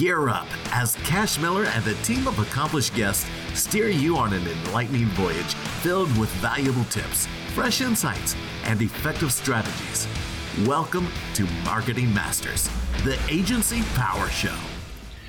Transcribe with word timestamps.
Gear 0.00 0.30
up 0.30 0.46
as 0.74 0.96
Cash 1.04 1.38
Miller 1.38 1.66
and 1.66 1.86
a 1.86 1.92
team 1.96 2.26
of 2.26 2.38
accomplished 2.38 2.94
guests 2.94 3.28
steer 3.52 3.90
you 3.90 4.16
on 4.16 4.32
an 4.32 4.46
enlightening 4.46 5.08
voyage 5.08 5.52
filled 5.82 6.08
with 6.18 6.30
valuable 6.36 6.84
tips, 6.84 7.26
fresh 7.52 7.82
insights, 7.82 8.34
and 8.64 8.80
effective 8.80 9.30
strategies. 9.30 10.08
Welcome 10.64 11.06
to 11.34 11.46
Marketing 11.66 12.14
Masters, 12.14 12.70
the 13.04 13.18
Agency 13.28 13.82
Power 13.94 14.30
Show. 14.30 14.56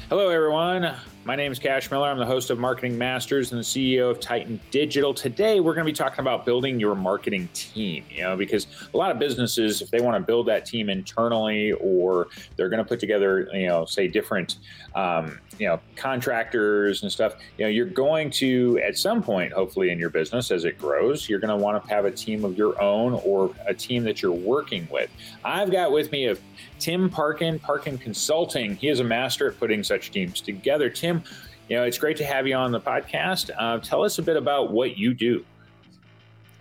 Hello, 0.08 0.30
everyone. 0.30 0.96
My 1.24 1.36
name 1.36 1.52
is 1.52 1.60
Cash 1.60 1.92
Miller. 1.92 2.10
I'm 2.10 2.18
the 2.18 2.26
host 2.26 2.50
of 2.50 2.58
Marketing 2.58 2.98
Masters 2.98 3.52
and 3.52 3.60
the 3.60 3.64
CEO 3.64 4.10
of 4.10 4.20
Titan 4.20 4.60
Digital. 4.72 5.14
Today, 5.14 5.60
we're 5.60 5.76
going 5.76 5.86
to 5.86 5.92
be 5.92 5.96
talking 5.96 6.20
about 6.20 6.48
building 6.48 6.80
your 6.80 6.96
marketing 6.96 7.48
team. 7.54 8.04
You 8.10 8.24
know, 8.24 8.36
because 8.36 8.66
a 8.92 8.98
lot 8.98 9.12
of 9.12 9.20
businesses, 9.20 9.84
if 9.84 9.92
they 9.92 10.02
want 10.02 10.18
to 10.18 10.26
build 10.26 10.48
that 10.48 10.66
team 10.66 10.90
internally, 10.90 11.74
or 11.74 12.30
they're 12.56 12.70
going 12.70 12.84
to 12.84 12.88
put 12.88 13.00
together, 13.00 13.48
you 13.54 13.68
know, 13.68 13.86
say 13.86 14.08
different, 14.08 14.58
um, 14.96 15.40
you 15.60 15.68
know, 15.68 15.80
contractors 15.96 17.04
and 17.04 17.12
stuff. 17.12 17.36
You 17.60 17.66
know, 17.66 17.70
you're 17.70 17.86
going 17.86 18.32
to 18.32 18.80
at 18.84 18.98
some 18.98 19.22
point, 19.22 19.54
hopefully, 19.54 19.92
in 19.92 20.00
your 20.00 20.10
business 20.10 20.50
as 20.50 20.66
it 20.66 20.80
grows, 20.80 21.30
you're 21.30 21.40
going 21.40 21.56
to 21.56 21.64
want 21.64 21.84
to 21.84 21.88
have 21.92 22.06
a 22.06 22.12
team 22.12 22.44
of 22.44 22.58
your 22.58 22.82
own 22.82 23.14
or 23.24 23.54
a 23.68 23.76
team 23.76 24.04
that 24.06 24.24
you're 24.24 24.32
working 24.32 24.88
with. 24.90 25.12
I've 25.46 25.72
got 25.72 25.92
with 25.92 26.12
me 26.12 26.30
a 26.30 26.38
Tim 26.82 27.10
Parkin, 27.12 27.60
Parkin 27.60 27.98
Consulting. 27.98 28.76
He 28.76 28.90
is 28.90 29.00
a 29.00 29.04
master 29.04 29.48
at 29.48 29.60
putting 29.60 29.84
such 29.84 30.10
teams 30.10 30.42
together. 30.42 30.90
Tim, 30.90 31.24
you 31.70 31.78
know, 31.78 31.84
it's 31.84 32.00
great 32.00 32.18
to 32.18 32.26
have 32.26 32.48
you 32.48 32.56
on 32.56 32.72
the 32.72 32.82
podcast. 32.82 33.52
Uh, 33.58 33.78
tell 33.78 34.04
us 34.04 34.18
a 34.18 34.24
bit 34.24 34.36
about 34.36 34.72
what 34.72 34.98
you 34.98 35.14
do. 35.14 35.46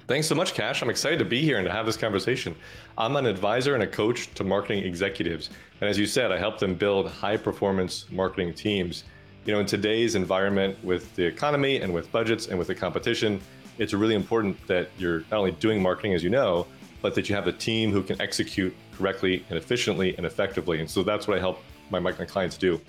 Thanks 0.06 0.26
so 0.26 0.34
much, 0.34 0.52
Cash. 0.52 0.82
I'm 0.82 0.90
excited 0.90 1.18
to 1.20 1.24
be 1.24 1.40
here 1.40 1.56
and 1.56 1.64
to 1.64 1.72
have 1.72 1.86
this 1.86 1.96
conversation. 1.96 2.54
I'm 2.98 3.16
an 3.16 3.24
advisor 3.24 3.74
and 3.74 3.82
a 3.82 3.86
coach 3.86 4.32
to 4.34 4.44
marketing 4.44 4.84
executives. 4.84 5.48
And 5.80 5.88
as 5.88 5.98
you 5.98 6.04
said, 6.04 6.30
I 6.30 6.36
help 6.36 6.58
them 6.58 6.74
build 6.74 7.08
high 7.08 7.38
performance 7.38 8.04
marketing 8.10 8.52
teams. 8.52 9.04
You 9.46 9.54
know, 9.54 9.60
in 9.60 9.66
today's 9.66 10.16
environment 10.16 10.76
with 10.84 11.14
the 11.16 11.24
economy 11.24 11.80
and 11.80 11.94
with 11.94 12.12
budgets 12.12 12.48
and 12.48 12.58
with 12.58 12.68
the 12.68 12.74
competition, 12.74 13.40
it's 13.78 13.94
really 13.94 14.14
important 14.14 14.66
that 14.66 14.90
you're 14.98 15.20
not 15.30 15.38
only 15.38 15.52
doing 15.52 15.80
marketing, 15.80 16.12
as 16.12 16.22
you 16.22 16.28
know, 16.28 16.66
but 17.00 17.14
that 17.14 17.30
you 17.30 17.34
have 17.34 17.46
a 17.46 17.52
team 17.52 17.90
who 17.90 18.02
can 18.02 18.20
execute 18.20 18.74
correctly 19.00 19.44
and 19.48 19.56
efficiently 19.56 20.16
and 20.16 20.26
effectively. 20.26 20.80
And 20.80 20.88
so 20.88 21.02
that's 21.02 21.26
what 21.26 21.36
I 21.36 21.40
help 21.40 21.62
my, 21.90 21.98
my 21.98 22.12
clients 22.12 22.56
do. 22.56 22.80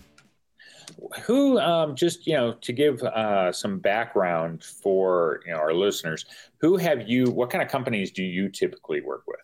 Who, 1.24 1.58
um, 1.60 1.96
just 1.96 2.28
you 2.28 2.34
know, 2.34 2.54
to 2.54 2.74
give 2.74 3.02
uh, 3.02 3.52
some 3.52 3.80
background 3.80 4.64
for 4.64 5.42
you 5.46 5.54
know 5.54 5.58
our 5.58 5.74
listeners, 5.74 6.26
who 6.58 6.78
have 6.78 7.08
you? 7.08 7.32
What 7.32 7.50
kind 7.50 7.64
of 7.64 7.70
companies 7.70 8.12
do 8.12 8.24
you 8.24 8.50
typically 8.50 9.02
work 9.02 9.24
with? 9.26 9.40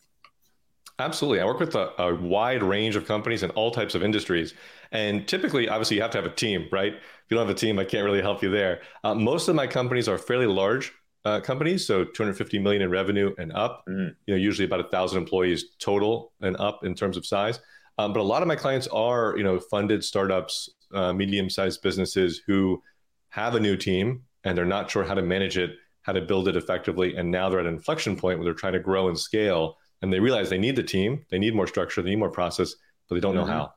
Absolutely. 0.99 1.39
I 1.39 1.45
work 1.45 1.59
with 1.59 1.75
a, 1.75 1.93
a, 2.01 2.15
wide 2.15 2.63
range 2.63 2.95
of 2.95 3.05
companies 3.05 3.43
in 3.43 3.51
all 3.51 3.69
types 3.69 3.93
of 3.93 4.03
industries. 4.03 4.55
And 4.91 5.27
typically, 5.27 5.69
obviously, 5.69 5.95
you 5.95 6.01
have 6.01 6.11
to 6.11 6.17
have 6.17 6.25
a 6.25 6.33
team, 6.33 6.67
right? 6.71 6.93
If 6.93 7.01
you 7.29 7.37
don't 7.37 7.47
have 7.47 7.55
a 7.55 7.59
team, 7.59 7.77
I 7.77 7.85
can't 7.85 8.03
really 8.03 8.21
help 8.21 8.41
you 8.41 8.49
there. 8.49 8.81
Uh, 9.03 9.13
most 9.13 9.47
of 9.47 9.55
my 9.55 9.67
companies 9.67 10.07
are 10.07 10.17
fairly 10.17 10.47
large 10.47 10.91
uh, 11.25 11.39
companies, 11.41 11.85
so 11.85 12.03
250 12.05 12.59
million 12.59 12.81
in 12.81 12.89
revenue 12.89 13.33
and 13.37 13.51
up. 13.53 13.83
Mm. 13.89 14.15
You 14.25 14.35
know, 14.35 14.39
usually 14.39 14.65
about 14.65 14.79
a 14.79 14.89
thousand 14.89 15.19
employees 15.19 15.65
total 15.79 16.31
and 16.41 16.55
up 16.57 16.83
in 16.83 16.95
terms 16.95 17.17
of 17.17 17.25
size. 17.25 17.59
Um, 17.97 18.13
but 18.13 18.19
a 18.19 18.23
lot 18.23 18.41
of 18.41 18.47
my 18.47 18.55
clients 18.55 18.87
are, 18.87 19.35
you 19.37 19.43
know, 19.43 19.59
funded 19.59 20.03
startups, 20.03 20.69
uh, 20.93 21.13
medium-sized 21.13 21.81
businesses 21.81 22.41
who 22.45 22.81
have 23.29 23.55
a 23.55 23.59
new 23.59 23.75
team 23.75 24.21
and 24.43 24.57
they're 24.57 24.65
not 24.65 24.89
sure 24.89 25.03
how 25.03 25.13
to 25.13 25.21
manage 25.21 25.57
it, 25.57 25.71
how 26.03 26.13
to 26.13 26.21
build 26.21 26.47
it 26.47 26.55
effectively, 26.55 27.15
and 27.15 27.29
now 27.29 27.49
they're 27.49 27.59
at 27.59 27.65
an 27.65 27.73
inflection 27.73 28.15
point 28.15 28.39
where 28.39 28.45
they're 28.45 28.53
trying 28.53 28.73
to 28.73 28.79
grow 28.79 29.09
and 29.09 29.19
scale, 29.19 29.77
and 30.01 30.13
they 30.13 30.19
realize 30.19 30.49
they 30.49 30.57
need 30.57 30.75
the 30.75 30.83
team, 30.83 31.25
they 31.29 31.37
need 31.37 31.53
more 31.53 31.67
structure, 31.67 32.01
they 32.01 32.11
need 32.11 32.19
more 32.19 32.31
process, 32.31 32.75
but 33.09 33.15
they 33.15 33.21
don't 33.21 33.35
mm-hmm. 33.35 33.47
know 33.47 33.53
how. 33.53 33.73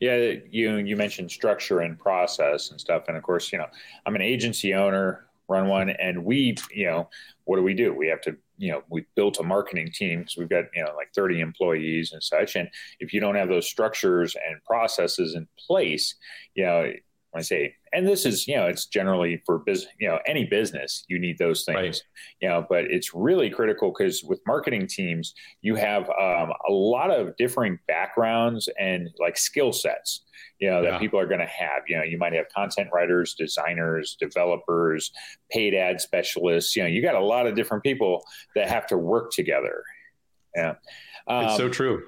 Yeah, 0.00 0.32
you 0.48 0.76
you 0.76 0.96
mentioned 0.96 1.30
structure 1.30 1.80
and 1.80 1.98
process 1.98 2.70
and 2.70 2.80
stuff, 2.80 3.04
and 3.08 3.16
of 3.16 3.22
course, 3.22 3.52
you 3.52 3.58
know, 3.58 3.66
I'm 4.06 4.14
an 4.14 4.22
agency 4.22 4.74
owner 4.74 5.27
run 5.48 5.68
one. 5.68 5.90
And 5.90 6.24
we, 6.24 6.56
you 6.70 6.86
know, 6.86 7.08
what 7.44 7.56
do 7.56 7.62
we 7.62 7.74
do? 7.74 7.94
We 7.94 8.08
have 8.08 8.20
to, 8.22 8.36
you 8.58 8.72
know, 8.72 8.82
we 8.88 9.06
built 9.14 9.38
a 9.38 9.42
marketing 9.42 9.90
team 9.92 10.20
because 10.20 10.36
we've 10.36 10.48
got, 10.48 10.64
you 10.74 10.84
know, 10.84 10.94
like 10.96 11.12
30 11.14 11.40
employees 11.40 12.12
and 12.12 12.22
such. 12.22 12.56
And 12.56 12.68
if 13.00 13.12
you 13.12 13.20
don't 13.20 13.36
have 13.36 13.48
those 13.48 13.68
structures 13.68 14.36
and 14.46 14.62
processes 14.64 15.34
in 15.34 15.48
place, 15.66 16.14
you 16.54 16.64
know, 16.64 16.92
when 17.30 17.40
I 17.40 17.42
say, 17.42 17.74
and 17.92 18.06
this 18.06 18.24
is, 18.24 18.48
you 18.48 18.56
know, 18.56 18.66
it's 18.66 18.86
generally 18.86 19.42
for 19.44 19.58
business, 19.58 19.92
you 20.00 20.08
know, 20.08 20.18
any 20.26 20.44
business, 20.44 21.04
you 21.08 21.18
need 21.18 21.36
those 21.38 21.64
things, 21.64 21.76
right. 21.76 22.02
you 22.40 22.48
know, 22.48 22.66
but 22.68 22.84
it's 22.84 23.14
really 23.14 23.50
critical 23.50 23.92
because 23.96 24.24
with 24.24 24.40
marketing 24.46 24.86
teams, 24.86 25.34
you 25.60 25.74
have 25.74 26.04
um, 26.04 26.52
a 26.68 26.72
lot 26.72 27.10
of 27.10 27.36
differing 27.36 27.78
backgrounds 27.86 28.68
and 28.78 29.10
like 29.20 29.36
skill 29.36 29.72
sets, 29.72 30.24
you 30.58 30.70
know, 30.70 30.82
that 30.82 30.94
yeah. 30.94 30.98
people 30.98 31.20
are 31.20 31.26
going 31.26 31.40
to 31.40 31.46
have. 31.46 31.82
You 31.86 31.98
know, 31.98 32.02
you 32.02 32.16
might 32.16 32.32
have 32.32 32.46
content 32.54 32.88
writers, 32.92 33.34
designers, 33.34 34.16
developers, 34.18 35.12
paid 35.50 35.74
ad 35.74 36.00
specialists. 36.00 36.74
You 36.76 36.84
know, 36.84 36.88
you 36.88 37.02
got 37.02 37.14
a 37.14 37.24
lot 37.24 37.46
of 37.46 37.54
different 37.54 37.82
people 37.82 38.24
that 38.54 38.68
have 38.68 38.86
to 38.86 38.96
work 38.96 39.32
together. 39.32 39.82
Yeah. 40.56 40.74
Um, 41.26 41.44
it's 41.44 41.56
so 41.56 41.66
um, 41.66 41.72
true. 41.72 42.04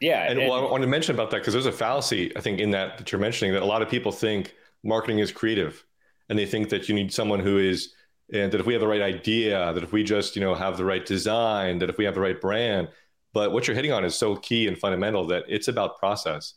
Yeah. 0.00 0.28
And, 0.28 0.38
and 0.38 0.48
well, 0.48 0.66
I 0.66 0.70
want 0.70 0.82
to 0.82 0.88
mention 0.88 1.14
about 1.14 1.30
that 1.30 1.38
because 1.38 1.52
there's 1.52 1.66
a 1.66 1.72
fallacy, 1.72 2.34
I 2.36 2.40
think, 2.40 2.58
in 2.58 2.70
that 2.70 2.98
that 2.98 3.12
you're 3.12 3.20
mentioning 3.20 3.52
that 3.54 3.62
a 3.62 3.66
lot 3.66 3.82
of 3.82 3.88
people 3.88 4.12
think 4.12 4.54
marketing 4.82 5.18
is 5.18 5.30
creative 5.30 5.84
and 6.28 6.38
they 6.38 6.46
think 6.46 6.70
that 6.70 6.88
you 6.88 6.94
need 6.94 7.12
someone 7.12 7.40
who 7.40 7.58
is, 7.58 7.94
and 8.32 8.52
that 8.52 8.60
if 8.60 8.66
we 8.66 8.72
have 8.72 8.80
the 8.80 8.88
right 8.88 9.02
idea, 9.02 9.72
that 9.74 9.82
if 9.82 9.92
we 9.92 10.04
just, 10.04 10.36
you 10.36 10.40
know, 10.40 10.54
have 10.54 10.76
the 10.76 10.84
right 10.84 11.04
design, 11.04 11.78
that 11.78 11.90
if 11.90 11.98
we 11.98 12.04
have 12.04 12.14
the 12.14 12.20
right 12.20 12.40
brand, 12.40 12.88
but 13.32 13.52
what 13.52 13.66
you're 13.66 13.74
hitting 13.74 13.92
on 13.92 14.04
is 14.04 14.14
so 14.14 14.36
key 14.36 14.66
and 14.66 14.78
fundamental 14.78 15.26
that 15.26 15.44
it's 15.48 15.68
about 15.68 15.98
process. 15.98 16.54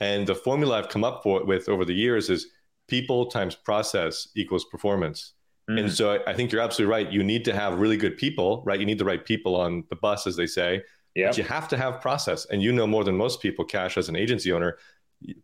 And 0.00 0.26
the 0.26 0.34
formula 0.34 0.78
I've 0.78 0.88
come 0.88 1.04
up 1.04 1.22
for, 1.22 1.44
with 1.44 1.68
over 1.68 1.84
the 1.84 1.94
years 1.94 2.30
is 2.30 2.48
people 2.88 3.26
times 3.26 3.54
process 3.54 4.28
equals 4.36 4.64
performance. 4.66 5.32
Mm. 5.70 5.80
And 5.80 5.92
so 5.92 6.12
I, 6.12 6.30
I, 6.30 6.34
think 6.34 6.52
you're 6.52 6.60
absolutely 6.60 6.92
right. 6.92 7.10
You 7.10 7.22
need 7.22 7.44
to 7.46 7.54
have 7.54 7.78
really 7.78 7.96
good 7.96 8.18
people, 8.18 8.62
right? 8.66 8.78
You 8.78 8.86
need 8.86 8.98
the 8.98 9.04
right 9.04 9.24
people 9.24 9.56
on 9.56 9.84
the 9.88 9.96
bus, 9.96 10.26
as 10.26 10.36
they 10.36 10.46
say. 10.46 10.82
Yep. 11.14 11.30
But 11.30 11.38
you 11.38 11.44
have 11.44 11.68
to 11.68 11.76
have 11.76 12.00
process. 12.00 12.46
And 12.46 12.62
you 12.62 12.72
know 12.72 12.86
more 12.86 13.04
than 13.04 13.16
most 13.16 13.40
people, 13.40 13.64
Cash, 13.64 13.96
as 13.96 14.08
an 14.08 14.16
agency 14.16 14.52
owner, 14.52 14.78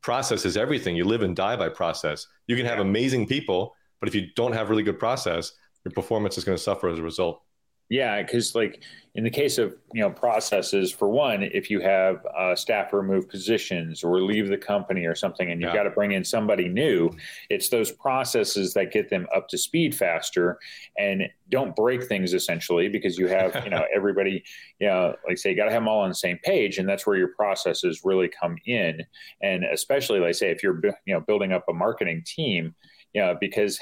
process 0.02 0.44
is 0.44 0.56
everything. 0.56 0.96
You 0.96 1.04
live 1.04 1.22
and 1.22 1.36
die 1.36 1.56
by 1.56 1.68
process. 1.68 2.26
You 2.46 2.56
can 2.56 2.66
have 2.66 2.80
amazing 2.80 3.26
people, 3.26 3.74
but 4.00 4.08
if 4.08 4.14
you 4.14 4.28
don't 4.34 4.52
have 4.52 4.70
really 4.70 4.82
good 4.82 4.98
process, 4.98 5.52
your 5.84 5.92
performance 5.92 6.36
is 6.36 6.44
going 6.44 6.56
to 6.56 6.62
suffer 6.62 6.88
as 6.88 6.98
a 6.98 7.02
result. 7.02 7.42
Yeah, 7.90 8.22
because 8.22 8.54
like 8.54 8.84
in 9.16 9.24
the 9.24 9.30
case 9.30 9.58
of 9.58 9.74
you 9.92 10.00
know 10.00 10.10
processes, 10.10 10.92
for 10.92 11.08
one, 11.08 11.42
if 11.42 11.68
you 11.70 11.80
have 11.80 12.24
uh, 12.26 12.54
staff 12.54 12.92
remove 12.92 13.28
positions 13.28 14.04
or 14.04 14.22
leave 14.22 14.48
the 14.48 14.56
company 14.56 15.06
or 15.06 15.16
something, 15.16 15.50
and 15.50 15.60
you've 15.60 15.70
yeah. 15.70 15.76
got 15.76 15.82
to 15.82 15.90
bring 15.90 16.12
in 16.12 16.24
somebody 16.24 16.68
new, 16.68 17.10
it's 17.50 17.68
those 17.68 17.90
processes 17.90 18.72
that 18.74 18.92
get 18.92 19.10
them 19.10 19.26
up 19.34 19.48
to 19.48 19.58
speed 19.58 19.92
faster 19.92 20.56
and 20.98 21.24
don't 21.48 21.74
break 21.74 22.04
things 22.04 22.32
essentially 22.32 22.88
because 22.88 23.18
you 23.18 23.26
have 23.26 23.60
you 23.64 23.70
know 23.70 23.84
everybody 23.94 24.44
you 24.78 24.86
know 24.86 25.12
like 25.26 25.36
say 25.36 25.50
you 25.50 25.56
got 25.56 25.64
to 25.64 25.72
have 25.72 25.82
them 25.82 25.88
all 25.88 26.02
on 26.02 26.08
the 26.08 26.14
same 26.14 26.38
page, 26.44 26.78
and 26.78 26.88
that's 26.88 27.08
where 27.08 27.16
your 27.16 27.34
processes 27.34 28.02
really 28.04 28.28
come 28.28 28.56
in, 28.66 29.04
and 29.42 29.64
especially 29.64 30.20
like 30.20 30.36
say 30.36 30.52
if 30.52 30.62
you're 30.62 30.80
you 31.06 31.12
know 31.14 31.20
building 31.20 31.52
up 31.52 31.64
a 31.68 31.72
marketing 31.72 32.22
team, 32.24 32.72
you 33.14 33.20
know 33.20 33.36
because 33.40 33.80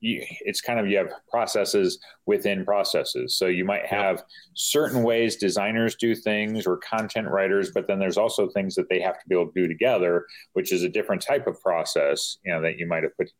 you, 0.00 0.22
it's 0.40 0.60
kind 0.60 0.78
of 0.78 0.88
you 0.88 0.98
have 0.98 1.10
processes 1.30 1.98
within 2.26 2.64
processes. 2.64 3.38
So 3.38 3.46
you 3.46 3.64
might 3.64 3.86
have 3.86 4.16
yep. 4.16 4.26
certain 4.54 5.02
ways 5.02 5.36
designers 5.36 5.94
do 5.96 6.14
things 6.14 6.66
or 6.66 6.76
content 6.78 7.28
writers, 7.28 7.70
but 7.72 7.86
then 7.86 7.98
there's 7.98 8.18
also 8.18 8.48
things 8.48 8.74
that 8.74 8.88
they 8.88 9.00
have 9.00 9.14
to 9.14 9.28
be 9.28 9.34
able 9.34 9.50
to 9.50 9.60
do 9.60 9.68
together, 9.68 10.26
which 10.52 10.72
is 10.72 10.82
a 10.82 10.88
different 10.88 11.22
type 11.22 11.46
of 11.46 11.60
process, 11.60 12.38
you 12.44 12.52
know, 12.52 12.60
that 12.60 12.78
you 12.78 12.86
might 12.86 13.02
have 13.02 13.16
put, 13.16 13.30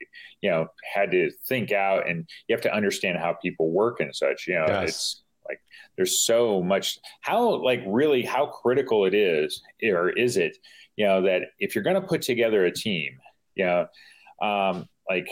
you 0.41 0.51
know, 0.51 0.67
had 0.95 1.11
to 1.11 1.31
think 1.47 1.73
out 1.73 2.09
and 2.09 2.27
you 2.49 2.55
have 2.55 2.63
to 2.63 2.75
understand 2.75 3.19
how 3.19 3.35
people 3.35 3.71
work 3.71 4.01
and 4.01 4.15
such. 4.15 4.47
You 4.47 4.55
know, 4.55 4.67
yes. 4.69 4.89
it's 4.89 5.23
like 5.49 5.61
there's 5.97 6.23
so 6.25 6.63
much 6.63 6.99
how 7.21 7.63
like 7.63 7.83
really 7.87 8.23
how 8.23 8.47
critical 8.47 9.05
it 9.05 9.15
is 9.15 9.63
or 9.85 10.11
is 10.11 10.37
it, 10.37 10.57
you 10.97 11.07
know, 11.07 11.23
that 11.23 11.43
if 11.59 11.75
you're 11.75 11.85
going 11.85 12.01
to 12.01 12.07
put 12.07 12.23
together 12.23 12.65
a 12.65 12.73
team, 12.73 13.19
you 13.55 13.67
know, 13.67 13.87
um, 14.41 14.89
like 15.09 15.29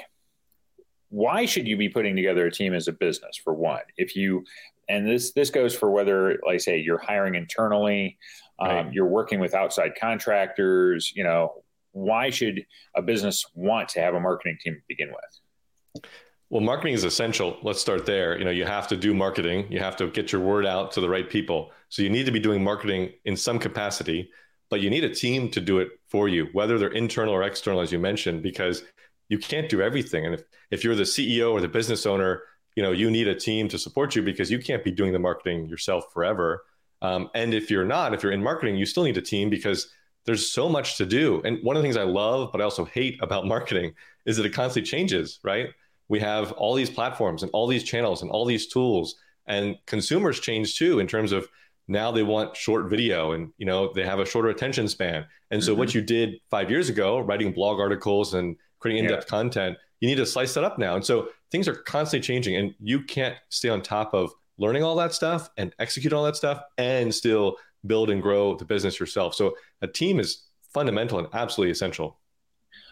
why 1.14 1.46
should 1.46 1.69
you 1.69 1.76
be 1.76 1.88
putting 1.88 2.16
together 2.16 2.46
a 2.46 2.50
team 2.50 2.75
as 2.75 2.88
a 2.88 2.93
business 2.93 3.37
for 3.43 3.55
one? 3.55 3.82
If 3.96 4.16
you 4.16 4.44
and 4.88 5.06
this 5.06 5.32
this 5.32 5.49
goes 5.49 5.72
for 5.72 5.93
whether 5.93 6.40
like 6.44 6.61
say 6.61 6.78
you're 6.78 6.99
hiring 6.99 7.37
internally 7.37 8.19
um, 8.58 8.69
right. 8.69 8.93
you're 8.93 9.06
working 9.06 9.38
with 9.38 9.55
outside 9.55 9.93
contractors 9.99 11.12
you 11.14 11.22
know 11.22 11.62
why 11.93 12.31
should 12.31 12.66
a 12.96 13.00
business 13.00 13.46
want 13.55 13.88
to 13.90 14.00
have 14.00 14.14
a 14.14 14.20
marketing 14.20 14.58
team 14.61 14.75
to 14.75 14.81
begin 14.88 15.08
with? 15.08 16.05
Well 16.50 16.61
marketing 16.61 16.94
is 16.94 17.05
essential. 17.05 17.58
Let's 17.62 17.81
start 17.81 18.06
there. 18.06 18.37
You 18.37 18.44
know 18.44 18.50
you 18.50 18.64
have 18.64 18.88
to 18.88 18.96
do 18.96 19.14
marketing. 19.14 19.70
You 19.70 19.78
have 19.78 19.94
to 19.96 20.08
get 20.08 20.32
your 20.32 20.40
word 20.40 20.66
out 20.66 20.90
to 20.93 21.00
the 21.00 21.08
right 21.08 21.31
people. 21.31 21.70
So 21.90 22.02
you 22.02 22.11
need 22.11 22.26
to 22.26 22.32
be 22.32 22.40
doing 22.40 22.64
marketing 22.64 23.12
in 23.25 23.37
some 23.37 23.61
capacity 23.61 24.31
but 24.70 24.81
you 24.81 24.90
need 24.90 25.05
a 25.05 25.14
team 25.14 25.50
to 25.50 25.61
do 25.61 25.78
it 25.78 25.90
for 26.08 26.28
you 26.28 26.49
whether 26.52 26.78
they're 26.78 26.88
internal 26.88 27.32
or 27.32 27.44
external 27.44 27.81
as 27.81 27.93
you 27.93 27.99
mentioned 27.99 28.43
because 28.43 28.82
you 29.29 29.38
can't 29.38 29.69
do 29.69 29.81
everything. 29.81 30.26
And 30.26 30.35
if, 30.35 30.43
if 30.71 30.85
you're 30.85 30.94
the 30.94 31.03
CEO 31.03 31.53
or 31.53 31.61
the 31.61 31.69
business 31.69 32.06
owner, 32.06 32.43
you 32.76 32.82
know, 32.82 32.93
you 32.93 33.11
need 33.11 33.29
a 33.29 33.35
team 33.35 33.69
to 33.69 33.79
support 33.79 34.15
you 34.15 34.23
because 34.23 34.50
you 34.50 34.59
can't 34.59 34.85
be 34.85 34.91
doing 34.91 35.12
the 35.12 35.19
marketing 35.19 35.67
yourself 35.67 36.12
forever. 36.12 36.65
Um, 37.03 37.31
and 37.35 37.55
if 37.55 37.71
you're 37.71 37.85
not, 37.85 38.15
if 38.15 38.23
you're 38.23 38.32
in 38.32 38.43
marketing, 38.43 38.76
you 38.76 38.87
still 38.87 39.05
need 39.05 39.17
a 39.17 39.23
team 39.23 39.50
because 39.50 39.88
there's 40.26 40.50
so 40.50 40.69
much 40.69 40.97
to 40.97 41.06
do. 41.06 41.43
And 41.44 41.59
one 41.62 41.76
of 41.76 41.82
the 41.82 41.87
things 41.87 41.97
I 41.97 42.05
love, 42.05 42.50
but 42.50 42.61
I 42.61 42.65
also 42.65 42.85
hate 42.85 43.19
about 43.23 43.47
marketing 43.55 43.94
is 44.26 44.37
that 44.37 44.47
it 44.47 44.53
constantly 44.53 44.88
changes, 44.88 45.38
right? 45.43 45.69
We 46.09 46.21
have 46.21 46.53
all 46.53 46.75
these 46.75 46.91
platforms 46.91 47.43
and 47.43 47.50
all 47.53 47.67
these 47.67 47.85
channels 47.85 48.23
and 48.23 48.31
all 48.31 48.44
these 48.44 48.67
tools 48.67 49.17
and 49.47 49.76
consumers 49.87 50.41
change 50.41 50.79
too 50.79 51.00
in 51.00 51.06
terms 51.06 51.32
of 51.32 51.49
now 51.87 52.11
they 52.11 52.23
want 52.23 52.56
short 52.56 52.88
video 52.88 53.32
and 53.32 53.53
you 53.59 53.67
know 53.67 53.93
they 53.93 54.05
have 54.05 54.19
a 54.19 54.25
shorter 54.25 54.49
attention 54.49 54.88
span 54.88 55.26
and 55.50 55.62
so 55.62 55.73
mm-hmm. 55.73 55.81
what 55.81 55.94
you 55.94 56.00
did 56.00 56.37
five 56.50 56.71
years 56.71 56.88
ago 56.88 57.19
writing 57.19 57.53
blog 57.53 57.79
articles 57.79 58.35
and 58.35 58.56
creating 58.85 59.05
in-depth 59.05 59.25
yeah. 59.25 59.31
content 59.39 59.77
you 60.05 60.09
need 60.11 60.17
to 60.17 60.27
slice 60.27 60.53
that 60.53 60.65
up 60.65 60.79
now. 60.79 60.97
And 60.97 61.03
so 61.03 61.29
things 61.51 61.67
are 61.67 61.75
constantly 61.75 62.23
changing 62.23 62.57
and 62.57 62.75
you 62.79 63.03
can't 63.03 63.37
stay 63.49 63.71
on 63.71 63.81
top 63.81 64.13
of 64.13 64.35
learning 64.59 64.83
all 64.83 64.97
that 64.97 65.15
stuff 65.15 65.49
and 65.57 65.75
execute 65.79 66.13
all 66.13 66.25
that 66.25 66.37
stuff 66.37 66.61
and 66.77 67.15
still 67.15 67.57
build 67.87 68.11
and 68.11 68.21
grow 68.21 68.55
the 68.55 68.67
business 68.67 69.01
yourself. 69.01 69.35
So 69.35 69.55
a 69.81 69.87
team 69.87 70.21
is 70.21 70.43
fundamental 70.75 71.19
and 71.19 71.29
absolutely 71.33 71.73
essential. 71.73 72.19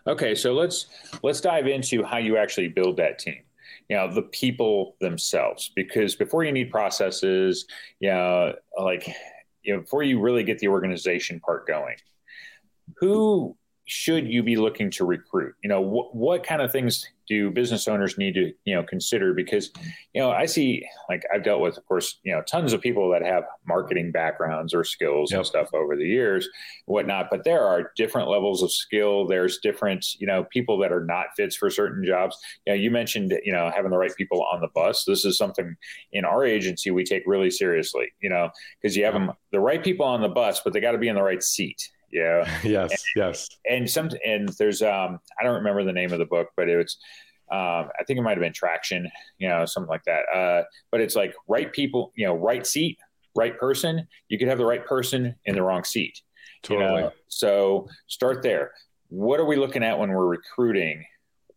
Okay 0.06 0.35
so 0.35 0.55
let's 0.55 0.87
let's 1.23 1.43
dive 1.43 1.67
into 1.67 2.03
how 2.03 2.17
you 2.17 2.39
actually 2.39 2.69
build 2.69 2.97
that 2.97 3.19
team. 3.19 3.43
You 3.91 3.97
know 3.99 4.11
the 4.11 4.23
people 4.23 4.97
themselves 5.00 5.71
because 5.77 6.15
before 6.15 6.44
you 6.44 6.53
need 6.53 6.71
processes 6.71 7.67
you 8.00 8.09
know 8.09 8.55
like 8.81 9.06
you 9.62 9.75
know 9.75 9.81
before 9.81 10.03
you 10.03 10.19
really 10.19 10.44
get 10.44 10.61
the 10.61 10.69
organization 10.69 11.41
part 11.41 11.67
going 11.67 11.97
who 12.97 13.55
should 13.93 14.27
you 14.27 14.43
be 14.43 14.56
looking 14.56 14.91
to 14.91 15.05
recruit? 15.05 15.55
You 15.62 15.69
know, 15.69 15.85
wh- 15.85 16.15
what 16.15 16.44
kind 16.44 16.62
of 16.62 16.73
things 16.73 17.06
do 17.29 17.50
business 17.50 17.87
owners 17.87 18.17
need 18.17 18.33
to, 18.35 18.53
you 18.65 18.75
know, 18.75 18.83
consider? 18.83 19.35
Because, 19.35 19.71
you 20.15 20.23
know, 20.23 20.31
I 20.31 20.47
see, 20.47 20.85
like 21.11 21.25
I've 21.33 21.44
dealt 21.44 21.61
with, 21.61 21.77
of 21.77 21.85
course, 21.87 22.19
you 22.23 22.33
know, 22.33 22.41
tons 22.43 22.73
of 22.73 22.81
people 22.81 23.11
that 23.11 23.23
have 23.23 23.44
marketing 23.67 24.11
backgrounds 24.11 24.73
or 24.73 24.83
skills 24.83 25.31
yep. 25.31 25.39
and 25.39 25.47
stuff 25.47 25.69
over 25.75 25.94
the 25.94 26.06
years, 26.06 26.49
whatnot. 26.87 27.29
But 27.31 27.44
there 27.44 27.67
are 27.67 27.93
different 27.94 28.29
levels 28.31 28.62
of 28.62 28.73
skill. 28.73 29.27
There's 29.27 29.59
different, 29.59 30.19
you 30.19 30.27
know, 30.27 30.44
people 30.44 30.79
that 30.79 30.91
are 30.91 31.05
not 31.05 31.27
fits 31.37 31.55
for 31.55 31.69
certain 31.69 32.03
jobs. 32.03 32.39
You 32.67 32.73
know, 32.73 32.81
you 32.81 32.91
mentioned, 32.91 33.39
you 33.44 33.53
know, 33.53 33.71
having 33.75 33.91
the 33.91 33.99
right 33.99 34.17
people 34.17 34.43
on 34.50 34.62
the 34.62 34.69
bus. 34.75 35.05
This 35.05 35.27
is 35.27 35.37
something 35.37 35.77
in 36.12 36.25
our 36.25 36.47
agency 36.47 36.91
we 36.91 37.05
take 37.05 37.25
really 37.27 37.50
seriously. 37.50 38.06
You 38.23 38.31
know, 38.31 38.49
because 38.81 38.97
you 38.97 39.05
have 39.05 39.15
them 39.15 39.33
the 39.50 39.61
right 39.61 39.85
people 39.85 40.06
on 40.06 40.23
the 40.23 40.29
bus, 40.29 40.62
but 40.65 40.73
they 40.73 40.81
got 40.81 40.93
to 40.93 40.99
be 40.99 41.09
in 41.09 41.17
the 41.17 41.23
right 41.23 41.43
seat 41.43 41.91
yeah. 42.12 42.59
yes. 42.64 42.91
And, 42.91 43.00
yes. 43.17 43.49
And 43.69 43.91
some 43.91 44.11
and 44.25 44.49
there's 44.59 44.82
um 44.82 45.19
I 45.41 45.44
don't 45.44 45.55
remember 45.55 45.85
the 45.85 45.93
name 45.93 46.12
of 46.12 46.19
the 46.19 46.26
book, 46.26 46.49
but 46.56 46.69
it 46.69 46.76
was 46.76 46.99
um, 47.53 47.91
I 48.00 48.05
think 48.06 48.19
it 48.19 48.23
might 48.23 48.31
have 48.31 48.41
been 48.41 48.55
Traction, 48.55 49.11
you 49.37 49.47
know, 49.47 49.67
something 49.67 49.91
like 49.91 50.05
that. 50.05 50.23
Uh, 50.35 50.62
but 50.91 51.03
it's 51.03 51.14
like 51.14 51.35
right 51.49 51.70
people, 51.70 52.11
you 52.17 52.25
know, 52.25 52.35
right 52.35 52.67
seat, 52.67 52.99
right 53.37 53.59
person. 53.59 54.09
You 54.31 54.38
could 54.38 54.49
have 54.49 54.56
the 54.56 54.64
right 54.64 54.85
person 54.87 55.35
in 55.44 55.55
the 55.55 55.62
wrong 55.62 55.85
seat. 55.85 56.19
Totally. 56.62 56.87
You 56.87 57.00
know? 57.00 57.12
So 57.29 57.88
start 58.06 58.43
there. 58.43 58.73
What 59.08 59.38
are 59.38 59.44
we 59.44 59.56
looking 59.56 59.82
at 59.82 59.99
when 59.99 60.11
we're 60.11 60.26
recruiting? 60.26 61.05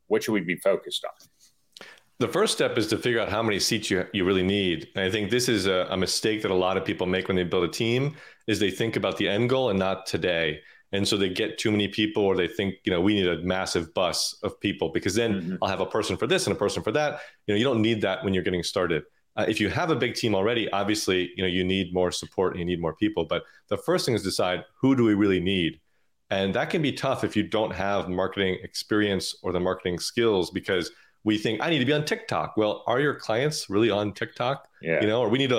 What 0.08 0.24
should 0.24 0.34
we 0.34 0.42
be 0.42 0.58
focused 0.58 1.06
on? 1.06 1.86
The 2.19 2.28
first 2.28 2.54
step 2.54 2.78
is 2.78 2.88
to 2.88 2.98
figure 2.98 3.22
out 3.22 3.30
how 3.30 3.42
many 3.42 3.60
seats 3.60 3.90
you, 3.90 4.06
you 4.12 4.25
really 4.25 4.44
need. 4.44 4.90
And 4.96 5.06
I 5.06 5.10
think 5.10 5.30
this 5.30 5.48
is 5.48 5.66
a, 5.66 5.88
a 5.90 5.98
mistake 5.98 6.42
that 6.42 6.51
a 6.51 6.56
lot 6.56 6.75
of 6.75 6.84
people 6.84 7.08
make 7.08 7.30
when 7.30 7.38
they 7.38 7.44
build 7.44 7.63
a 7.63 7.69
team 7.69 8.16
is 8.47 8.59
they 8.59 8.71
think 8.71 8.95
about 8.95 9.18
the 9.18 9.27
end 9.27 9.50
goal 9.50 9.69
and 9.69 9.80
not 9.80 10.06
today. 10.06 10.59
And 10.92 11.07
so 11.07 11.18
they 11.18 11.30
get 11.30 11.57
too 11.57 11.71
many 11.71 11.88
people 11.88 12.24
or 12.24 12.36
they 12.36 12.47
think, 12.47 12.75
you 12.83 12.92
know, 12.92 13.01
we 13.01 13.15
need 13.15 13.27
a 13.27 13.39
massive 13.39 13.94
bus 13.94 14.38
of 14.44 14.59
people 14.59 14.89
because 14.89 15.15
then 15.15 15.33
mm-hmm. 15.33 15.56
I'll 15.62 15.69
have 15.69 15.81
a 15.81 15.86
person 15.86 16.15
for 16.15 16.27
this 16.27 16.47
and 16.47 16.56
a 16.56 16.59
person 16.59 16.83
for 16.83 16.92
that. 16.92 17.19
You 17.47 17.53
know, 17.53 17.57
you 17.57 17.63
don't 17.63 17.81
need 17.81 18.01
that 18.01 18.24
when 18.24 18.33
you're 18.33 18.44
getting 18.44 18.63
started. 18.63 19.03
Uh, 19.36 19.45
if 19.50 19.59
you 19.59 19.69
have 19.69 19.89
a 19.89 19.95
big 19.95 20.15
team 20.15 20.33
already, 20.33 20.69
obviously, 20.71 21.31
you 21.36 21.44
know, 21.44 21.50
you 21.50 21.63
need 21.63 21.94
more 21.94 22.12
support 22.12 22.53
and 22.53 22.59
you 22.59 22.65
need 22.65 22.80
more 22.80 22.95
people. 22.95 23.25
But 23.25 23.44
the 23.68 23.77
first 23.77 24.06
thing 24.06 24.15
is 24.15 24.24
decide 24.24 24.63
who 24.80 24.95
do 24.95 25.03
we 25.03 25.15
really 25.15 25.41
need? 25.41 25.81
And 26.30 26.53
that 26.56 26.69
can 26.69 26.81
be 26.81 26.91
tough 26.91 27.24
if 27.24 27.36
you 27.36 27.44
don't 27.44 27.74
have 27.74 28.07
marketing 28.07 28.57
experience 28.63 29.36
or 29.44 29.51
the 29.51 29.59
marketing 29.59 30.00
skills 30.00 30.51
because– 30.51 30.91
we 31.25 31.39
think 31.39 31.59
I 31.62 31.69
need 31.69 31.80
to 31.80 31.86
be 31.86 31.91
on 31.91 32.06
TikTok. 32.06 32.56
Well, 32.56 32.83
are 32.88 33.00
your 33.00 33.15
clients 33.15 33.69
really 33.69 33.89
on 33.89 34.13
TikTok? 34.13 34.69
Yeah. 34.81 35.01
You 35.01 35.07
know, 35.07 35.21
or 35.21 35.30
we 35.30 35.39
need 35.39 35.50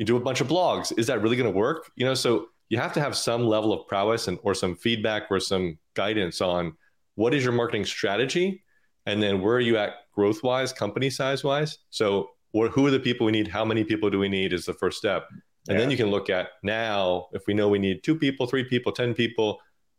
to 0.00 0.04
do 0.06 0.16
a 0.16 0.20
bunch 0.20 0.40
of 0.40 0.48
blogs. 0.48 0.98
Is 0.98 1.06
that 1.08 1.20
really 1.20 1.36
going 1.36 1.52
to 1.52 1.56
work? 1.56 1.90
You 1.94 2.06
know, 2.06 2.14
so 2.14 2.46
you 2.70 2.78
have 2.78 2.94
to 2.94 3.00
have 3.00 3.14
some 3.14 3.46
level 3.46 3.70
of 3.70 3.86
prowess 3.86 4.28
and 4.28 4.38
or 4.42 4.54
some 4.54 4.74
feedback 4.74 5.24
or 5.30 5.38
some 5.38 5.78
guidance 5.94 6.40
on 6.40 6.72
what 7.16 7.34
is 7.34 7.44
your 7.44 7.52
marketing 7.52 7.84
strategy, 7.84 8.62
and 9.04 9.22
then 9.22 9.42
where 9.42 9.56
are 9.56 9.60
you 9.60 9.76
at 9.76 9.92
growth 10.14 10.42
wise, 10.42 10.72
company 10.72 11.10
size 11.10 11.44
wise. 11.44 11.78
So, 11.90 12.30
who 12.52 12.86
are 12.86 12.90
the 12.90 12.98
people 12.98 13.26
we 13.26 13.32
need? 13.32 13.46
How 13.46 13.64
many 13.64 13.84
people 13.84 14.08
do 14.08 14.18
we 14.18 14.30
need? 14.30 14.54
Is 14.54 14.64
the 14.64 14.72
first 14.72 14.96
step, 14.96 15.28
and 15.68 15.74
yeah. 15.74 15.78
then 15.78 15.90
you 15.90 15.98
can 15.98 16.06
look 16.06 16.30
at 16.30 16.48
now 16.62 17.28
if 17.32 17.46
we 17.46 17.52
know 17.52 17.68
we 17.68 17.78
need 17.78 18.02
two 18.02 18.16
people, 18.16 18.46
three 18.46 18.64
people, 18.64 18.92
ten 18.92 19.12
people. 19.12 19.58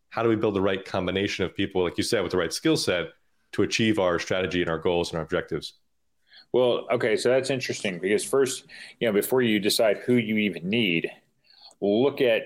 How 0.09 0.23
do 0.23 0.29
we 0.29 0.35
build 0.35 0.55
the 0.55 0.61
right 0.61 0.83
combination 0.83 1.45
of 1.45 1.55
people, 1.55 1.83
like 1.83 1.97
you 1.97 2.03
said, 2.03 2.21
with 2.21 2.31
the 2.31 2.37
right 2.37 2.51
skill 2.51 2.75
set? 2.75 3.05
to 3.53 3.63
achieve 3.63 3.99
our 3.99 4.19
strategy 4.19 4.61
and 4.61 4.69
our 4.69 4.77
goals 4.77 5.11
and 5.11 5.17
our 5.17 5.23
objectives? 5.23 5.73
Well, 6.53 6.87
okay, 6.91 7.15
so 7.15 7.29
that's 7.29 7.49
interesting 7.49 7.99
because 7.99 8.23
first, 8.23 8.65
you 8.99 9.07
know, 9.07 9.13
before 9.13 9.41
you 9.41 9.59
decide 9.59 9.97
who 9.99 10.15
you 10.15 10.37
even 10.37 10.69
need, 10.69 11.09
look 11.81 12.21
at 12.21 12.43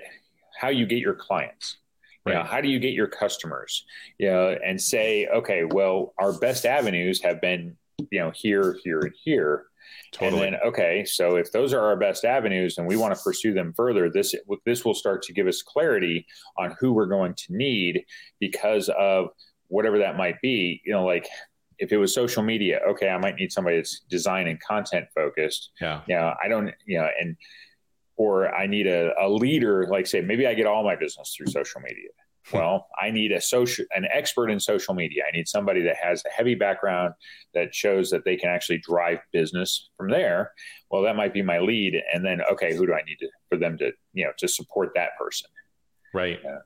how 0.59 0.69
you 0.69 0.85
get 0.85 0.99
your 0.99 1.15
clients. 1.15 1.77
Right. 2.25 2.33
You 2.33 2.39
know, 2.39 2.45
how 2.45 2.61
do 2.61 2.67
you 2.67 2.79
get 2.79 2.93
your 2.93 3.07
customers? 3.07 3.85
You 4.17 4.29
know, 4.31 4.57
and 4.63 4.81
say, 4.81 5.27
okay, 5.27 5.63
well, 5.63 6.13
our 6.19 6.33
best 6.33 6.65
avenues 6.65 7.21
have 7.23 7.41
been, 7.41 7.77
you 8.11 8.19
know, 8.19 8.31
here, 8.31 8.77
here, 8.83 8.99
and 8.99 9.13
here. 9.23 9.65
Totally. 10.11 10.47
And 10.47 10.53
then, 10.53 10.61
okay, 10.65 11.05
so 11.05 11.35
if 11.35 11.51
those 11.51 11.73
are 11.73 11.81
our 11.81 11.97
best 11.97 12.25
avenues 12.25 12.77
and 12.77 12.87
we 12.87 12.95
want 12.97 13.15
to 13.15 13.21
pursue 13.21 13.53
them 13.53 13.73
further, 13.73 14.09
this 14.09 14.33
this 14.65 14.85
will 14.85 14.93
start 14.93 15.23
to 15.23 15.33
give 15.33 15.47
us 15.47 15.61
clarity 15.61 16.25
on 16.57 16.75
who 16.79 16.93
we're 16.93 17.05
going 17.05 17.33
to 17.33 17.55
need 17.55 18.05
because 18.39 18.89
of 18.89 19.29
whatever 19.67 19.99
that 19.99 20.17
might 20.17 20.39
be, 20.41 20.81
you 20.85 20.93
know, 20.93 21.05
like 21.05 21.27
if 21.79 21.91
it 21.91 21.97
was 21.97 22.13
social 22.13 22.43
media, 22.43 22.79
okay, 22.87 23.09
I 23.09 23.17
might 23.17 23.35
need 23.35 23.51
somebody 23.51 23.77
that's 23.77 24.01
design 24.09 24.47
and 24.47 24.59
content 24.59 25.07
focused. 25.13 25.71
Yeah. 25.81 26.01
Yeah. 26.07 26.33
I 26.43 26.47
don't, 26.47 26.71
you 26.85 26.97
know, 26.99 27.09
and, 27.19 27.35
or 28.17 28.53
I 28.53 28.65
need 28.65 28.87
a, 28.87 29.11
a 29.19 29.27
leader, 29.27 29.87
like 29.89 30.07
say, 30.07 30.21
maybe 30.21 30.47
I 30.47 30.53
get 30.53 30.65
all 30.65 30.83
my 30.83 30.95
business 30.95 31.33
through 31.35 31.47
social 31.47 31.81
media. 31.81 32.09
Hmm. 32.47 32.57
Well, 32.57 32.87
I 33.01 33.11
need 33.11 33.31
a 33.31 33.41
social, 33.41 33.85
an 33.95 34.07
expert 34.13 34.49
in 34.49 34.59
social 34.59 34.93
media. 34.93 35.23
I 35.27 35.35
need 35.35 35.47
somebody 35.47 35.81
that 35.83 35.97
has 36.01 36.23
a 36.25 36.29
heavy 36.29 36.55
background 36.55 37.13
that 37.53 37.73
shows 37.73 38.09
that 38.11 38.23
they 38.23 38.37
can 38.37 38.49
actually 38.49 38.77
drive 38.77 39.19
business 39.33 39.89
from 39.97 40.09
there. 40.09 40.51
Well, 40.91 41.01
that 41.03 41.15
might 41.15 41.33
be 41.33 41.41
my 41.41 41.59
lead. 41.59 42.01
And 42.13 42.23
then, 42.23 42.41
okay, 42.51 42.75
who 42.75 42.85
do 42.85 42.93
I 42.93 43.01
need 43.01 43.17
to, 43.19 43.29
for 43.49 43.57
them 43.57 43.77
to, 43.79 43.91
you 44.13 44.25
know, 44.25 44.31
to 44.37 44.47
support 44.47 44.91
that 44.95 45.17
person? 45.19 45.49
Right. 46.13 46.39
Yeah. 46.43 46.59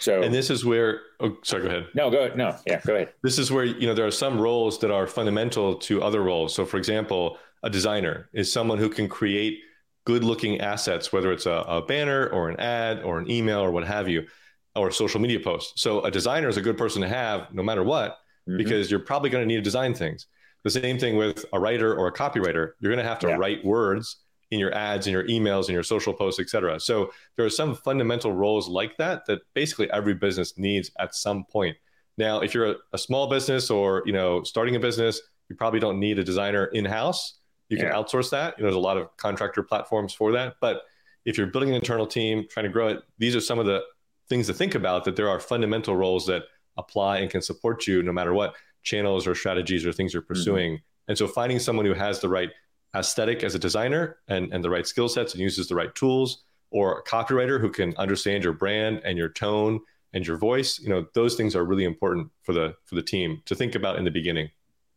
So, 0.00 0.22
and 0.22 0.32
this 0.32 0.48
is 0.48 0.64
where, 0.64 1.02
oh, 1.20 1.36
sorry, 1.42 1.62
go 1.62 1.68
ahead. 1.68 1.88
No, 1.94 2.10
go 2.10 2.18
ahead. 2.20 2.36
No, 2.36 2.56
yeah, 2.66 2.80
go 2.84 2.94
ahead. 2.94 3.12
This 3.22 3.38
is 3.38 3.52
where, 3.52 3.64
you 3.64 3.86
know, 3.86 3.94
there 3.94 4.06
are 4.06 4.10
some 4.10 4.40
roles 4.40 4.78
that 4.80 4.90
are 4.90 5.06
fundamental 5.06 5.74
to 5.76 6.02
other 6.02 6.22
roles. 6.22 6.54
So, 6.54 6.64
for 6.64 6.78
example, 6.78 7.36
a 7.62 7.68
designer 7.70 8.30
is 8.32 8.50
someone 8.50 8.78
who 8.78 8.88
can 8.88 9.08
create 9.08 9.60
good 10.06 10.24
looking 10.24 10.60
assets, 10.62 11.12
whether 11.12 11.30
it's 11.32 11.44
a, 11.44 11.64
a 11.68 11.82
banner 11.82 12.28
or 12.28 12.48
an 12.48 12.58
ad 12.58 13.02
or 13.02 13.18
an 13.18 13.30
email 13.30 13.60
or 13.60 13.70
what 13.70 13.86
have 13.86 14.08
you, 14.08 14.26
or 14.74 14.88
a 14.88 14.92
social 14.92 15.20
media 15.20 15.38
post. 15.38 15.78
So, 15.78 16.00
a 16.00 16.10
designer 16.10 16.48
is 16.48 16.56
a 16.56 16.62
good 16.62 16.78
person 16.78 17.02
to 17.02 17.08
have 17.08 17.52
no 17.52 17.62
matter 17.62 17.84
what, 17.84 18.12
mm-hmm. 18.48 18.56
because 18.56 18.90
you're 18.90 19.00
probably 19.00 19.28
going 19.28 19.42
to 19.42 19.46
need 19.46 19.56
to 19.56 19.62
design 19.62 19.92
things. 19.92 20.26
The 20.64 20.70
same 20.70 20.98
thing 20.98 21.16
with 21.16 21.44
a 21.52 21.60
writer 21.60 21.94
or 21.94 22.08
a 22.08 22.12
copywriter. 22.12 22.72
You're 22.80 22.92
going 22.92 23.04
to 23.04 23.08
have 23.08 23.18
to 23.20 23.28
yeah. 23.28 23.36
write 23.36 23.64
words 23.64 24.16
in 24.50 24.58
your 24.58 24.74
ads 24.74 25.06
in 25.06 25.12
your 25.12 25.24
emails 25.24 25.68
in 25.68 25.74
your 25.74 25.82
social 25.82 26.12
posts 26.12 26.40
etc 26.40 26.78
so 26.78 27.10
there 27.36 27.46
are 27.46 27.50
some 27.50 27.74
fundamental 27.74 28.32
roles 28.32 28.68
like 28.68 28.96
that 28.96 29.26
that 29.26 29.40
basically 29.54 29.90
every 29.92 30.14
business 30.14 30.58
needs 30.58 30.90
at 30.98 31.14
some 31.14 31.44
point 31.44 31.76
now 32.18 32.40
if 32.40 32.54
you're 32.54 32.72
a, 32.72 32.74
a 32.92 32.98
small 32.98 33.28
business 33.28 33.70
or 33.70 34.02
you 34.06 34.12
know 34.12 34.42
starting 34.42 34.76
a 34.76 34.80
business 34.80 35.20
you 35.48 35.56
probably 35.56 35.80
don't 35.80 35.98
need 35.98 36.18
a 36.18 36.24
designer 36.24 36.66
in-house 36.66 37.38
you 37.68 37.76
can 37.76 37.86
yeah. 37.86 37.94
outsource 37.94 38.30
that 38.30 38.58
you 38.58 38.62
know, 38.62 38.68
there's 38.68 38.76
a 38.76 38.80
lot 38.80 38.96
of 38.96 39.16
contractor 39.16 39.62
platforms 39.62 40.12
for 40.12 40.32
that 40.32 40.54
but 40.60 40.82
if 41.24 41.36
you're 41.36 41.46
building 41.46 41.70
an 41.70 41.76
internal 41.76 42.06
team 42.06 42.44
trying 42.50 42.64
to 42.64 42.72
grow 42.72 42.88
it 42.88 43.02
these 43.18 43.36
are 43.36 43.40
some 43.40 43.58
of 43.58 43.66
the 43.66 43.82
things 44.28 44.46
to 44.46 44.54
think 44.54 44.74
about 44.74 45.04
that 45.04 45.16
there 45.16 45.28
are 45.28 45.40
fundamental 45.40 45.96
roles 45.96 46.26
that 46.26 46.44
apply 46.76 47.18
and 47.18 47.30
can 47.30 47.42
support 47.42 47.86
you 47.86 48.02
no 48.02 48.12
matter 48.12 48.32
what 48.32 48.54
channels 48.82 49.26
or 49.26 49.34
strategies 49.34 49.86
or 49.86 49.92
things 49.92 50.12
you're 50.12 50.22
mm-hmm. 50.22 50.28
pursuing 50.28 50.72
mm-hmm. 50.74 51.08
and 51.08 51.18
so 51.18 51.26
finding 51.28 51.58
someone 51.58 51.84
who 51.84 51.94
has 51.94 52.20
the 52.20 52.28
right 52.28 52.50
aesthetic 52.94 53.42
as 53.44 53.54
a 53.54 53.58
designer 53.58 54.18
and, 54.28 54.52
and 54.52 54.64
the 54.64 54.70
right 54.70 54.86
skill 54.86 55.08
sets 55.08 55.32
and 55.32 55.40
uses 55.40 55.68
the 55.68 55.74
right 55.74 55.94
tools, 55.94 56.42
or 56.70 56.98
a 56.98 57.04
copywriter 57.04 57.60
who 57.60 57.70
can 57.70 57.94
understand 57.96 58.44
your 58.44 58.52
brand 58.52 59.00
and 59.04 59.18
your 59.18 59.28
tone 59.28 59.80
and 60.12 60.26
your 60.26 60.36
voice, 60.36 60.78
you 60.80 60.88
know, 60.88 61.06
those 61.14 61.36
things 61.36 61.54
are 61.54 61.64
really 61.64 61.84
important 61.84 62.30
for 62.42 62.52
the 62.52 62.74
for 62.84 62.94
the 62.94 63.02
team 63.02 63.42
to 63.46 63.54
think 63.54 63.74
about 63.74 63.96
in 63.96 64.04
the 64.04 64.10
beginning. 64.10 64.50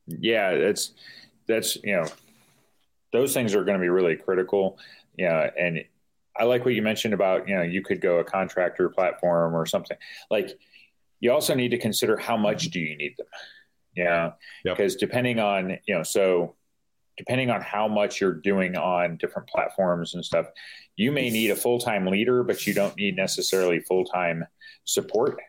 Yeah, 0.07 0.55
that's 0.55 0.93
that's 1.47 1.75
you 1.83 1.93
know, 1.93 2.05
those 3.11 3.33
things 3.33 3.53
are 3.53 3.63
going 3.63 3.77
to 3.77 3.81
be 3.81 3.89
really 3.89 4.15
critical. 4.15 4.77
Yeah, 5.17 5.49
and 5.57 5.83
I 6.37 6.45
like 6.45 6.65
what 6.65 6.73
you 6.73 6.81
mentioned 6.81 7.13
about 7.13 7.47
you 7.47 7.55
know 7.55 7.61
you 7.61 7.83
could 7.83 8.01
go 8.01 8.19
a 8.19 8.23
contractor 8.23 8.89
platform 8.89 9.55
or 9.55 9.65
something 9.65 9.97
like. 10.29 10.57
You 11.19 11.31
also 11.31 11.55
need 11.55 11.69
to 11.69 11.77
consider 11.77 12.17
how 12.17 12.35
much 12.35 12.65
do 12.65 12.81
you 12.81 12.97
need 12.97 13.15
them. 13.17 13.27
Yeah, 13.95 14.31
because 14.65 14.95
yep. 14.95 14.99
depending 14.99 15.39
on 15.39 15.77
you 15.85 15.95
know, 15.95 16.03
so 16.03 16.55
depending 17.17 17.49
on 17.49 17.61
how 17.61 17.87
much 17.87 18.19
you're 18.19 18.33
doing 18.33 18.75
on 18.75 19.17
different 19.17 19.47
platforms 19.47 20.13
and 20.13 20.23
stuff, 20.23 20.47
you 20.95 21.11
may 21.11 21.29
need 21.29 21.51
a 21.51 21.55
full 21.55 21.79
time 21.79 22.05
leader, 22.05 22.43
but 22.43 22.65
you 22.65 22.73
don't 22.73 22.97
need 22.97 23.15
necessarily 23.15 23.79
full 23.79 24.05
time 24.05 24.45
support 24.85 25.39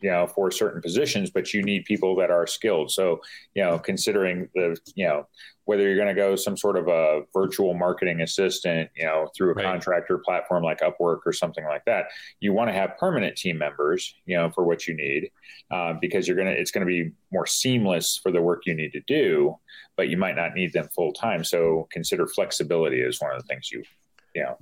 you 0.00 0.10
know 0.10 0.26
for 0.26 0.50
certain 0.50 0.80
positions 0.80 1.30
but 1.30 1.52
you 1.52 1.62
need 1.62 1.84
people 1.84 2.14
that 2.16 2.30
are 2.30 2.46
skilled 2.46 2.90
so 2.90 3.20
you 3.54 3.62
know 3.62 3.78
considering 3.78 4.48
the 4.54 4.76
you 4.94 5.06
know 5.06 5.26
whether 5.64 5.82
you're 5.82 5.96
going 5.96 6.08
to 6.08 6.14
go 6.14 6.34
some 6.34 6.56
sort 6.56 6.78
of 6.78 6.88
a 6.88 7.22
virtual 7.34 7.74
marketing 7.74 8.20
assistant 8.20 8.88
you 8.96 9.04
know 9.04 9.28
through 9.36 9.50
a 9.50 9.54
right. 9.54 9.64
contractor 9.64 10.18
platform 10.18 10.62
like 10.62 10.80
upwork 10.80 11.20
or 11.26 11.32
something 11.32 11.64
like 11.64 11.84
that 11.84 12.06
you 12.40 12.52
want 12.52 12.68
to 12.68 12.74
have 12.74 12.96
permanent 12.98 13.36
team 13.36 13.58
members 13.58 14.14
you 14.26 14.36
know 14.36 14.50
for 14.50 14.64
what 14.64 14.86
you 14.86 14.96
need 14.96 15.30
uh, 15.70 15.92
because 16.00 16.26
you're 16.26 16.36
going 16.36 16.48
to 16.48 16.58
it's 16.58 16.70
going 16.70 16.86
to 16.86 16.90
be 16.90 17.10
more 17.32 17.46
seamless 17.46 18.18
for 18.22 18.30
the 18.30 18.40
work 18.40 18.62
you 18.66 18.74
need 18.74 18.92
to 18.92 19.02
do 19.06 19.54
but 19.96 20.08
you 20.08 20.16
might 20.16 20.36
not 20.36 20.54
need 20.54 20.72
them 20.72 20.88
full 20.94 21.12
time 21.12 21.42
so 21.42 21.88
consider 21.90 22.26
flexibility 22.26 23.02
as 23.02 23.20
one 23.20 23.34
of 23.34 23.42
the 23.42 23.46
things 23.46 23.70
you 23.70 23.82
you 24.34 24.42
know 24.42 24.56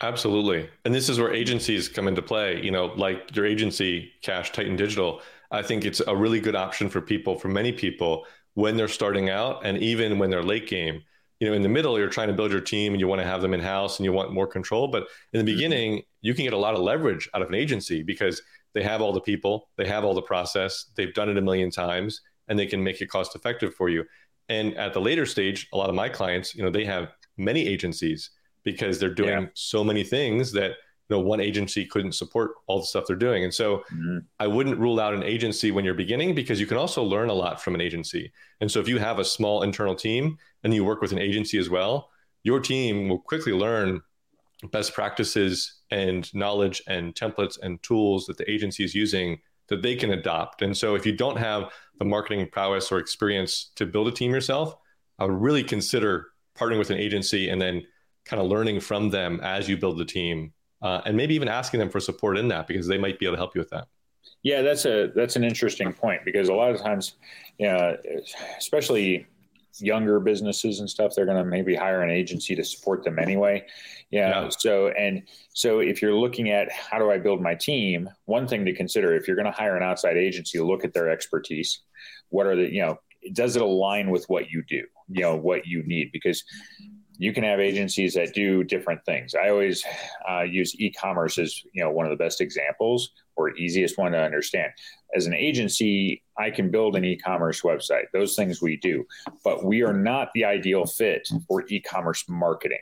Absolutely. 0.00 0.68
And 0.84 0.94
this 0.94 1.08
is 1.08 1.18
where 1.18 1.32
agencies 1.32 1.88
come 1.88 2.06
into 2.06 2.22
play, 2.22 2.62
you 2.62 2.70
know, 2.70 2.86
like 2.86 3.34
your 3.34 3.44
agency, 3.44 4.12
Cash 4.22 4.52
Titan 4.52 4.76
Digital. 4.76 5.20
I 5.50 5.62
think 5.62 5.84
it's 5.84 6.00
a 6.06 6.14
really 6.14 6.40
good 6.40 6.54
option 6.54 6.88
for 6.88 7.00
people, 7.00 7.36
for 7.38 7.48
many 7.48 7.72
people, 7.72 8.26
when 8.54 8.76
they're 8.76 8.88
starting 8.88 9.28
out 9.30 9.64
and 9.64 9.78
even 9.78 10.18
when 10.18 10.30
they're 10.30 10.42
late 10.42 10.68
game. 10.68 11.02
You 11.40 11.48
know, 11.48 11.54
in 11.54 11.62
the 11.62 11.68
middle, 11.68 11.98
you're 11.98 12.08
trying 12.08 12.28
to 12.28 12.34
build 12.34 12.52
your 12.52 12.60
team 12.60 12.92
and 12.92 13.00
you 13.00 13.08
want 13.08 13.20
to 13.20 13.26
have 13.26 13.42
them 13.42 13.54
in 13.54 13.60
house 13.60 13.98
and 13.98 14.04
you 14.04 14.12
want 14.12 14.32
more 14.32 14.46
control. 14.46 14.88
But 14.88 15.04
in 15.32 15.44
the 15.44 15.50
mm-hmm. 15.50 15.56
beginning, 15.56 16.02
you 16.20 16.34
can 16.34 16.44
get 16.44 16.52
a 16.52 16.58
lot 16.58 16.74
of 16.74 16.80
leverage 16.80 17.28
out 17.34 17.42
of 17.42 17.48
an 17.48 17.54
agency 17.54 18.02
because 18.02 18.42
they 18.74 18.82
have 18.82 19.00
all 19.00 19.12
the 19.12 19.20
people, 19.20 19.68
they 19.76 19.86
have 19.86 20.04
all 20.04 20.14
the 20.14 20.22
process, 20.22 20.86
they've 20.96 21.14
done 21.14 21.28
it 21.28 21.38
a 21.38 21.40
million 21.40 21.70
times, 21.70 22.20
and 22.48 22.58
they 22.58 22.66
can 22.66 22.82
make 22.82 23.00
it 23.00 23.06
cost 23.06 23.34
effective 23.34 23.74
for 23.74 23.88
you. 23.88 24.04
And 24.48 24.76
at 24.76 24.92
the 24.92 25.00
later 25.00 25.26
stage, 25.26 25.68
a 25.72 25.76
lot 25.76 25.88
of 25.88 25.94
my 25.94 26.08
clients, 26.08 26.54
you 26.54 26.62
know, 26.62 26.70
they 26.70 26.84
have 26.84 27.12
many 27.36 27.66
agencies 27.66 28.30
because 28.72 28.98
they're 28.98 29.14
doing 29.14 29.42
yeah. 29.42 29.48
so 29.54 29.82
many 29.82 30.04
things 30.04 30.52
that 30.52 30.72
you 31.08 31.16
know 31.16 31.20
one 31.20 31.40
agency 31.40 31.86
couldn't 31.86 32.12
support 32.12 32.52
all 32.66 32.80
the 32.80 32.86
stuff 32.86 33.04
they're 33.06 33.16
doing 33.16 33.44
and 33.44 33.52
so 33.52 33.78
mm-hmm. 33.92 34.18
i 34.38 34.46
wouldn't 34.46 34.78
rule 34.78 35.00
out 35.00 35.14
an 35.14 35.22
agency 35.22 35.70
when 35.70 35.84
you're 35.84 35.94
beginning 35.94 36.34
because 36.34 36.60
you 36.60 36.66
can 36.66 36.76
also 36.76 37.02
learn 37.02 37.30
a 37.30 37.34
lot 37.34 37.62
from 37.62 37.74
an 37.74 37.80
agency 37.80 38.30
and 38.60 38.70
so 38.70 38.80
if 38.80 38.88
you 38.88 38.98
have 38.98 39.18
a 39.18 39.24
small 39.24 39.62
internal 39.62 39.94
team 39.94 40.36
and 40.62 40.74
you 40.74 40.84
work 40.84 41.00
with 41.00 41.12
an 41.12 41.18
agency 41.18 41.58
as 41.58 41.70
well 41.70 42.10
your 42.42 42.60
team 42.60 43.08
will 43.08 43.18
quickly 43.18 43.52
learn 43.52 44.00
best 44.70 44.92
practices 44.92 45.80
and 45.90 46.32
knowledge 46.34 46.82
and 46.88 47.14
templates 47.14 47.58
and 47.62 47.82
tools 47.82 48.26
that 48.26 48.36
the 48.36 48.50
agency 48.50 48.84
is 48.84 48.94
using 48.94 49.38
that 49.68 49.82
they 49.82 49.96
can 49.96 50.10
adopt 50.10 50.62
and 50.62 50.76
so 50.76 50.94
if 50.94 51.06
you 51.06 51.12
don't 51.16 51.38
have 51.38 51.70
the 51.98 52.04
marketing 52.04 52.46
prowess 52.52 52.92
or 52.92 52.98
experience 52.98 53.70
to 53.76 53.86
build 53.86 54.08
a 54.08 54.12
team 54.12 54.30
yourself 54.30 54.76
i 55.18 55.24
would 55.24 55.40
really 55.40 55.64
consider 55.64 56.28
partnering 56.58 56.78
with 56.78 56.90
an 56.90 56.98
agency 56.98 57.48
and 57.48 57.62
then 57.62 57.82
kind 58.28 58.40
of 58.40 58.48
learning 58.48 58.80
from 58.80 59.10
them 59.10 59.40
as 59.42 59.68
you 59.68 59.76
build 59.76 59.98
the 59.98 60.04
team 60.04 60.52
uh, 60.82 61.00
and 61.06 61.16
maybe 61.16 61.34
even 61.34 61.48
asking 61.48 61.80
them 61.80 61.88
for 61.88 61.98
support 61.98 62.38
in 62.38 62.48
that 62.48 62.66
because 62.66 62.86
they 62.86 62.98
might 62.98 63.18
be 63.18 63.26
able 63.26 63.34
to 63.34 63.40
help 63.40 63.54
you 63.54 63.60
with 63.60 63.70
that. 63.70 63.88
Yeah 64.42 64.62
that's 64.62 64.84
a 64.84 65.10
that's 65.16 65.36
an 65.36 65.42
interesting 65.42 65.92
point 65.92 66.24
because 66.24 66.48
a 66.48 66.54
lot 66.54 66.70
of 66.70 66.80
times 66.80 67.14
you 67.58 67.66
know, 67.66 67.96
especially 68.56 69.26
younger 69.80 70.20
businesses 70.20 70.80
and 70.80 70.90
stuff 70.90 71.12
they're 71.14 71.24
going 71.24 71.42
to 71.42 71.44
maybe 71.44 71.74
hire 71.74 72.02
an 72.02 72.10
agency 72.10 72.54
to 72.54 72.64
support 72.64 73.02
them 73.04 73.18
anyway. 73.18 73.64
Yeah. 74.10 74.42
yeah. 74.42 74.48
so 74.50 74.88
and 74.88 75.22
so 75.54 75.80
if 75.80 76.02
you're 76.02 76.14
looking 76.14 76.50
at 76.50 76.70
how 76.70 76.98
do 76.98 77.10
i 77.10 77.18
build 77.18 77.42
my 77.42 77.54
team 77.54 78.08
one 78.24 78.46
thing 78.46 78.64
to 78.64 78.74
consider 78.74 79.14
if 79.14 79.26
you're 79.26 79.36
going 79.36 79.46
to 79.46 79.52
hire 79.52 79.76
an 79.76 79.82
outside 79.82 80.16
agency 80.16 80.58
look 80.60 80.84
at 80.84 80.92
their 80.92 81.08
expertise. 81.08 81.80
What 82.28 82.46
are 82.46 82.56
the 82.56 82.72
you 82.72 82.82
know 82.82 82.98
does 83.32 83.56
it 83.56 83.62
align 83.62 84.10
with 84.10 84.24
what 84.28 84.50
you 84.50 84.62
do 84.62 84.84
you 85.08 85.22
know 85.22 85.36
what 85.36 85.66
you 85.66 85.82
need? 85.84 86.10
Because 86.12 86.44
you 87.18 87.32
can 87.32 87.42
have 87.42 87.58
agencies 87.58 88.14
that 88.14 88.32
do 88.32 88.62
different 88.62 89.04
things. 89.04 89.34
I 89.34 89.50
always 89.50 89.84
uh, 90.30 90.42
use 90.42 90.78
e-commerce 90.80 91.36
as 91.36 91.62
you 91.72 91.82
know 91.82 91.90
one 91.90 92.06
of 92.06 92.10
the 92.10 92.16
best 92.16 92.40
examples 92.40 93.10
or 93.36 93.56
easiest 93.56 93.98
one 93.98 94.12
to 94.12 94.18
understand. 94.18 94.72
As 95.14 95.26
an 95.26 95.34
agency, 95.34 96.22
I 96.36 96.50
can 96.50 96.70
build 96.70 96.96
an 96.96 97.04
e-commerce 97.04 97.62
website. 97.62 98.04
Those 98.12 98.36
things 98.36 98.62
we 98.62 98.76
do, 98.76 99.04
but 99.44 99.64
we 99.64 99.82
are 99.82 99.92
not 99.92 100.30
the 100.34 100.44
ideal 100.44 100.86
fit 100.86 101.28
for 101.46 101.64
e-commerce 101.68 102.24
marketing. 102.28 102.78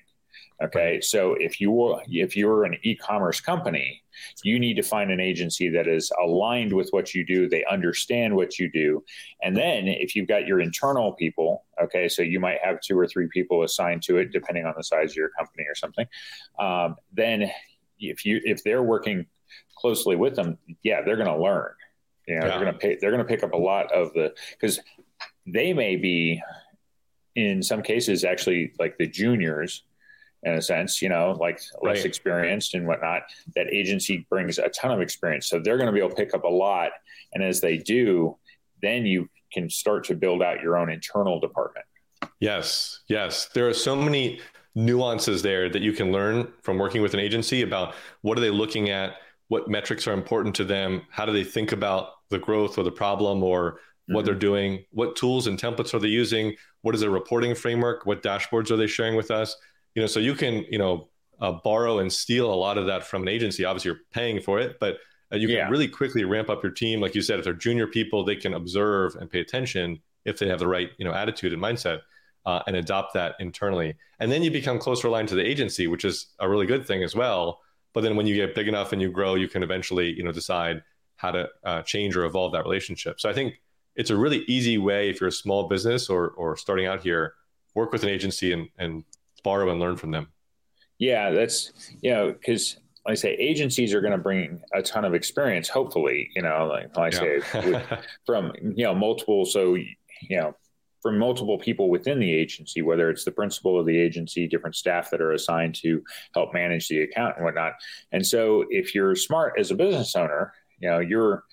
Okay, 0.63 1.03
so 1.03 1.35
if 1.35 1.61
you 1.61 1.71
were 1.71 2.01
if 2.09 2.35
you're 2.35 2.65
an 2.65 2.77
e-commerce 2.83 3.41
company, 3.41 4.03
you 4.43 4.59
need 4.59 4.75
to 4.77 4.83
find 4.83 5.11
an 5.11 5.21
agency 5.21 5.69
that 5.69 5.87
is 5.87 6.11
aligned 6.23 6.73
with 6.73 6.89
what 6.91 7.15
you 7.15 7.27
do. 7.27 7.47
They 7.47 7.63
understand 7.71 8.35
what 8.35 8.59
you 8.59 8.71
do, 8.73 9.05
and 9.43 9.55
then 9.55 9.87
if 9.87 10.17
you've 10.17 10.29
got 10.29 10.47
your 10.47 10.61
internal 10.61 11.13
people, 11.13 11.67
okay, 11.83 12.09
so 12.09 12.23
you 12.23 12.41
might 12.41 12.59
have 12.65 12.81
two 12.81 12.99
or 12.99 13.07
three 13.07 13.29
people 13.31 13.65
assigned 13.65 14.03
to 14.05 14.17
it, 14.17 14.33
depending 14.33 14.65
on 14.65 14.73
the 14.79 14.83
size 14.83 15.11
of 15.11 15.17
your 15.17 15.29
company 15.39 15.65
or 15.69 15.75
something. 15.75 16.07
Um, 16.59 16.97
then 17.13 17.51
if 17.99 18.25
you 18.25 18.41
if 18.45 18.65
they're 18.65 18.83
working 18.83 19.27
closely 19.77 20.17
with 20.17 20.37
them, 20.37 20.57
yeah, 20.83 21.03
they're 21.03 21.17
going 21.17 21.29
to 21.29 21.39
learn. 21.39 21.73
You 22.27 22.37
know, 22.37 22.47
yeah. 22.47 22.51
they're 22.51 22.61
going 22.61 22.73
to 22.73 22.79
pay. 22.79 22.97
They're 22.99 23.13
going 23.13 23.23
to 23.23 23.29
pick 23.29 23.43
up 23.43 23.53
a 23.53 23.59
lot 23.59 23.93
of 23.93 24.15
the 24.15 24.35
because 24.53 24.81
they 25.47 25.75
may 25.75 25.97
be 25.97 26.41
in 27.35 27.63
some 27.63 27.83
cases 27.83 28.25
actually 28.25 28.73
like 28.79 28.97
the 28.97 29.07
juniors 29.07 29.83
in 30.43 30.55
a 30.55 30.63
sense, 30.63 31.03
you 31.03 31.09
know, 31.09 31.37
like 31.41 31.61
less 31.83 31.99
right. 31.99 32.07
experienced 32.07 32.75
and 32.75 32.87
whatnot. 32.87 33.23
That 33.55 33.73
agency 33.73 34.27
brings 34.31 34.59
a 34.59 34.69
ton 34.69 34.93
of 34.93 35.01
experience. 35.01 35.49
So 35.49 35.59
they're 35.59 35.77
going 35.77 35.87
to 35.87 35.93
be 35.93 35.99
able 35.99 36.11
to 36.11 36.17
pick 36.17 36.35
up 36.35 36.45
a 36.45 36.49
lot. 36.49 36.91
And 37.33 37.43
as 37.43 37.61
they 37.61 37.79
do, 37.79 38.37
then 38.83 39.07
you 39.07 39.29
can 39.53 39.69
start 39.71 40.05
to 40.05 40.15
build 40.15 40.43
out 40.43 40.61
your 40.61 40.77
own 40.77 40.91
internal 40.91 41.41
department. 41.41 41.87
Yes. 42.41 43.01
Yes. 43.09 43.49
There 43.55 43.69
are 43.69 43.75
so 43.75 43.97
many 43.97 44.41
nuances 44.75 45.43
there 45.43 45.69
that 45.71 45.83
you 45.83 45.93
can 45.93 46.13
learn 46.13 46.53
from 46.63 46.79
working 46.79 47.03
with 47.03 47.15
an 47.15 47.21
agency 47.21 47.63
about 47.63 47.95
what 48.21 48.37
are 48.37 48.43
they 48.43 48.51
looking 48.51 48.91
at, 48.91 49.17
what 49.49 49.69
metrics 49.69 50.07
are 50.07 50.13
important 50.13 50.55
to 50.57 50.65
them, 50.65 51.03
how 51.11 51.25
do 51.25 51.33
they 51.33 51.45
think 51.45 51.73
about 51.73 52.11
the 52.29 52.39
growth 52.39 52.79
or 52.79 52.85
the 52.85 52.93
problem 52.93 53.43
or 53.43 53.81
what 54.09 54.21
mm-hmm. 54.21 54.27
they're 54.27 54.35
doing, 54.35 54.85
what 54.91 55.17
tools 55.17 55.47
and 55.47 55.59
templates 55.59 55.95
are 55.95 55.99
they 55.99 56.09
using, 56.09 56.55
what 56.83 56.95
is 56.95 57.01
their 57.01 57.11
reporting 57.11 57.55
framework, 57.55 58.05
what 58.07 58.23
dashboards 58.23 58.71
are 58.71 58.77
they 58.77 58.87
sharing 58.87 59.17
with 59.17 59.31
us? 59.31 59.57
You 59.97 60.03
know 60.03 60.07
so 60.07 60.21
you 60.21 60.35
can 60.35 60.65
you 60.71 60.79
know 60.79 61.09
uh, 61.41 61.53
borrow 61.65 61.99
and 61.99 62.13
steal 62.13 62.53
a 62.53 62.55
lot 62.55 62.79
of 62.79 62.87
that 62.87 63.05
from 63.05 63.23
an 63.23 63.29
agency. 63.29 63.65
Obviously 63.65 63.91
you're 63.91 64.01
paying 64.13 64.41
for 64.41 64.61
it 64.61 64.79
but 64.79 64.99
uh, 65.33 65.37
you 65.37 65.49
can 65.49 65.57
yeah. 65.57 65.69
really 65.69 65.89
quickly 65.89 66.25
ramp 66.25 66.49
up 66.49 66.63
your 66.63 66.71
team. 66.71 67.01
Like 67.01 67.17
you 67.17 67.23
said 67.23 67.41
if 67.41 67.45
they're 67.45 67.55
junior 67.55 67.89
people 67.89 68.25
they 68.25 68.37
can 68.37 68.55
observe 68.55 69.17
and 69.17 69.29
pay 69.29 69.41
attention 69.41 70.01
if 70.25 70.39
they 70.39 70.49
have 70.49 70.61
the 70.61 70.69
right 70.69 70.91
you 70.99 71.05
know 71.05 71.13
attitude 71.13 71.53
and 71.53 71.61
mindset 71.61 72.03
uh, 72.45 72.63
and 72.69 72.77
adopt 72.77 73.15
that 73.15 73.35
internally. 73.41 73.97
And 74.21 74.31
then 74.31 74.43
you 74.43 74.51
become 74.51 74.79
closer 74.79 75.09
aligned 75.09 75.29
to 75.31 75.35
the 75.35 75.45
agency 75.45 75.89
which 75.89 76.05
is 76.05 76.27
a 76.39 76.49
really 76.49 76.67
good 76.67 76.87
thing 76.87 77.03
as 77.03 77.17
well. 77.17 77.61
But 77.93 78.03
then 78.03 78.15
when 78.15 78.27
you 78.27 78.35
get 78.35 78.55
big 78.55 78.69
enough 78.69 78.93
and 78.93 79.01
you 79.01 79.11
grow 79.11 79.35
you 79.35 79.49
can 79.49 79.63
eventually 79.63 80.13
you 80.13 80.23
know 80.23 80.33
decide 80.33 80.83
how 81.17 81.31
to 81.31 81.49
uh, 81.65 81.81
change 81.83 82.15
or 82.15 82.27
evolve 82.27 82.53
that 82.53 82.65
relationship. 82.65 83.19
So 83.19 83.31
i 83.31 83.33
think 83.33 83.55
it's 83.95 84.11
a 84.11 84.17
really 84.17 84.45
easy 84.47 84.77
way 84.77 85.09
if 85.09 85.21
you're 85.21 85.29
a 85.29 85.33
small 85.33 85.69
business 85.69 86.11
or 86.11 86.29
or 86.31 86.57
starting 86.57 86.87
out 86.87 87.03
here 87.03 87.33
work 87.75 87.93
with 87.93 88.03
an 88.03 88.09
agency 88.09 88.53
and, 88.53 88.69
and 88.79 89.05
borrow 89.43 89.71
and 89.71 89.81
learn 89.81 89.97
from 89.97 90.11
them. 90.11 90.29
Yeah, 90.99 91.31
that's 91.31 91.73
you 92.01 92.11
know 92.11 92.33
because 92.33 92.77
like 93.05 93.13
I 93.13 93.15
say 93.15 93.35
agencies 93.35 93.95
are 93.95 94.01
going 94.01 94.13
to 94.13 94.19
bring 94.19 94.63
a 94.73 94.83
ton 94.83 95.05
of 95.05 95.15
experience. 95.15 95.69
Hopefully, 95.69 96.31
you 96.35 96.43
know, 96.43 96.67
like, 96.67 96.97
like 96.97 97.15
I 97.15 97.27
yeah. 97.27 97.41
say 97.63 97.99
from 98.27 98.53
you 98.61 98.85
know 98.85 98.95
multiple. 98.95 99.45
So 99.45 99.75
you 99.75 100.37
know 100.37 100.57
from 101.03 101.19
multiple 101.19 101.57
people 101.57 101.89
within 101.89 102.19
the 102.19 102.33
agency, 102.33 102.83
whether 102.83 103.09
it's 103.11 103.25
the 103.25 103.31
principal 103.31 103.79
of 103.79 103.87
the 103.87 103.97
agency, 103.97 104.49
different 104.49 104.75
staff 104.75 105.09
that 105.11 105.21
are 105.21 105.31
assigned 105.31 105.73
to 105.77 106.03
help 106.35 106.53
manage 106.53 106.89
the 106.89 107.03
account 107.03 107.37
and 107.37 107.45
whatnot. 107.45 107.75
And 108.11 108.27
so, 108.27 108.65
if 108.71 108.93
you're 108.93 109.15
smart 109.15 109.55
as 109.57 109.71
a 109.71 109.77
business 109.77 110.17
owner, 110.17 110.53
you 110.81 110.91
know, 110.91 110.99
you're 110.99 111.45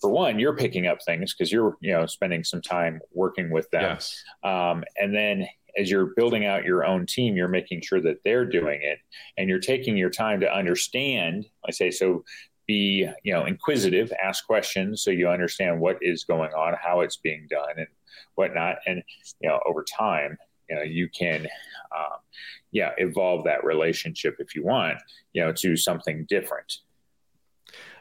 for 0.00 0.10
one, 0.10 0.38
you're 0.38 0.56
picking 0.56 0.86
up 0.86 1.02
things 1.04 1.34
because 1.34 1.52
you're 1.52 1.76
you 1.80 1.92
know 1.92 2.06
spending 2.06 2.42
some 2.42 2.62
time 2.62 3.00
working 3.12 3.50
with 3.50 3.70
them, 3.70 3.82
yes. 3.82 4.24
um, 4.42 4.82
and 4.96 5.14
then 5.14 5.46
as 5.76 5.90
you're 5.90 6.12
building 6.16 6.46
out 6.46 6.64
your 6.64 6.84
own 6.84 7.06
team, 7.06 7.36
you're 7.36 7.48
making 7.48 7.80
sure 7.82 8.00
that 8.00 8.18
they're 8.24 8.44
doing 8.44 8.80
it 8.82 8.98
and 9.36 9.48
you're 9.48 9.58
taking 9.58 9.96
your 9.96 10.10
time 10.10 10.40
to 10.40 10.54
understand. 10.54 11.46
I 11.66 11.70
say, 11.70 11.90
so 11.90 12.24
be, 12.66 13.08
you 13.22 13.32
know, 13.32 13.44
inquisitive, 13.44 14.12
ask 14.22 14.46
questions 14.46 15.02
so 15.02 15.10
you 15.10 15.28
understand 15.28 15.80
what 15.80 15.98
is 16.00 16.24
going 16.24 16.52
on, 16.52 16.74
how 16.80 17.00
it's 17.00 17.16
being 17.16 17.46
done 17.50 17.74
and 17.76 17.88
whatnot. 18.34 18.76
And, 18.86 19.02
you 19.40 19.48
know, 19.48 19.60
over 19.66 19.84
time, 19.84 20.36
you 20.68 20.76
know, 20.76 20.82
you 20.82 21.08
can, 21.08 21.46
um, 21.96 22.18
yeah, 22.70 22.92
evolve 22.98 23.44
that 23.44 23.64
relationship 23.64 24.36
if 24.38 24.54
you 24.54 24.64
want, 24.64 24.98
you 25.32 25.42
know, 25.42 25.52
to 25.52 25.76
something 25.76 26.24
different. 26.28 26.78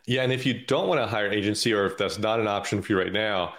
Yeah. 0.06 0.24
And 0.24 0.32
if 0.32 0.46
you 0.46 0.66
don't 0.66 0.88
want 0.88 1.02
to 1.02 1.08
hire 1.08 1.28
an 1.28 1.34
agency 1.34 1.74
or 1.74 1.86
if 1.86 1.98
that's 1.98 2.18
not 2.18 2.40
an 2.40 2.48
option 2.48 2.82
for 2.82 2.94
you 2.94 3.00
right 3.00 3.14
now, 3.14 3.54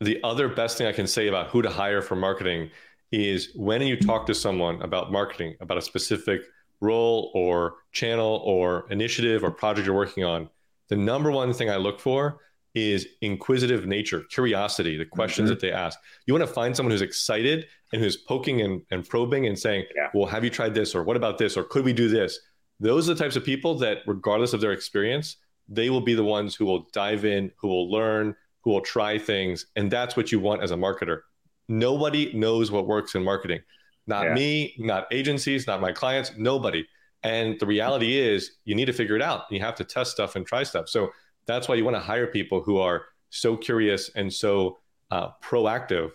the 0.00 0.22
other 0.22 0.48
best 0.48 0.78
thing 0.78 0.86
I 0.86 0.92
can 0.92 1.06
say 1.06 1.28
about 1.28 1.48
who 1.48 1.62
to 1.62 1.70
hire 1.70 2.02
for 2.02 2.14
marketing 2.14 2.70
is 3.10 3.52
when 3.54 3.82
you 3.82 3.96
talk 3.96 4.26
to 4.26 4.34
someone 4.34 4.82
about 4.82 5.10
marketing, 5.10 5.56
about 5.60 5.78
a 5.78 5.82
specific 5.82 6.42
role 6.80 7.30
or 7.34 7.76
channel 7.92 8.42
or 8.44 8.86
initiative 8.90 9.42
or 9.42 9.50
project 9.50 9.86
you're 9.86 9.96
working 9.96 10.24
on, 10.24 10.48
the 10.88 10.96
number 10.96 11.30
one 11.30 11.52
thing 11.52 11.70
I 11.70 11.76
look 11.76 12.00
for 12.00 12.40
is 12.74 13.06
inquisitive 13.22 13.86
nature, 13.86 14.22
curiosity, 14.30 14.96
the 14.96 15.04
questions 15.04 15.46
mm-hmm. 15.46 15.54
that 15.54 15.60
they 15.60 15.72
ask. 15.72 15.98
You 16.26 16.34
want 16.34 16.46
to 16.46 16.52
find 16.52 16.76
someone 16.76 16.92
who's 16.92 17.02
excited 17.02 17.66
and 17.92 18.02
who's 18.02 18.16
poking 18.16 18.60
and, 18.60 18.82
and 18.90 19.08
probing 19.08 19.46
and 19.46 19.58
saying, 19.58 19.86
yeah. 19.96 20.08
well, 20.14 20.26
have 20.26 20.44
you 20.44 20.50
tried 20.50 20.74
this? 20.74 20.94
Or 20.94 21.02
what 21.02 21.16
about 21.16 21.38
this? 21.38 21.56
Or 21.56 21.64
could 21.64 21.84
we 21.84 21.92
do 21.92 22.08
this? 22.08 22.38
Those 22.80 23.08
are 23.08 23.14
the 23.14 23.22
types 23.22 23.36
of 23.36 23.44
people 23.44 23.74
that, 23.78 23.98
regardless 24.06 24.52
of 24.52 24.60
their 24.60 24.72
experience, 24.72 25.36
they 25.68 25.90
will 25.90 26.00
be 26.00 26.14
the 26.14 26.24
ones 26.24 26.54
who 26.54 26.64
will 26.64 26.86
dive 26.92 27.24
in, 27.24 27.50
who 27.58 27.68
will 27.68 27.90
learn, 27.90 28.36
who 28.60 28.70
will 28.70 28.80
try 28.80 29.18
things. 29.18 29.66
And 29.76 29.90
that's 29.90 30.16
what 30.16 30.30
you 30.30 30.38
want 30.38 30.62
as 30.62 30.70
a 30.70 30.76
marketer. 30.76 31.20
Nobody 31.68 32.32
knows 32.32 32.70
what 32.70 32.86
works 32.86 33.14
in 33.14 33.22
marketing. 33.22 33.60
Not 34.06 34.24
yeah. 34.24 34.34
me, 34.34 34.74
not 34.78 35.06
agencies, 35.12 35.66
not 35.66 35.80
my 35.80 35.92
clients, 35.92 36.32
nobody. 36.36 36.86
And 37.22 37.58
the 37.60 37.66
reality 37.66 38.16
is, 38.18 38.52
you 38.64 38.74
need 38.74 38.86
to 38.86 38.92
figure 38.92 39.16
it 39.16 39.22
out. 39.22 39.42
You 39.50 39.60
have 39.60 39.74
to 39.76 39.84
test 39.84 40.12
stuff 40.12 40.36
and 40.36 40.46
try 40.46 40.62
stuff. 40.62 40.88
So 40.88 41.10
that's 41.46 41.68
why 41.68 41.74
you 41.74 41.84
want 41.84 41.96
to 41.96 42.00
hire 42.00 42.26
people 42.26 42.62
who 42.62 42.78
are 42.78 43.06
so 43.30 43.56
curious 43.56 44.10
and 44.14 44.32
so 44.32 44.78
uh, 45.10 45.30
proactive, 45.42 46.12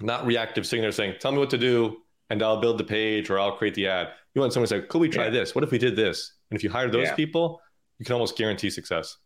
not 0.00 0.26
reactive, 0.26 0.66
sitting 0.66 0.82
there 0.82 0.92
saying, 0.92 1.14
"Tell 1.20 1.32
me 1.32 1.38
what 1.38 1.50
to 1.50 1.58
do, 1.58 1.96
and 2.30 2.42
I'll 2.42 2.60
build 2.60 2.78
the 2.78 2.84
page 2.84 3.30
or 3.30 3.38
I'll 3.38 3.56
create 3.56 3.74
the 3.74 3.88
ad." 3.88 4.08
You 4.34 4.40
want 4.40 4.52
someone 4.52 4.68
to 4.68 4.80
say, 4.80 4.86
"Could 4.86 5.00
we 5.00 5.08
try 5.08 5.24
yeah. 5.24 5.30
this? 5.30 5.54
What 5.54 5.64
if 5.64 5.70
we 5.70 5.78
did 5.78 5.96
this?" 5.96 6.34
And 6.50 6.56
if 6.56 6.62
you 6.62 6.70
hire 6.70 6.90
those 6.90 7.08
yeah. 7.08 7.14
people, 7.14 7.60
you 7.98 8.04
can 8.04 8.12
almost 8.12 8.36
guarantee 8.36 8.70
success. 8.70 9.16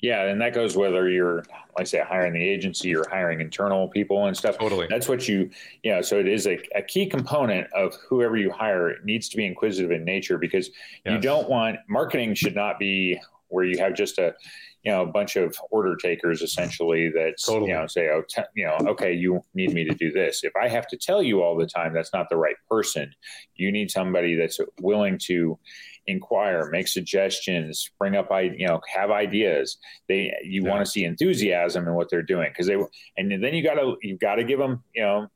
Yeah, 0.00 0.24
and 0.24 0.40
that 0.40 0.54
goes 0.54 0.76
whether 0.76 1.10
you're, 1.10 1.44
like 1.76 1.80
I 1.80 1.84
say, 1.84 2.02
hiring 2.06 2.32
the 2.32 2.42
agency 2.42 2.94
or 2.94 3.04
hiring 3.10 3.40
internal 3.40 3.88
people 3.88 4.26
and 4.26 4.36
stuff. 4.36 4.58
Totally. 4.58 4.86
That's 4.88 5.08
what 5.08 5.28
you, 5.28 5.50
you 5.82 5.92
know, 5.92 6.00
so 6.00 6.18
it 6.18 6.26
is 6.26 6.46
a, 6.46 6.58
a 6.74 6.82
key 6.82 7.06
component 7.06 7.70
of 7.72 7.94
whoever 8.08 8.36
you 8.36 8.50
hire 8.50 8.88
it 8.88 9.04
needs 9.04 9.28
to 9.30 9.36
be 9.36 9.44
inquisitive 9.44 9.90
in 9.90 10.04
nature 10.04 10.38
because 10.38 10.70
yes. 11.04 11.12
you 11.12 11.20
don't 11.20 11.48
want 11.48 11.78
marketing 11.88 12.34
should 12.34 12.54
not 12.54 12.78
be 12.78 13.20
where 13.48 13.64
you 13.64 13.78
have 13.78 13.94
just 13.94 14.18
a, 14.18 14.34
you 14.82 14.90
know, 14.90 15.02
a 15.02 15.06
bunch 15.06 15.36
of 15.36 15.54
order 15.70 15.96
takers 15.96 16.40
essentially 16.40 17.10
that 17.10 17.34
totally. 17.44 17.70
you 17.70 17.76
know 17.76 17.86
say, 17.86 18.08
oh, 18.08 18.22
you 18.54 18.64
know, 18.64 18.76
okay, 18.90 19.12
you 19.12 19.42
need 19.54 19.74
me 19.74 19.84
to 19.84 19.94
do 19.94 20.10
this. 20.10 20.42
If 20.42 20.52
I 20.56 20.68
have 20.68 20.86
to 20.88 20.96
tell 20.96 21.22
you 21.22 21.42
all 21.42 21.56
the 21.56 21.66
time, 21.66 21.92
that's 21.92 22.14
not 22.14 22.28
the 22.30 22.36
right 22.36 22.56
person. 22.68 23.12
You 23.56 23.70
need 23.70 23.90
somebody 23.90 24.36
that's 24.36 24.58
willing 24.80 25.18
to 25.26 25.58
inquire, 26.06 26.68
make 26.70 26.88
suggestions, 26.88 27.90
bring 27.98 28.16
up, 28.16 28.30
I 28.30 28.42
you 28.42 28.66
know, 28.66 28.80
have 28.92 29.10
ideas. 29.10 29.78
They 30.08 30.34
you 30.42 30.64
yeah. 30.64 30.70
want 30.70 30.84
to 30.84 30.90
see 30.90 31.04
enthusiasm 31.04 31.86
in 31.86 31.94
what 31.94 32.10
they're 32.10 32.22
doing 32.22 32.50
because 32.50 32.66
they 32.66 32.76
and 33.16 33.42
then 33.42 33.54
you 33.54 33.62
got 33.62 33.74
to 33.74 33.96
you've 34.02 34.20
got 34.20 34.36
to 34.36 34.44
give 34.44 34.58
them 34.58 34.82
you 34.94 35.02
know 35.02 35.28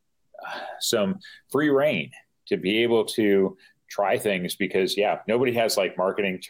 some 0.81 1.19
free 1.51 1.71
reign 1.71 2.11
to 2.49 2.57
be 2.57 2.83
able 2.83 3.05
to 3.05 3.57
try 3.89 4.19
things 4.19 4.57
because 4.57 4.97
yeah 4.97 5.21
nobody 5.29 5.53
has 5.53 5.77
like 5.77 5.97
marketing 5.97 6.41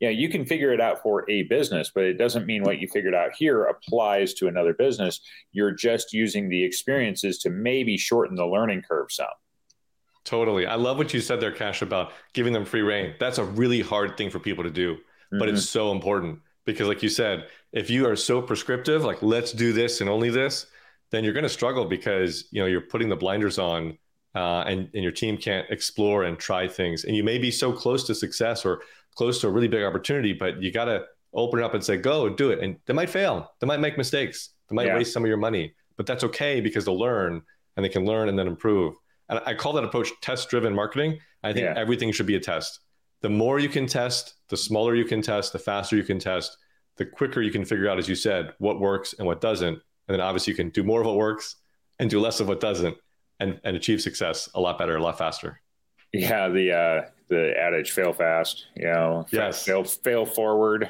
you 0.00 0.08
know 0.08 0.12
you 0.12 0.28
can 0.28 0.44
figure 0.44 0.72
it 0.72 0.80
out 0.80 1.02
for 1.02 1.28
a 1.30 1.42
business 1.44 1.90
but 1.94 2.04
it 2.04 2.18
doesn't 2.18 2.46
mean 2.46 2.62
what 2.62 2.78
you 2.78 2.88
figured 2.88 3.14
out 3.14 3.30
here 3.36 3.64
applies 3.64 4.34
to 4.34 4.48
another 4.48 4.74
business 4.74 5.20
you're 5.52 5.72
just 5.72 6.12
using 6.12 6.48
the 6.48 6.62
experiences 6.62 7.38
to 7.38 7.50
maybe 7.50 7.96
shorten 7.96 8.36
the 8.36 8.46
learning 8.46 8.82
curve 8.88 9.10
some 9.10 9.26
Totally. 10.24 10.66
I 10.66 10.76
love 10.76 10.96
what 10.96 11.12
you 11.12 11.20
said 11.20 11.40
there, 11.40 11.52
Cash, 11.52 11.82
about 11.82 12.12
giving 12.32 12.52
them 12.52 12.64
free 12.64 12.80
reign. 12.80 13.14
That's 13.20 13.38
a 13.38 13.44
really 13.44 13.80
hard 13.80 14.16
thing 14.16 14.30
for 14.30 14.38
people 14.38 14.64
to 14.64 14.70
do, 14.70 14.94
mm-hmm. 14.94 15.38
but 15.38 15.48
it's 15.48 15.60
mm-hmm. 15.60 15.78
so 15.78 15.92
important 15.92 16.40
because, 16.64 16.88
like 16.88 17.02
you 17.02 17.10
said, 17.10 17.48
if 17.72 17.90
you 17.90 18.08
are 18.08 18.16
so 18.16 18.40
prescriptive, 18.40 19.04
like 19.04 19.22
let's 19.22 19.52
do 19.52 19.72
this 19.72 20.00
and 20.00 20.08
only 20.08 20.30
this, 20.30 20.66
then 21.10 21.24
you're 21.24 21.34
going 21.34 21.44
to 21.44 21.48
struggle 21.48 21.84
because 21.84 22.46
you 22.50 22.60
know 22.60 22.66
you're 22.66 22.80
putting 22.80 23.10
the 23.10 23.16
blinders 23.16 23.58
on, 23.58 23.98
uh, 24.34 24.64
and 24.66 24.88
and 24.94 25.02
your 25.02 25.12
team 25.12 25.36
can't 25.36 25.68
explore 25.70 26.24
and 26.24 26.38
try 26.38 26.66
things. 26.66 27.04
And 27.04 27.14
you 27.14 27.22
may 27.22 27.36
be 27.36 27.50
so 27.50 27.70
close 27.70 28.04
to 28.06 28.14
success 28.14 28.64
or 28.64 28.80
close 29.14 29.42
to 29.42 29.48
a 29.48 29.50
really 29.50 29.68
big 29.68 29.84
opportunity, 29.84 30.32
but 30.32 30.62
you 30.62 30.72
got 30.72 30.86
to 30.86 31.04
open 31.34 31.60
it 31.60 31.64
up 31.64 31.74
and 31.74 31.84
say, 31.84 31.98
"Go 31.98 32.30
do 32.30 32.50
it." 32.50 32.60
And 32.60 32.76
they 32.86 32.94
might 32.94 33.10
fail. 33.10 33.52
They 33.60 33.66
might 33.66 33.80
make 33.80 33.98
mistakes. 33.98 34.50
They 34.70 34.74
might 34.74 34.86
yeah. 34.86 34.96
waste 34.96 35.12
some 35.12 35.22
of 35.22 35.28
your 35.28 35.36
money, 35.36 35.74
but 35.98 36.06
that's 36.06 36.24
okay 36.24 36.62
because 36.62 36.86
they'll 36.86 36.98
learn 36.98 37.42
and 37.76 37.84
they 37.84 37.90
can 37.90 38.06
learn 38.06 38.30
and 38.30 38.38
then 38.38 38.46
improve. 38.46 38.94
And 39.34 39.42
I 39.46 39.54
call 39.54 39.72
that 39.74 39.84
approach 39.84 40.10
test 40.20 40.48
driven 40.48 40.74
marketing. 40.74 41.18
I 41.42 41.52
think 41.52 41.64
yeah. 41.64 41.74
everything 41.76 42.12
should 42.12 42.26
be 42.26 42.36
a 42.36 42.40
test. 42.40 42.80
The 43.22 43.28
more 43.28 43.58
you 43.58 43.68
can 43.68 43.86
test, 43.86 44.34
the 44.48 44.56
smaller 44.56 44.94
you 44.94 45.04
can 45.04 45.22
test, 45.22 45.52
the 45.52 45.58
faster 45.58 45.96
you 45.96 46.04
can 46.04 46.18
test, 46.18 46.56
the 46.96 47.06
quicker 47.06 47.40
you 47.42 47.50
can 47.50 47.64
figure 47.64 47.88
out, 47.88 47.98
as 47.98 48.08
you 48.08 48.14
said, 48.14 48.52
what 48.58 48.80
works 48.80 49.14
and 49.18 49.26
what 49.26 49.40
doesn't. 49.40 49.74
And 49.74 50.14
then 50.14 50.20
obviously 50.20 50.52
you 50.52 50.56
can 50.56 50.70
do 50.70 50.82
more 50.82 51.00
of 51.00 51.06
what 51.06 51.16
works 51.16 51.56
and 51.98 52.10
do 52.10 52.20
less 52.20 52.40
of 52.40 52.48
what 52.48 52.60
doesn't 52.60 52.96
and, 53.40 53.60
and 53.64 53.76
achieve 53.76 54.00
success 54.00 54.48
a 54.54 54.60
lot 54.60 54.78
better, 54.78 54.96
a 54.96 55.02
lot 55.02 55.18
faster. 55.18 55.60
Yeah, 56.12 56.48
the 56.48 56.72
uh, 56.72 57.08
the 57.28 57.58
adage 57.58 57.90
"fail 57.90 58.12
fast," 58.12 58.66
you 58.76 58.84
know, 58.84 59.26
yes. 59.32 59.64
fail 59.64 59.82
fail 59.82 60.24
forward, 60.24 60.88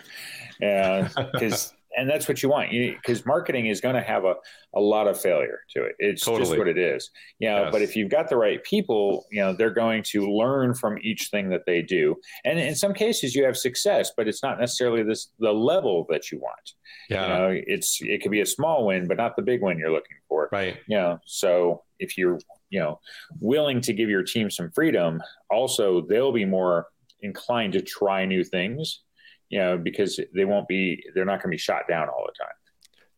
and 0.61 1.11
because 1.33 1.73
and 1.97 2.09
that's 2.09 2.29
what 2.29 2.43
you 2.43 2.49
want. 2.49 2.71
Because 2.71 3.25
marketing 3.27 3.67
is 3.67 3.81
going 3.81 3.95
to 3.95 4.03
have 4.03 4.25
a, 4.25 4.35
a 4.75 4.81
lot 4.81 5.07
of 5.07 5.21
failure 5.21 5.61
to 5.71 5.85
it. 5.85 5.95
It's 5.99 6.25
totally. 6.25 6.45
just 6.45 6.59
what 6.59 6.69
it 6.69 6.79
is. 6.79 7.11
You 7.39 7.49
know 7.49 7.63
yes. 7.65 7.73
but 7.73 7.83
if 7.83 7.97
you've 7.97 8.11
got 8.11 8.29
the 8.29 8.37
right 8.37 8.63
people 8.65 9.27
you 9.31 9.41
know 9.41 9.53
they're 9.53 9.71
going 9.71 10.03
to 10.05 10.27
learn 10.31 10.75
from 10.75 10.99
each 11.03 11.29
thing 11.31 11.51
that 11.51 11.63
they 11.67 11.83
do. 11.83 12.17
And 12.45 12.59
in 12.59 12.75
some 12.75 12.95
cases 12.95 13.35
you 13.35 13.45
have 13.45 13.57
success 13.57 14.13
but 14.17 14.29
it's 14.29 14.43
not 14.43 14.59
necessarily 14.59 15.03
this 15.03 15.29
the 15.39 15.53
level 15.53 16.07
that 16.11 16.31
you 16.31 16.39
want. 16.39 16.73
Yeah. 17.09 17.23
you 17.23 17.29
know 17.29 17.63
it's 17.67 17.99
it 18.01 18.23
could 18.23 18.31
be 18.31 18.41
a 18.41 18.47
small 18.47 18.87
win 18.87 19.07
but 19.07 19.17
not 19.17 19.37
the 19.37 19.43
big 19.43 19.63
win 19.63 19.79
you're 19.79 19.93
looking 19.93 20.19
for. 20.29 20.49
Right. 20.53 20.79
You 20.87 20.97
know 20.97 21.19
so 21.27 21.83
if 21.99 22.19
you're 22.19 22.39
you 22.71 22.81
know 22.81 23.01
willing 23.41 23.81
to 23.83 23.93
give 23.93 24.09
your 24.09 24.23
team 24.23 24.51
some 24.51 24.71
freedom 24.75 25.23
also 25.51 26.03
they'll 26.09 26.33
be 26.33 26.45
more 26.45 26.87
inclined 27.21 27.73
to 27.73 27.81
try 27.81 28.27
new 28.27 28.45
things 28.45 29.01
you 29.55 29.61
know, 29.61 29.79
because 29.79 30.19
they 30.35 30.45
won't 30.45 30.67
be, 30.67 31.01
they're 31.15 31.25
not 31.25 31.41
going 31.41 31.53
to 31.53 31.55
be 31.55 31.59
shot 31.59 31.83
down 31.89 32.09
all 32.09 32.27
the 32.27 32.45
time. 32.45 32.57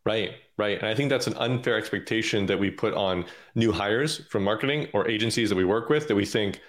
Right, 0.04 0.32
right. 0.58 0.78
And 0.78 0.86
I 0.86 0.94
think 0.94 1.08
that's 1.08 1.26
an 1.26 1.34
unfair 1.38 1.78
expectation 1.78 2.44
that 2.44 2.58
we 2.58 2.70
put 2.70 2.92
on 2.92 3.24
new 3.54 3.72
hires 3.72 4.20
from 4.28 4.44
marketing 4.44 4.88
or 4.92 5.08
agencies 5.08 5.48
that 5.48 5.56
we 5.56 5.64
work 5.64 5.88
with 5.88 6.08
that 6.08 6.14
we 6.14 6.26
think 6.26 6.60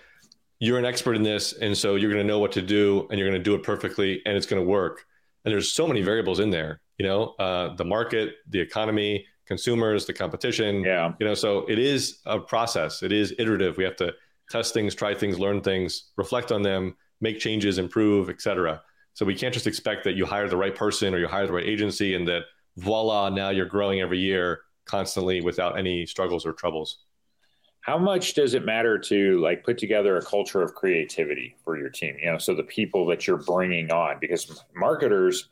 you're 0.60 0.80
an 0.80 0.86
expert 0.86 1.16
in 1.18 1.24
this. 1.24 1.52
And 1.52 1.78
so 1.78 1.96
you're 1.96 2.10
going 2.10 2.26
to 2.26 2.28
know 2.28 2.40
what 2.40 2.54
to 2.54 2.62
do 2.62 3.08
and 3.10 3.20
you're 3.20 3.28
going 3.30 3.44
to 3.44 3.44
do 3.44 3.56
it 3.56 3.62
perfectly 3.62 4.22
and 4.26 4.38
it's 4.38 4.46
going 4.46 4.62
to 4.64 4.68
work. 4.68 5.06
And 5.44 5.54
there's 5.54 5.74
so 5.74 5.86
many 5.86 6.02
variables 6.02 6.40
in 6.40 6.50
there, 6.50 6.80
you 6.98 7.06
know, 7.06 7.36
uh, 7.38 7.76
the 7.76 7.86
market, 7.86 8.36
the 8.50 8.62
economy, 8.62 9.26
consumers, 9.46 10.06
the 10.06 10.14
competition. 10.14 10.82
Yeah. 10.82 11.12
You 11.20 11.26
know, 11.28 11.34
so 11.34 11.66
it 11.68 11.78
is 11.78 12.20
a 12.26 12.40
process. 12.40 13.04
It 13.04 13.12
is 13.12 13.36
iterative. 13.38 13.76
We 13.76 13.84
have 13.84 13.98
to 13.98 14.14
test 14.50 14.74
things, 14.74 14.96
try 14.96 15.14
things, 15.14 15.38
learn 15.38 15.60
things, 15.60 16.12
reflect 16.16 16.54
on 16.54 16.62
them, 16.62 16.96
make 17.20 17.38
changes, 17.40 17.80
improve, 17.80 18.30
et 18.30 18.42
cetera. 18.42 18.82
So 19.18 19.26
we 19.26 19.34
can't 19.34 19.52
just 19.52 19.66
expect 19.66 20.04
that 20.04 20.14
you 20.14 20.28
hire 20.28 20.48
the 20.48 20.58
right 20.58 20.76
person 20.76 21.16
or 21.16 21.18
you 21.18 21.28
hire 21.28 21.48
the 21.48 21.54
right 21.54 21.66
agency 21.66 22.14
and 22.14 22.28
that 22.28 22.44
voila, 22.76 23.30
now 23.30 23.50
you're 23.50 23.66
growing 23.66 24.00
every 24.00 24.20
year 24.20 24.60
constantly 24.86 25.42
without 25.42 25.76
any 25.76 26.06
struggles 26.06 26.46
or 26.46 26.54
troubles. 26.54 27.00
How 27.82 27.98
much 27.98 28.36
does 28.36 28.54
it 28.54 28.64
matter 28.64 29.00
to 29.00 29.40
like 29.42 29.64
put 29.64 29.80
together 29.80 30.18
a 30.18 30.22
culture 30.22 30.62
of 30.62 30.76
creativity 30.76 31.56
for 31.64 31.80
your 31.80 31.90
team? 31.90 32.16
You 32.22 32.34
know, 32.34 32.38
so 32.38 32.54
the 32.54 32.62
people 32.62 33.08
that 33.08 33.26
you're 33.26 33.38
bringing 33.38 33.92
on, 33.92 34.18
because 34.22 34.64
marketers, 34.76 35.50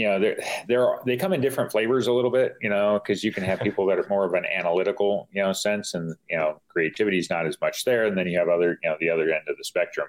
you 0.00 0.06
know 0.06 0.18
they're 0.18 0.42
they're 0.66 0.98
they 1.04 1.14
come 1.14 1.34
in 1.34 1.42
different 1.42 1.70
flavors 1.70 2.06
a 2.06 2.12
little 2.12 2.30
bit 2.30 2.56
you 2.62 2.70
know 2.70 2.98
because 2.98 3.22
you 3.22 3.30
can 3.30 3.44
have 3.44 3.60
people 3.60 3.84
that 3.84 3.98
are 3.98 4.06
more 4.08 4.24
of 4.24 4.32
an 4.32 4.46
analytical 4.46 5.28
you 5.30 5.42
know 5.42 5.52
sense 5.52 5.92
and 5.92 6.14
you 6.30 6.38
know 6.38 6.58
creativity 6.68 7.18
is 7.18 7.28
not 7.28 7.46
as 7.46 7.60
much 7.60 7.84
there. 7.84 8.06
And 8.06 8.16
then 8.16 8.26
you 8.26 8.38
have 8.38 8.48
other 8.48 8.78
you 8.82 8.88
know 8.88 8.96
the 8.98 9.10
other 9.10 9.30
end 9.30 9.46
of 9.46 9.58
the 9.58 9.64
spectrum 9.64 10.08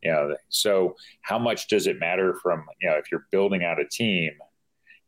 you 0.00 0.12
know. 0.12 0.36
So 0.48 0.94
how 1.22 1.40
much 1.40 1.66
does 1.66 1.88
it 1.88 1.98
matter 1.98 2.36
from 2.40 2.64
you 2.80 2.88
know 2.88 2.94
if 2.94 3.10
you're 3.10 3.26
building 3.32 3.64
out 3.64 3.80
a 3.80 3.84
team 3.84 4.30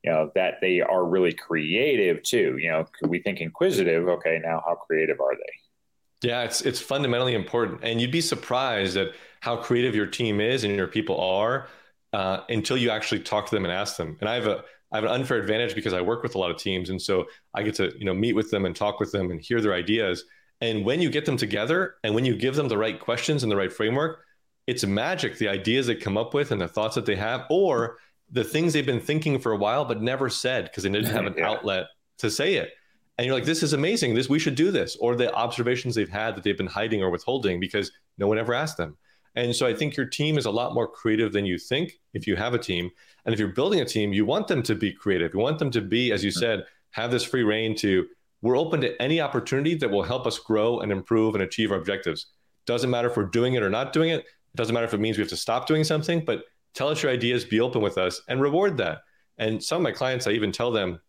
you 0.02 0.10
know 0.10 0.32
that 0.34 0.54
they 0.60 0.80
are 0.80 1.06
really 1.06 1.32
creative 1.32 2.20
too 2.24 2.56
you 2.58 2.72
know? 2.72 2.86
We 3.06 3.22
think 3.22 3.40
inquisitive? 3.40 4.08
Okay 4.08 4.40
now 4.42 4.64
how 4.66 4.74
creative 4.74 5.20
are 5.20 5.36
they? 5.36 6.28
Yeah 6.28 6.42
it's 6.42 6.60
it's 6.62 6.80
fundamentally 6.80 7.34
important. 7.34 7.84
And 7.84 8.00
you'd 8.00 8.10
be 8.10 8.20
surprised 8.20 8.96
at 8.96 9.12
how 9.42 9.58
creative 9.58 9.94
your 9.94 10.06
team 10.06 10.40
is 10.40 10.64
and 10.64 10.74
your 10.74 10.88
people 10.88 11.20
are 11.20 11.68
uh, 12.14 12.44
until 12.48 12.76
you 12.76 12.90
actually 12.90 13.20
talk 13.20 13.46
to 13.46 13.54
them 13.54 13.64
and 13.64 13.72
ask 13.72 13.96
them. 13.96 14.16
And 14.20 14.28
I 14.30 14.36
have 14.36 14.46
a 14.46 14.62
I 14.92 14.98
have 14.98 15.04
an 15.04 15.10
unfair 15.10 15.38
advantage 15.38 15.74
because 15.74 15.92
I 15.92 16.00
work 16.00 16.22
with 16.22 16.36
a 16.36 16.38
lot 16.38 16.52
of 16.52 16.56
teams, 16.56 16.88
and 16.88 17.02
so 17.02 17.26
I 17.52 17.64
get 17.64 17.74
to 17.76 17.92
you 17.98 18.04
know 18.04 18.14
meet 18.14 18.34
with 18.34 18.50
them 18.52 18.64
and 18.64 18.74
talk 18.74 19.00
with 19.00 19.10
them 19.10 19.32
and 19.32 19.40
hear 19.40 19.60
their 19.60 19.74
ideas. 19.74 20.24
And 20.60 20.84
when 20.84 21.02
you 21.02 21.10
get 21.10 21.24
them 21.26 21.36
together 21.36 21.96
and 22.04 22.14
when 22.14 22.24
you 22.24 22.36
give 22.36 22.54
them 22.54 22.68
the 22.68 22.78
right 22.78 22.98
questions 22.98 23.42
and 23.42 23.50
the 23.50 23.56
right 23.56 23.72
framework, 23.72 24.20
it's 24.68 24.86
magic 24.86 25.36
the 25.36 25.48
ideas 25.48 25.88
they 25.88 25.96
come 25.96 26.16
up 26.16 26.32
with 26.32 26.52
and 26.52 26.60
the 26.60 26.68
thoughts 26.68 26.94
that 26.94 27.04
they 27.04 27.16
have, 27.16 27.44
or 27.50 27.98
the 28.30 28.44
things 28.44 28.72
they've 28.72 28.86
been 28.86 29.00
thinking 29.00 29.40
for 29.40 29.50
a 29.50 29.56
while 29.56 29.84
but 29.84 30.00
never 30.00 30.30
said 30.30 30.66
because 30.66 30.84
they 30.84 30.90
didn't 30.90 31.10
have 31.10 31.26
an 31.26 31.34
yeah. 31.38 31.48
outlet 31.50 31.86
to 32.18 32.30
say 32.30 32.54
it. 32.54 32.70
And 33.18 33.26
you're 33.26 33.34
like, 33.34 33.44
this 33.44 33.64
is 33.64 33.72
amazing. 33.72 34.14
This 34.14 34.28
we 34.28 34.38
should 34.38 34.54
do 34.54 34.70
this, 34.70 34.96
or 34.96 35.16
the 35.16 35.32
observations 35.34 35.96
they've 35.96 36.08
had 36.08 36.36
that 36.36 36.44
they've 36.44 36.56
been 36.56 36.66
hiding 36.68 37.02
or 37.02 37.10
withholding 37.10 37.58
because 37.58 37.90
no 38.18 38.28
one 38.28 38.38
ever 38.38 38.54
asked 38.54 38.76
them. 38.76 38.96
And 39.36 39.54
so 39.54 39.66
I 39.66 39.74
think 39.74 39.96
your 39.96 40.06
team 40.06 40.38
is 40.38 40.46
a 40.46 40.50
lot 40.50 40.74
more 40.74 40.86
creative 40.86 41.32
than 41.32 41.44
you 41.44 41.58
think 41.58 41.94
if 42.12 42.26
you 42.26 42.36
have 42.36 42.54
a 42.54 42.58
team. 42.58 42.90
And 43.24 43.32
if 43.32 43.38
you're 43.38 43.48
building 43.48 43.80
a 43.80 43.84
team, 43.84 44.12
you 44.12 44.24
want 44.24 44.48
them 44.48 44.62
to 44.62 44.74
be 44.74 44.92
creative. 44.92 45.34
You 45.34 45.40
want 45.40 45.58
them 45.58 45.70
to 45.72 45.80
be, 45.80 46.12
as 46.12 46.22
you 46.22 46.30
said, 46.30 46.64
have 46.90 47.10
this 47.10 47.24
free 47.24 47.42
reign 47.42 47.74
to, 47.76 48.06
we're 48.42 48.56
open 48.56 48.80
to 48.82 49.00
any 49.02 49.20
opportunity 49.20 49.74
that 49.76 49.90
will 49.90 50.02
help 50.02 50.26
us 50.26 50.38
grow 50.38 50.80
and 50.80 50.92
improve 50.92 51.34
and 51.34 51.42
achieve 51.42 51.72
our 51.72 51.78
objectives. 51.78 52.26
Doesn't 52.66 52.90
matter 52.90 53.08
if 53.08 53.16
we're 53.16 53.24
doing 53.24 53.54
it 53.54 53.62
or 53.62 53.70
not 53.70 53.92
doing 53.92 54.10
it. 54.10 54.20
It 54.20 54.56
doesn't 54.56 54.72
matter 54.72 54.86
if 54.86 54.94
it 54.94 55.00
means 55.00 55.16
we 55.16 55.22
have 55.22 55.30
to 55.30 55.36
stop 55.36 55.66
doing 55.66 55.82
something, 55.82 56.24
but 56.24 56.44
tell 56.74 56.88
us 56.88 57.02
your 57.02 57.10
ideas, 57.10 57.44
be 57.44 57.60
open 57.60 57.82
with 57.82 57.98
us, 57.98 58.22
and 58.28 58.40
reward 58.40 58.76
that. 58.76 59.00
And 59.38 59.62
some 59.62 59.78
of 59.78 59.82
my 59.82 59.92
clients, 59.92 60.26
I 60.26 60.30
even 60.32 60.52
tell 60.52 60.70
them 60.70 61.00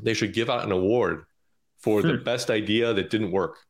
they 0.00 0.14
should 0.14 0.32
give 0.32 0.48
out 0.48 0.64
an 0.64 0.70
award 0.70 1.24
for 1.78 2.00
hmm. 2.00 2.08
the 2.08 2.14
best 2.18 2.50
idea 2.50 2.94
that 2.94 3.10
didn't 3.10 3.32
work 3.32 3.65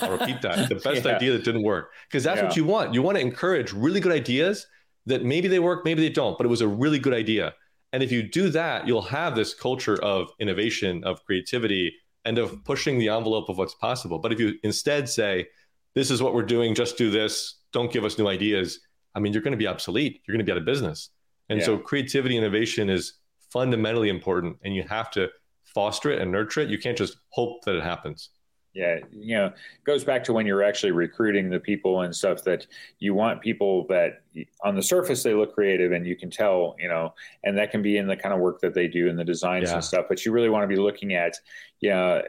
I'll 0.00 0.12
repeat 0.12 0.42
that. 0.42 0.68
The 0.68 0.74
best 0.84 1.04
yeah. 1.04 1.16
idea 1.16 1.32
that 1.32 1.44
didn't 1.44 1.62
work. 1.62 1.90
Because 2.08 2.24
that's 2.24 2.38
yeah. 2.38 2.46
what 2.46 2.56
you 2.56 2.64
want. 2.64 2.94
You 2.94 3.02
want 3.02 3.16
to 3.16 3.20
encourage 3.20 3.72
really 3.72 4.00
good 4.00 4.12
ideas 4.12 4.66
that 5.06 5.24
maybe 5.24 5.48
they 5.48 5.58
work, 5.58 5.84
maybe 5.84 6.02
they 6.02 6.12
don't, 6.12 6.36
but 6.38 6.46
it 6.46 6.50
was 6.50 6.60
a 6.60 6.68
really 6.68 6.98
good 6.98 7.14
idea. 7.14 7.54
And 7.92 8.02
if 8.02 8.12
you 8.12 8.22
do 8.22 8.48
that, 8.50 8.86
you'll 8.86 9.02
have 9.02 9.34
this 9.34 9.52
culture 9.54 10.02
of 10.02 10.30
innovation, 10.38 11.02
of 11.04 11.24
creativity, 11.24 11.92
and 12.24 12.38
of 12.38 12.64
pushing 12.64 12.98
the 12.98 13.08
envelope 13.08 13.48
of 13.48 13.58
what's 13.58 13.74
possible. 13.74 14.18
But 14.18 14.32
if 14.32 14.40
you 14.40 14.54
instead 14.62 15.08
say, 15.08 15.48
this 15.94 16.10
is 16.10 16.22
what 16.22 16.34
we're 16.34 16.42
doing, 16.42 16.74
just 16.74 16.96
do 16.96 17.10
this, 17.10 17.56
don't 17.72 17.92
give 17.92 18.04
us 18.04 18.16
new 18.16 18.28
ideas, 18.28 18.80
I 19.14 19.20
mean, 19.20 19.32
you're 19.32 19.42
going 19.42 19.52
to 19.52 19.58
be 19.58 19.66
obsolete. 19.66 20.22
You're 20.26 20.34
going 20.34 20.44
to 20.44 20.50
be 20.50 20.52
out 20.52 20.58
of 20.58 20.64
business. 20.64 21.10
And 21.48 21.58
yeah. 21.58 21.66
so 21.66 21.78
creativity, 21.78 22.36
innovation 22.36 22.88
is 22.88 23.14
fundamentally 23.50 24.08
important, 24.08 24.56
and 24.64 24.74
you 24.74 24.84
have 24.84 25.10
to 25.12 25.28
foster 25.74 26.10
it 26.10 26.20
and 26.20 26.32
nurture 26.32 26.60
it. 26.60 26.70
You 26.70 26.78
can't 26.78 26.96
just 26.96 27.16
hope 27.30 27.64
that 27.64 27.76
it 27.76 27.82
happens. 27.82 28.30
Yeah, 28.74 29.00
you 29.12 29.36
know, 29.36 29.52
goes 29.84 30.02
back 30.02 30.24
to 30.24 30.32
when 30.32 30.46
you're 30.46 30.62
actually 30.62 30.92
recruiting 30.92 31.50
the 31.50 31.60
people 31.60 32.00
and 32.00 32.16
stuff 32.16 32.42
that 32.44 32.66
you 33.00 33.12
want 33.12 33.42
people 33.42 33.86
that 33.88 34.22
on 34.64 34.74
the 34.74 34.82
surface 34.82 35.22
they 35.22 35.34
look 35.34 35.54
creative 35.54 35.92
and 35.92 36.06
you 36.06 36.16
can 36.16 36.30
tell, 36.30 36.74
you 36.78 36.88
know, 36.88 37.12
and 37.44 37.58
that 37.58 37.70
can 37.70 37.82
be 37.82 37.98
in 37.98 38.06
the 38.06 38.16
kind 38.16 38.34
of 38.34 38.40
work 38.40 38.60
that 38.62 38.72
they 38.72 38.88
do 38.88 39.08
in 39.08 39.16
the 39.16 39.24
designs 39.24 39.68
yeah. 39.68 39.74
and 39.74 39.84
stuff. 39.84 40.06
But 40.08 40.24
you 40.24 40.32
really 40.32 40.48
want 40.48 40.62
to 40.62 40.74
be 40.74 40.80
looking 40.80 41.12
at, 41.12 41.36
you 41.80 41.90
know, 41.90 42.22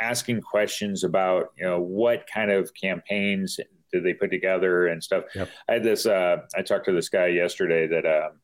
asking 0.00 0.40
questions 0.40 1.04
about, 1.04 1.52
you 1.56 1.64
know, 1.64 1.80
what 1.80 2.26
kind 2.26 2.50
of 2.50 2.74
campaigns 2.74 3.60
did 3.92 4.04
they 4.04 4.12
put 4.12 4.32
together 4.32 4.88
and 4.88 5.02
stuff. 5.02 5.22
Yep. 5.36 5.48
I 5.68 5.72
had 5.74 5.84
this, 5.84 6.04
uh, 6.04 6.38
I 6.56 6.62
talked 6.62 6.86
to 6.86 6.92
this 6.92 7.08
guy 7.08 7.28
yesterday 7.28 7.86
that, 7.86 8.04
um, 8.04 8.40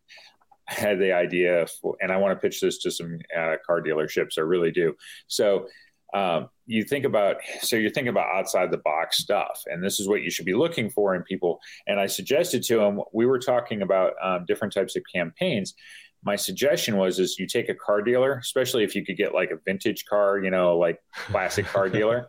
had 0.67 1.01
the 1.01 1.13
idea 1.13 1.67
for, 1.81 1.97
and 2.01 2.13
I 2.13 2.17
want 2.17 2.35
to 2.35 2.41
pitch 2.41 2.61
this 2.61 2.79
to 2.79 2.91
some 2.91 3.19
uh, 3.37 3.57
car 3.67 3.83
dealerships. 3.83 4.39
I 4.39 4.43
really 4.43 4.71
do. 4.71 4.95
So 5.27 5.67
um, 6.15 6.49
you 6.67 6.85
think 6.85 7.05
about 7.05 7.37
so 7.61 7.77
you're 7.77 7.91
thinking 7.91 8.09
about 8.09 8.35
outside 8.35 8.71
the 8.71 8.79
box 8.79 9.19
stuff 9.19 9.63
and 9.67 9.83
this 9.83 9.99
is 9.99 10.09
what 10.09 10.23
you 10.23 10.31
should 10.31 10.45
be 10.45 10.55
looking 10.55 10.91
for 10.91 11.15
in 11.15 11.23
people. 11.23 11.61
And 11.87 11.99
i 11.99 12.07
suggested 12.07 12.63
to 12.65 12.81
him 12.81 13.01
we 13.13 13.27
were 13.27 13.39
talking 13.39 13.83
about 13.83 14.15
um, 14.23 14.45
different 14.47 14.73
types 14.73 14.97
of 14.97 15.03
campaigns. 15.13 15.75
My 16.25 16.37
suggestion 16.37 16.97
was 16.97 17.19
is 17.19 17.39
you 17.39 17.47
take 17.47 17.69
a 17.69 17.75
car 17.75 18.03
dealer 18.03 18.39
especially 18.39 18.85
if 18.85 18.95
you 18.95 19.05
could 19.05 19.17
get 19.17 19.35
like 19.35 19.51
a 19.51 19.59
vintage 19.65 20.05
car 20.07 20.39
you 20.39 20.51
know 20.51 20.79
like 20.79 20.99
classic 21.27 21.67
car 21.67 21.89
dealer 21.99 22.29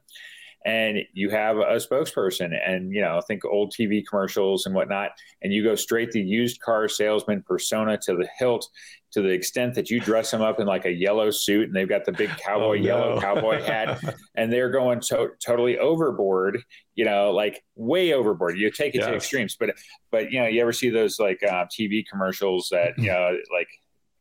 and 0.66 1.00
you 1.14 1.30
have 1.30 1.58
a 1.58 1.76
spokesperson 1.76 2.54
and 2.66 2.92
you 2.92 3.02
know 3.02 3.20
think 3.28 3.44
old 3.46 3.74
tv 3.74 4.04
commercials 4.08 4.66
and 4.66 4.74
whatnot 4.74 5.12
and 5.42 5.54
you 5.54 5.64
go 5.64 5.76
straight 5.76 6.12
the 6.12 6.22
used 6.22 6.60
car 6.62 6.88
salesman 6.88 7.44
persona 7.44 7.98
to 7.98 8.16
the 8.16 8.28
hilt 8.38 8.68
to 9.12 9.22
the 9.22 9.30
extent 9.30 9.76
that 9.76 9.90
you 9.90 10.00
dress 10.00 10.32
them 10.32 10.42
up 10.42 10.60
in 10.60 10.66
like 10.66 10.86
a 10.86 10.92
yellow 10.92 11.30
suit 11.30 11.68
and 11.68 11.76
they've 11.76 11.90
got 11.90 12.06
the 12.06 12.12
big 12.12 12.30
cowboy 12.46 12.78
oh, 12.78 12.82
no. 12.82 12.86
yellow 12.86 13.22
cowboy 13.22 13.62
hat 13.62 14.02
and 14.36 14.52
they're 14.52 14.72
going 14.72 15.00
to- 15.00 15.32
totally 15.46 15.78
overboard 15.78 16.60
you 16.96 17.06
know 17.06 17.32
like 17.32 17.64
way 17.76 18.14
overboard 18.14 18.58
you 18.58 18.72
take 18.72 18.96
it 18.96 19.00
yes. 19.00 19.08
to 19.08 19.16
extremes 19.16 19.56
but 19.60 19.72
but 20.12 20.32
you 20.32 20.40
know 20.40 20.48
you 20.48 20.62
ever 20.62 20.74
see 20.74 20.90
those 20.90 21.20
like 21.20 21.42
uh, 21.44 21.66
tv 21.66 22.04
commercials 22.10 22.70
that 22.72 22.98
you 22.98 23.08
know 23.12 23.38
like 23.54 23.68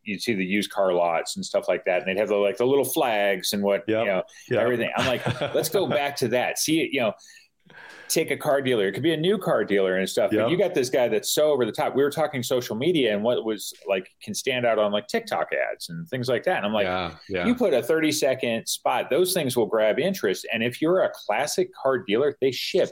you'd 0.04 0.22
see 0.22 0.34
the 0.34 0.44
used 0.44 0.70
car 0.70 0.92
lots 0.92 1.36
and 1.36 1.44
stuff 1.44 1.68
like 1.68 1.84
that, 1.84 2.02
and 2.02 2.08
they'd 2.08 2.20
have 2.20 2.28
the 2.28 2.36
like 2.36 2.56
the 2.56 2.66
little 2.66 2.84
flags 2.84 3.52
and 3.52 3.62
what 3.62 3.84
yep. 3.88 4.00
you 4.00 4.06
know 4.06 4.22
yep. 4.48 4.60
everything. 4.60 4.90
I'm 4.96 5.06
like, 5.06 5.54
let's 5.54 5.68
go 5.68 5.86
back 5.88 6.16
to 6.16 6.28
that. 6.28 6.58
See 6.58 6.80
it, 6.80 6.90
you 6.92 7.00
know. 7.00 7.12
Take 8.08 8.30
a 8.30 8.36
car 8.36 8.60
dealer. 8.60 8.88
It 8.88 8.92
could 8.92 9.02
be 9.02 9.14
a 9.14 9.16
new 9.16 9.38
car 9.38 9.64
dealer 9.64 9.96
and 9.96 10.06
stuff. 10.06 10.34
Yep. 10.34 10.44
But 10.44 10.50
you 10.50 10.58
got 10.58 10.74
this 10.74 10.90
guy 10.90 11.08
that's 11.08 11.32
so 11.32 11.50
over 11.50 11.64
the 11.64 11.72
top. 11.72 11.96
We 11.96 12.02
were 12.02 12.10
talking 12.10 12.42
social 12.42 12.76
media 12.76 13.14
and 13.14 13.22
what 13.22 13.42
was 13.42 13.72
like 13.88 14.10
can 14.22 14.34
stand 14.34 14.66
out 14.66 14.78
on 14.78 14.92
like 14.92 15.06
TikTok 15.06 15.48
ads 15.54 15.88
and 15.88 16.06
things 16.10 16.28
like 16.28 16.42
that. 16.44 16.58
And 16.58 16.66
I'm 16.66 16.74
like, 16.74 16.84
yeah, 16.84 17.14
yeah. 17.30 17.46
you 17.46 17.54
put 17.54 17.72
a 17.72 17.82
30 17.82 18.12
second 18.12 18.66
spot, 18.66 19.08
those 19.08 19.32
things 19.32 19.56
will 19.56 19.64
grab 19.64 19.98
interest. 19.98 20.46
And 20.52 20.62
if 20.62 20.82
you're 20.82 21.04
a 21.04 21.10
classic 21.26 21.70
car 21.74 22.00
dealer, 22.00 22.36
they 22.42 22.50
ship 22.50 22.90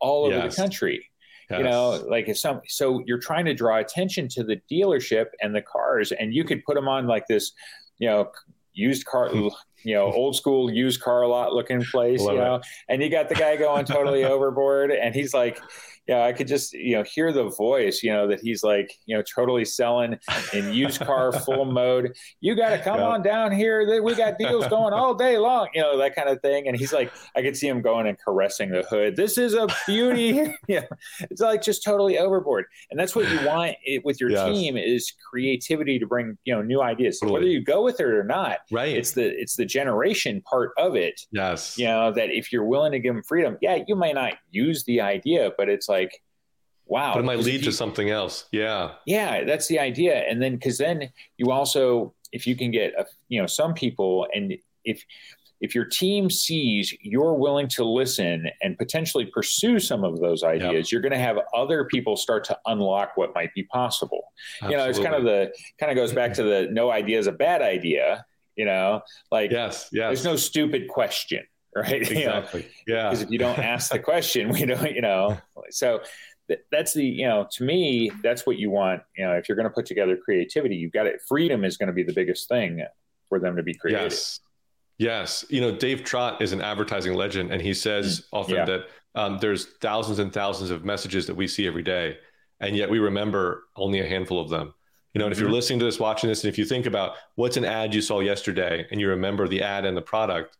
all 0.00 0.26
over 0.26 0.36
yes. 0.36 0.54
the 0.54 0.60
country. 0.60 1.08
Yes. 1.52 1.58
You 1.58 1.64
know, 1.64 2.04
like 2.08 2.28
if 2.28 2.38
some, 2.38 2.60
so 2.66 3.02
you're 3.06 3.18
trying 3.18 3.44
to 3.44 3.54
draw 3.54 3.78
attention 3.78 4.28
to 4.28 4.44
the 4.44 4.60
dealership 4.70 5.26
and 5.40 5.54
the 5.54 5.62
cars, 5.62 6.12
and 6.12 6.34
you 6.34 6.44
could 6.44 6.64
put 6.64 6.74
them 6.74 6.88
on 6.88 7.06
like 7.06 7.26
this, 7.26 7.52
you 7.98 8.08
know, 8.08 8.30
used 8.72 9.04
car, 9.04 9.30
you 9.84 9.94
know, 9.94 10.10
old 10.12 10.36
school 10.36 10.72
used 10.72 11.00
car 11.00 11.26
lot 11.26 11.52
looking 11.52 11.84
place, 11.84 12.20
Love 12.22 12.34
you 12.34 12.40
know, 12.40 12.54
it. 12.56 12.62
and 12.88 13.02
you 13.02 13.10
got 13.10 13.28
the 13.28 13.34
guy 13.34 13.56
going 13.56 13.84
totally 13.84 14.24
overboard, 14.34 14.90
and 14.90 15.14
he's 15.14 15.34
like, 15.34 15.60
yeah, 16.08 16.24
I 16.24 16.32
could 16.32 16.48
just 16.48 16.72
you 16.72 16.96
know 16.96 17.04
hear 17.04 17.32
the 17.32 17.48
voice, 17.50 18.02
you 18.02 18.12
know, 18.12 18.26
that 18.28 18.40
he's 18.40 18.64
like 18.64 18.92
you 19.06 19.16
know 19.16 19.22
totally 19.22 19.64
selling 19.64 20.18
in 20.52 20.72
used 20.72 21.00
car 21.00 21.32
full 21.44 21.64
mode. 21.64 22.16
You 22.40 22.56
got 22.56 22.70
to 22.70 22.78
come 22.78 22.98
yeah. 22.98 23.06
on 23.06 23.22
down 23.22 23.52
here. 23.52 24.02
We 24.02 24.14
got 24.14 24.38
deals 24.38 24.66
going 24.66 24.92
all 24.92 25.14
day 25.14 25.38
long, 25.38 25.68
you 25.74 25.80
know 25.80 25.96
that 25.98 26.16
kind 26.16 26.28
of 26.28 26.40
thing. 26.42 26.66
And 26.66 26.76
he's 26.76 26.92
like, 26.92 27.12
I 27.36 27.42
could 27.42 27.56
see 27.56 27.68
him 27.68 27.82
going 27.82 28.08
and 28.08 28.18
caressing 28.18 28.70
the 28.70 28.82
hood. 28.82 29.16
This 29.16 29.38
is 29.38 29.54
a 29.54 29.68
beauty. 29.86 30.52
yeah, 30.68 30.86
it's 31.30 31.40
like 31.40 31.62
just 31.62 31.84
totally 31.84 32.18
overboard. 32.18 32.64
And 32.90 32.98
that's 32.98 33.14
what 33.14 33.30
you 33.30 33.46
want 33.46 33.76
it, 33.84 34.04
with 34.04 34.20
your 34.20 34.30
yes. 34.30 34.48
team 34.48 34.76
is 34.76 35.12
creativity 35.30 35.98
to 36.00 36.06
bring 36.06 36.36
you 36.44 36.54
know 36.54 36.62
new 36.62 36.82
ideas. 36.82 37.20
Totally. 37.20 37.40
Whether 37.40 37.50
you 37.50 37.62
go 37.62 37.84
with 37.84 38.00
it 38.00 38.06
or 38.06 38.24
not, 38.24 38.58
right? 38.72 38.96
It's 38.96 39.12
the 39.12 39.28
it's 39.40 39.54
the 39.54 39.64
generation 39.64 40.42
part 40.42 40.72
of 40.78 40.96
it. 40.96 41.20
Yes, 41.30 41.78
you 41.78 41.86
know 41.86 42.10
that 42.12 42.30
if 42.30 42.52
you're 42.52 42.64
willing 42.64 42.90
to 42.90 42.98
give 42.98 43.14
them 43.14 43.22
freedom, 43.22 43.56
yeah, 43.60 43.84
you 43.86 43.94
may 43.94 44.12
not 44.12 44.34
use 44.50 44.82
the 44.84 45.00
idea, 45.00 45.52
but 45.56 45.68
it's 45.68 45.88
like, 45.88 45.91
wow. 46.86 47.14
But 47.14 47.20
it 47.20 47.24
might 47.24 47.38
lead 47.38 47.60
you, 47.60 47.66
to 47.66 47.72
something 47.72 48.10
else. 48.10 48.46
Yeah. 48.52 48.92
Yeah, 49.06 49.44
that's 49.44 49.66
the 49.68 49.78
idea. 49.78 50.24
And 50.28 50.40
then 50.42 50.52
because 50.54 50.78
then 50.78 51.10
you 51.38 51.50
also, 51.50 52.14
if 52.32 52.46
you 52.46 52.56
can 52.56 52.70
get 52.70 52.94
a, 52.98 53.06
you 53.28 53.40
know 53.40 53.46
some 53.46 53.74
people, 53.74 54.26
and 54.34 54.54
if 54.84 55.04
if 55.60 55.76
your 55.76 55.84
team 55.84 56.28
sees 56.28 56.92
you're 57.02 57.34
willing 57.34 57.68
to 57.68 57.84
listen 57.84 58.50
and 58.62 58.76
potentially 58.76 59.26
pursue 59.26 59.78
some 59.78 60.02
of 60.02 60.20
those 60.20 60.42
ideas, 60.42 60.72
yep. 60.72 60.92
you're 60.92 61.00
going 61.00 61.12
to 61.12 61.18
have 61.18 61.38
other 61.54 61.84
people 61.84 62.16
start 62.16 62.42
to 62.44 62.58
unlock 62.66 63.12
what 63.14 63.32
might 63.34 63.54
be 63.54 63.62
possible. 63.64 64.32
Absolutely. 64.60 64.72
You 64.72 64.84
know, 64.84 64.90
it's 64.90 64.98
kind 64.98 65.14
of 65.14 65.22
the 65.22 65.52
kind 65.78 65.92
of 65.92 65.96
goes 65.96 66.12
back 66.12 66.34
to 66.34 66.42
the 66.42 66.68
no 66.72 66.90
idea 66.90 67.18
is 67.18 67.28
a 67.28 67.32
bad 67.32 67.62
idea. 67.62 68.26
You 68.56 68.66
know, 68.66 69.02
like 69.30 69.50
yes, 69.50 69.88
yes. 69.92 70.08
There's 70.08 70.24
no 70.24 70.36
stupid 70.36 70.88
question 70.88 71.42
right? 71.76 72.02
Exactly. 72.02 72.66
You 72.86 72.94
know? 72.94 73.00
Yeah. 73.00 73.08
Because 73.08 73.22
if 73.22 73.30
you 73.30 73.38
don't 73.38 73.58
ask 73.74 73.90
the 73.90 73.98
question, 73.98 74.50
we 74.50 74.64
don't, 74.66 74.92
you 74.92 75.00
know. 75.00 75.38
So 75.70 76.00
that's 76.70 76.92
the, 76.92 77.04
you 77.04 77.26
know, 77.26 77.46
to 77.52 77.64
me, 77.64 78.10
that's 78.22 78.46
what 78.46 78.58
you 78.58 78.70
want. 78.70 79.02
You 79.16 79.24
know, 79.24 79.32
if 79.32 79.48
you're 79.48 79.56
going 79.56 79.68
to 79.68 79.74
put 79.74 79.86
together 79.86 80.16
creativity, 80.16 80.76
you've 80.76 80.92
got 80.92 81.06
it. 81.06 81.20
Freedom 81.26 81.64
is 81.64 81.76
going 81.76 81.86
to 81.86 81.92
be 81.92 82.02
the 82.02 82.12
biggest 82.12 82.48
thing 82.48 82.84
for 83.28 83.38
them 83.38 83.56
to 83.56 83.62
be 83.62 83.74
creative. 83.74 84.12
Yes. 84.12 84.40
Yes. 84.98 85.44
You 85.48 85.60
know, 85.60 85.74
Dave 85.74 86.04
Trott 86.04 86.42
is 86.42 86.52
an 86.52 86.60
advertising 86.60 87.14
legend, 87.14 87.50
and 87.50 87.62
he 87.62 87.74
says 87.74 88.20
mm. 88.20 88.24
often 88.32 88.54
yeah. 88.56 88.64
that 88.66 88.80
um, 89.14 89.38
there's 89.40 89.66
thousands 89.80 90.18
and 90.18 90.32
thousands 90.32 90.70
of 90.70 90.84
messages 90.84 91.26
that 91.26 91.34
we 91.34 91.48
see 91.48 91.66
every 91.66 91.82
day, 91.82 92.18
and 92.60 92.76
yet 92.76 92.90
we 92.90 92.98
remember 92.98 93.64
only 93.76 94.00
a 94.00 94.06
handful 94.06 94.40
of 94.40 94.48
them. 94.48 94.74
You 95.14 95.18
know, 95.18 95.26
and 95.26 95.32
if 95.32 95.38
you're 95.38 95.48
mm-hmm. 95.48 95.56
listening 95.56 95.78
to 95.80 95.84
this, 95.84 95.98
watching 95.98 96.28
this, 96.28 96.44
and 96.44 96.50
if 96.50 96.56
you 96.56 96.64
think 96.64 96.86
about 96.86 97.16
what's 97.34 97.58
an 97.58 97.66
ad 97.66 97.94
you 97.94 98.00
saw 98.00 98.20
yesterday 98.20 98.86
and 98.90 98.98
you 99.00 99.08
remember 99.08 99.46
the 99.46 99.62
ad 99.62 99.84
and 99.84 99.94
the 99.96 100.02
product, 100.02 100.56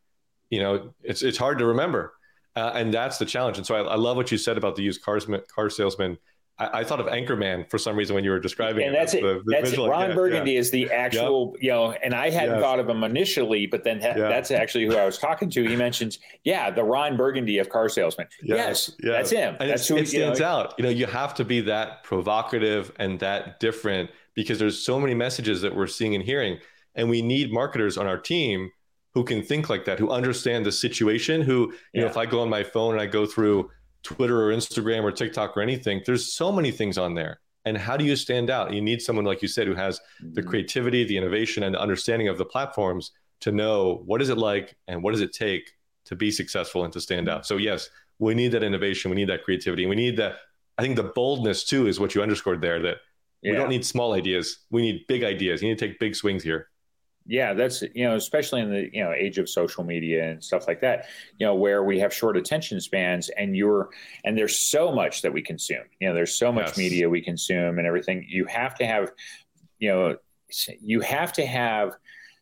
you 0.53 0.61
know, 0.61 0.93
it's 1.03 1.23
it's 1.23 1.39
hard 1.39 1.59
to 1.61 1.65
remember, 1.65 2.13
uh, 2.55 2.73
and 2.75 2.93
that's 2.93 3.17
the 3.17 3.25
challenge. 3.25 3.57
And 3.57 3.67
so 3.67 3.75
I, 3.75 3.93
I, 3.93 3.97
love 3.97 4.19
what 4.19 4.31
you 4.31 4.37
said 4.37 4.59
about 4.59 4.77
the 4.77 4.83
used 4.83 5.03
cars 5.03 5.27
car 5.49 5.71
salesman. 5.71 6.19
I, 6.59 6.81
I, 6.81 6.85
thought 6.85 7.01
of 7.01 7.07
Anchorman 7.07 7.71
for 7.71 7.79
some 7.79 7.97
reason 7.97 8.15
when 8.15 8.23
you 8.23 8.31
were 8.31 8.39
describing. 8.39 8.87
And 8.87 8.95
that's 8.95 9.15
it. 9.15 9.23
The, 9.23 9.41
the 9.47 9.51
that's 9.51 9.73
it. 9.73 9.79
Ron 9.79 10.11
yeah, 10.11 10.15
Burgundy 10.15 10.53
yeah. 10.53 10.61
is 10.61 10.71
the 10.71 10.91
actual, 10.91 11.53
yep. 11.55 11.63
you 11.63 11.71
know, 11.71 11.93
and 11.93 12.15
I 12.15 12.29
hadn't 12.29 12.57
yes. 12.57 12.63
thought 12.63 12.79
of 12.79 12.87
him 12.87 13.03
initially, 13.03 13.67
but 13.67 13.83
then 13.83 14.01
yeah. 14.03 14.13
that's 14.13 14.51
actually 14.51 14.85
who 14.85 14.95
I 14.95 15.07
was 15.07 15.17
talking 15.17 15.49
to. 15.49 15.67
He 15.67 15.75
mentions, 15.75 16.19
yeah, 16.45 16.71
the 16.71 16.85
Ron 16.85 17.17
Burgundy 17.17 17.57
of 17.57 17.71
car 17.71 17.89
salesman. 17.89 18.27
Yes, 18.43 18.59
yes, 18.59 18.97
yes. 19.03 19.13
that's 19.13 19.31
him. 19.31 19.57
And 19.59 19.71
that's 19.71 19.89
who, 19.89 19.97
it 19.97 20.09
stands 20.09 20.41
know, 20.41 20.47
out. 20.47 20.75
You 20.77 20.85
know, 20.85 20.91
you 20.91 21.07
have 21.07 21.35
to 21.37 21.47
be 21.47 21.63
that 21.63 22.05
provocative 22.05 22.93
and 22.99 23.19
that 23.21 23.59
different 23.59 24.11
because 24.35 24.59
there's 24.59 24.79
so 24.79 25.01
many 25.01 25.15
messages 25.15 25.63
that 25.63 25.75
we're 25.75 25.87
seeing 25.87 26.15
and 26.15 26.23
hearing, 26.23 26.59
and 26.95 27.09
we 27.09 27.23
need 27.23 27.51
marketers 27.51 27.97
on 27.97 28.07
our 28.07 28.19
team 28.19 28.71
who 29.15 29.25
can 29.25 29.43
think 29.43 29.69
like 29.69 29.85
that, 29.85 29.99
who 29.99 30.11
understand 30.11 30.65
the 30.65 30.73
situation, 30.73 31.43
who, 31.43 31.71
you 31.73 31.79
yeah. 31.93 32.01
know, 32.03 32.07
if 32.07 32.17
I 32.17 32.27
go 32.27 32.41
on 32.41 32.49
my 32.49 32.63
phone 32.63 32.95
and 32.95 33.01
I 33.01 33.07
go 33.07 33.27
through 33.27 33.71
Twitter 34.03 34.43
or 34.43 34.53
Instagram 34.53 35.03
or 35.03 35.13
TikTok 35.13 35.57
or 35.57 35.61
anything, 35.61 36.03
there's 36.07 36.33
so 36.33 36.51
many 36.51 36.71
things 36.71 36.99
on 36.99 37.15
there. 37.15 37.41
And 37.65 37.77
how 37.79 37.97
do 37.97 38.05
you 38.05 38.17
stand 38.17 38.51
out? 38.51 38.73
You 38.73 38.81
need 38.81 39.01
someone, 39.01 39.25
like 39.25 39.43
you 39.43 39.49
said, 39.49 39.69
who 39.69 39.75
has 39.75 40.01
the 40.21 40.41
mm-hmm. 40.41 40.51
creativity, 40.51 41.05
the 41.05 41.17
innovation, 41.17 41.63
and 41.63 41.75
the 41.75 41.81
understanding 41.81 42.29
of 42.29 42.39
the 42.39 42.45
platforms 42.45 43.13
to 43.41 43.53
know 43.53 44.03
what 44.07 44.23
is 44.23 44.31
it 44.31 44.39
like 44.39 44.77
and 44.89 45.03
what 45.03 45.13
does 45.13 45.21
it 45.21 45.33
take 45.33 45.71
to 46.07 46.17
be 46.17 46.31
successful 46.31 46.85
and 46.85 46.93
to 46.93 47.01
stand 47.01 47.29
out. 47.29 47.47
So, 47.47 47.59
yes, 47.59 47.89
we 48.19 48.35
need 48.35 48.53
that 48.53 48.65
innovation. 48.65 49.11
We 49.11 49.17
need 49.17 49.29
that 49.29 49.45
creativity. 49.45 49.87
We 49.87 49.95
need 49.95 50.17
that. 50.17 50.37
I 50.79 50.83
think 50.83 50.97
the 50.97 51.13
boldness, 51.15 51.65
too, 51.65 51.87
is 51.87 52.01
what 52.01 52.15
you 52.15 52.23
underscored 52.23 52.61
there 52.61 52.81
that 52.83 52.97
yeah. 53.43 53.53
we 53.53 53.57
don't 53.59 53.69
need 53.69 53.85
small 53.85 54.15
ideas. 54.15 54.65
We 54.71 54.83
need 54.83 55.07
big 55.07 55.23
ideas. 55.23 55.63
You 55.63 55.69
need 55.69 55.79
to 55.79 55.87
take 55.87 56.01
big 56.01 56.17
swings 56.17 56.43
here 56.43 56.69
yeah 57.27 57.53
that's 57.53 57.83
you 57.95 58.05
know 58.05 58.17
especially 58.17 58.61
in 58.61 58.71
the 58.71 58.89
you 58.93 59.03
know 59.03 59.13
age 59.13 59.39
of 59.39 59.49
social 59.49 59.85
media 59.85 60.31
and 60.31 60.43
stuff 60.43 60.67
like 60.67 60.81
that 60.81 61.07
you 61.39 61.47
know 61.47 61.55
where 61.55 61.85
we 61.85 61.99
have 61.99 62.13
short 62.13 62.37
attention 62.37 62.81
spans 62.81 63.29
and 63.31 63.57
you're 63.57 63.91
and 64.25 64.37
there's 64.37 64.59
so 64.59 64.93
much 64.93 65.23
that 65.23 65.33
we 65.33 65.41
consume 65.41 65.85
you 66.01 66.09
know 66.09 66.15
there's 66.15 66.35
so 66.35 66.53
much 66.53 66.69
yes. 66.69 66.79
media 66.79 67.09
we 67.09 67.21
consume 67.21 67.79
and 67.79 67.87
everything 67.87 68.25
you 68.29 68.45
have 68.47 68.75
to 68.75 68.87
have 68.87 69.11
you 69.79 69.89
know 69.89 70.17
you 70.81 71.01
have 71.01 71.33
to 71.33 71.47
have 71.47 71.97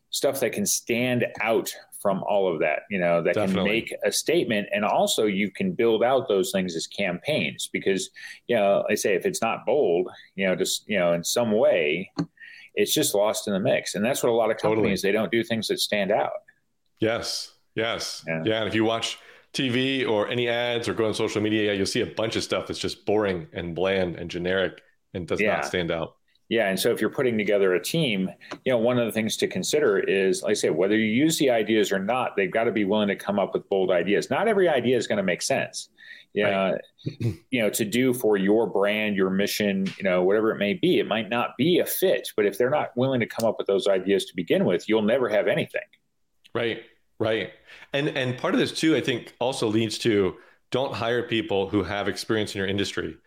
stuff 0.09 0.39
that 0.39 0.51
can 0.51 0.65
stand 0.65 1.25
out 1.41 1.73
from 2.01 2.23
all 2.23 2.51
of 2.51 2.59
that, 2.59 2.81
you 2.89 2.99
know, 2.99 3.21
that 3.21 3.35
Definitely. 3.35 3.53
can 3.53 3.63
make 3.63 3.95
a 4.03 4.11
statement. 4.11 4.67
And 4.73 4.83
also 4.83 5.25
you 5.25 5.51
can 5.51 5.73
build 5.73 6.03
out 6.03 6.27
those 6.27 6.51
things 6.51 6.75
as 6.75 6.87
campaigns 6.87 7.69
because, 7.71 8.09
you 8.47 8.55
know, 8.55 8.83
I 8.89 8.95
say 8.95 9.13
if 9.13 9.25
it's 9.25 9.41
not 9.41 9.65
bold, 9.67 10.09
you 10.35 10.47
know, 10.47 10.55
just, 10.55 10.83
you 10.89 10.97
know, 10.97 11.13
in 11.13 11.23
some 11.23 11.51
way, 11.51 12.11
it's 12.75 12.93
just 12.93 13.13
lost 13.15 13.47
in 13.47 13.53
the 13.53 13.59
mix. 13.59 13.95
And 13.95 14.03
that's 14.03 14.23
what 14.23 14.29
a 14.29 14.35
lot 14.35 14.51
of 14.51 14.57
companies, 14.57 15.01
totally. 15.01 15.11
they 15.11 15.17
don't 15.17 15.31
do 15.31 15.43
things 15.43 15.67
that 15.67 15.79
stand 15.79 16.11
out. 16.11 16.31
Yes. 16.99 17.53
Yes. 17.75 18.23
Yeah. 18.27 18.43
yeah. 18.45 18.59
And 18.59 18.67
if 18.67 18.75
you 18.75 18.83
watch 18.83 19.17
TV 19.53 20.07
or 20.07 20.27
any 20.29 20.47
ads 20.47 20.87
or 20.87 20.93
go 20.93 21.05
on 21.05 21.13
social 21.13 21.41
media, 21.41 21.73
you'll 21.73 21.85
see 21.85 22.01
a 22.01 22.05
bunch 22.05 22.35
of 22.35 22.43
stuff 22.43 22.67
that's 22.67 22.79
just 22.79 23.05
boring 23.05 23.47
and 23.53 23.75
bland 23.75 24.15
and 24.15 24.29
generic 24.29 24.81
and 25.13 25.27
does 25.27 25.41
yeah. 25.41 25.55
not 25.55 25.65
stand 25.65 25.91
out. 25.91 26.15
Yeah, 26.51 26.67
and 26.67 26.77
so 26.77 26.91
if 26.91 26.99
you're 26.99 27.09
putting 27.09 27.37
together 27.37 27.75
a 27.75 27.81
team, 27.81 28.29
you 28.65 28.73
know, 28.73 28.77
one 28.77 28.99
of 28.99 29.05
the 29.05 29.11
things 29.13 29.37
to 29.37 29.47
consider 29.47 29.99
is, 29.99 30.43
like 30.43 30.51
I 30.51 30.53
say, 30.55 30.69
whether 30.69 30.97
you 30.97 31.05
use 31.05 31.37
the 31.37 31.49
ideas 31.49 31.93
or 31.93 31.99
not, 31.99 32.35
they've 32.35 32.51
got 32.51 32.65
to 32.65 32.73
be 32.73 32.83
willing 32.83 33.07
to 33.07 33.15
come 33.15 33.39
up 33.39 33.53
with 33.53 33.69
bold 33.69 33.89
ideas. 33.89 34.29
Not 34.29 34.49
every 34.49 34.67
idea 34.67 34.97
is 34.97 35.07
going 35.07 35.15
to 35.15 35.23
make 35.23 35.41
sense. 35.41 35.87
Yeah, 36.33 36.71
right. 36.71 36.81
you 37.49 37.61
know, 37.61 37.69
to 37.71 37.83
do 37.83 38.13
for 38.13 38.37
your 38.37 38.67
brand, 38.67 39.15
your 39.15 39.29
mission, 39.29 39.87
you 39.97 40.03
know, 40.03 40.23
whatever 40.23 40.51
it 40.51 40.57
may 40.57 40.73
be, 40.73 40.99
it 40.99 41.07
might 41.07 41.29
not 41.29 41.57
be 41.57 41.79
a 41.79 41.85
fit. 41.85 42.29
But 42.35 42.45
if 42.45 42.57
they're 42.57 42.69
not 42.69 42.95
willing 42.95 43.19
to 43.19 43.25
come 43.25 43.47
up 43.47 43.55
with 43.57 43.67
those 43.67 43.87
ideas 43.87 44.25
to 44.25 44.35
begin 44.35 44.63
with, 44.65 44.87
you'll 44.87 45.01
never 45.01 45.27
have 45.27 45.47
anything. 45.47 45.81
Right, 46.53 46.81
right, 47.19 47.51
and 47.93 48.09
and 48.09 48.37
part 48.37 48.53
of 48.53 48.59
this 48.59 48.71
too, 48.71 48.95
I 48.95 49.01
think, 49.01 49.33
also 49.39 49.67
leads 49.67 49.97
to 49.99 50.35
don't 50.69 50.93
hire 50.93 51.23
people 51.23 51.69
who 51.69 51.83
have 51.83 52.07
experience 52.07 52.55
in 52.55 52.59
your 52.59 52.67
industry 52.67 53.17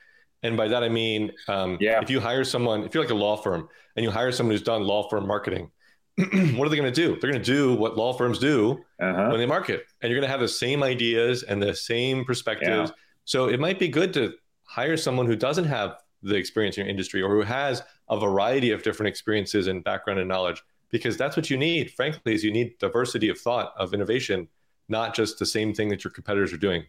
and 0.44 0.58
by 0.58 0.68
that 0.68 0.84
I 0.84 0.90
mean, 0.90 1.32
um, 1.48 1.78
yeah. 1.80 2.02
if 2.02 2.10
you 2.10 2.20
hire 2.20 2.44
someone, 2.44 2.84
if 2.84 2.94
you're 2.94 3.02
like 3.02 3.10
a 3.10 3.14
law 3.14 3.34
firm 3.34 3.66
and 3.96 4.04
you 4.04 4.10
hire 4.10 4.30
someone 4.30 4.52
who's 4.52 4.62
done 4.62 4.82
law 4.82 5.08
firm 5.08 5.26
marketing, 5.26 5.70
what 6.54 6.66
are 6.66 6.68
they 6.68 6.76
going 6.76 6.92
to 6.92 6.92
do? 6.92 7.18
They're 7.20 7.30
going 7.30 7.42
to 7.42 7.52
do 7.52 7.74
what 7.74 7.96
law 7.96 8.12
firms 8.12 8.38
do 8.38 8.84
uh-huh. 9.00 9.28
when 9.30 9.38
they 9.38 9.46
market, 9.46 9.86
and 10.00 10.10
you're 10.10 10.20
going 10.20 10.28
to 10.28 10.32
have 10.32 10.40
the 10.40 10.48
same 10.48 10.82
ideas 10.82 11.42
and 11.42 11.60
the 11.60 11.74
same 11.74 12.24
perspectives. 12.24 12.90
Yeah. 12.90 12.96
So 13.24 13.48
it 13.48 13.58
might 13.58 13.78
be 13.78 13.88
good 13.88 14.12
to 14.14 14.34
hire 14.64 14.96
someone 14.96 15.26
who 15.26 15.34
doesn't 15.34 15.64
have 15.64 15.96
the 16.22 16.36
experience 16.36 16.78
in 16.78 16.84
your 16.84 16.90
industry 16.90 17.20
or 17.20 17.30
who 17.30 17.42
has 17.42 17.82
a 18.08 18.18
variety 18.18 18.70
of 18.70 18.82
different 18.82 19.08
experiences 19.08 19.66
and 19.66 19.82
background 19.82 20.20
and 20.20 20.28
knowledge, 20.28 20.62
because 20.90 21.16
that's 21.16 21.36
what 21.36 21.50
you 21.50 21.56
need. 21.56 21.90
Frankly, 21.92 22.32
is 22.32 22.44
you 22.44 22.52
need 22.52 22.78
diversity 22.78 23.28
of 23.28 23.38
thought, 23.38 23.72
of 23.76 23.92
innovation, 23.92 24.46
not 24.88 25.14
just 25.14 25.38
the 25.38 25.46
same 25.46 25.74
thing 25.74 25.88
that 25.88 26.04
your 26.04 26.12
competitors 26.12 26.52
are 26.52 26.58
doing. 26.58 26.84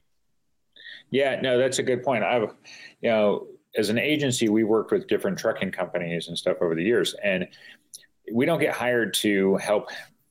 Yeah, 1.10 1.40
no, 1.42 1.58
that's 1.58 1.80
a 1.80 1.84
good 1.84 2.04
point. 2.04 2.24
I've, 2.24 2.54
you 3.02 3.10
know, 3.10 3.48
as 3.76 3.90
an 3.90 3.98
agency, 3.98 4.50
we 4.50 4.64
worked 4.64 4.92
with 4.92 5.08
different 5.08 5.38
trucking 5.38 5.72
companies 5.72 6.28
and 6.28 6.38
stuff 6.38 6.58
over 6.62 6.76
the 6.76 6.84
years, 6.84 7.16
and 7.24 7.48
we 8.34 8.46
don't 8.46 8.60
get 8.60 8.74
hired 8.74 9.14
to 9.16 9.56
help, 9.58 9.90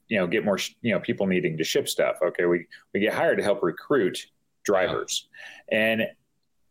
you 0.08 0.18
know, 0.18 0.26
get 0.26 0.44
more, 0.44 0.58
you 0.82 0.92
know, 0.92 1.00
people 1.00 1.26
needing 1.26 1.56
to 1.58 1.64
ship 1.64 1.88
stuff. 1.88 2.16
Okay, 2.22 2.44
we 2.44 2.66
we 2.92 3.00
get 3.00 3.12
hired 3.12 3.38
to 3.38 3.44
help 3.44 3.62
recruit 3.62 4.26
drivers, 4.64 5.28
yeah. 5.70 5.78
and 5.78 6.02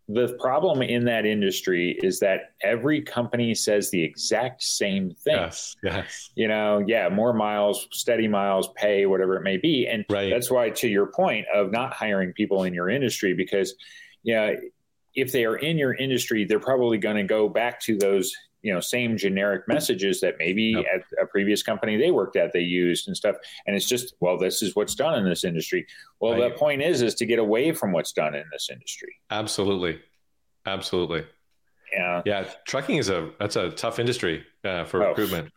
the 0.09 0.37
problem 0.37 0.81
in 0.81 1.05
that 1.05 1.25
industry 1.25 1.97
is 2.03 2.19
that 2.19 2.51
every 2.61 3.01
company 3.01 3.55
says 3.55 3.89
the 3.89 4.03
exact 4.03 4.61
same 4.61 5.11
thing. 5.11 5.35
Yes, 5.35 5.77
yes. 5.81 6.29
You 6.35 6.49
know, 6.49 6.83
yeah, 6.85 7.07
more 7.07 7.31
miles, 7.31 7.87
steady 7.93 8.27
miles, 8.27 8.69
pay, 8.75 9.05
whatever 9.05 9.37
it 9.37 9.43
may 9.43 9.55
be. 9.55 9.87
And 9.87 10.03
right. 10.09 10.29
that's 10.29 10.51
why, 10.51 10.71
to 10.71 10.89
your 10.89 11.05
point 11.05 11.45
of 11.55 11.71
not 11.71 11.93
hiring 11.93 12.33
people 12.33 12.63
in 12.63 12.73
your 12.73 12.89
industry, 12.89 13.33
because, 13.33 13.75
yeah, 14.23 14.55
if 15.15 15.31
they 15.31 15.45
are 15.45 15.55
in 15.55 15.77
your 15.77 15.93
industry, 15.93 16.43
they're 16.43 16.59
probably 16.59 16.97
going 16.97 17.15
to 17.15 17.23
go 17.23 17.47
back 17.47 17.79
to 17.83 17.97
those 17.97 18.35
you 18.63 18.73
know 18.73 18.79
same 18.79 19.15
generic 19.15 19.67
messages 19.67 20.19
that 20.21 20.35
maybe 20.39 20.73
yep. 20.75 20.85
at 20.93 21.23
a 21.23 21.27
previous 21.27 21.61
company 21.61 21.97
they 21.97 22.09
worked 22.09 22.35
at 22.35 22.51
they 22.51 22.61
used 22.61 23.07
and 23.07 23.15
stuff 23.15 23.35
and 23.67 23.75
it's 23.75 23.87
just 23.87 24.15
well 24.19 24.37
this 24.37 24.63
is 24.63 24.75
what's 24.75 24.95
done 24.95 25.19
in 25.19 25.29
this 25.29 25.43
industry 25.43 25.85
well 26.19 26.31
right. 26.33 26.51
the 26.51 26.57
point 26.57 26.81
is 26.81 27.01
is 27.01 27.13
to 27.13 27.25
get 27.25 27.37
away 27.37 27.71
from 27.71 27.91
what's 27.91 28.13
done 28.13 28.33
in 28.33 28.45
this 28.51 28.69
industry 28.71 29.13
absolutely 29.29 29.99
absolutely 30.65 31.23
yeah 31.91 32.21
yeah 32.25 32.49
trucking 32.65 32.97
is 32.97 33.09
a 33.09 33.29
that's 33.39 33.57
a 33.57 33.69
tough 33.71 33.99
industry 33.99 34.43
uh, 34.63 34.83
for 34.85 35.03
oh. 35.03 35.09
recruitment 35.09 35.51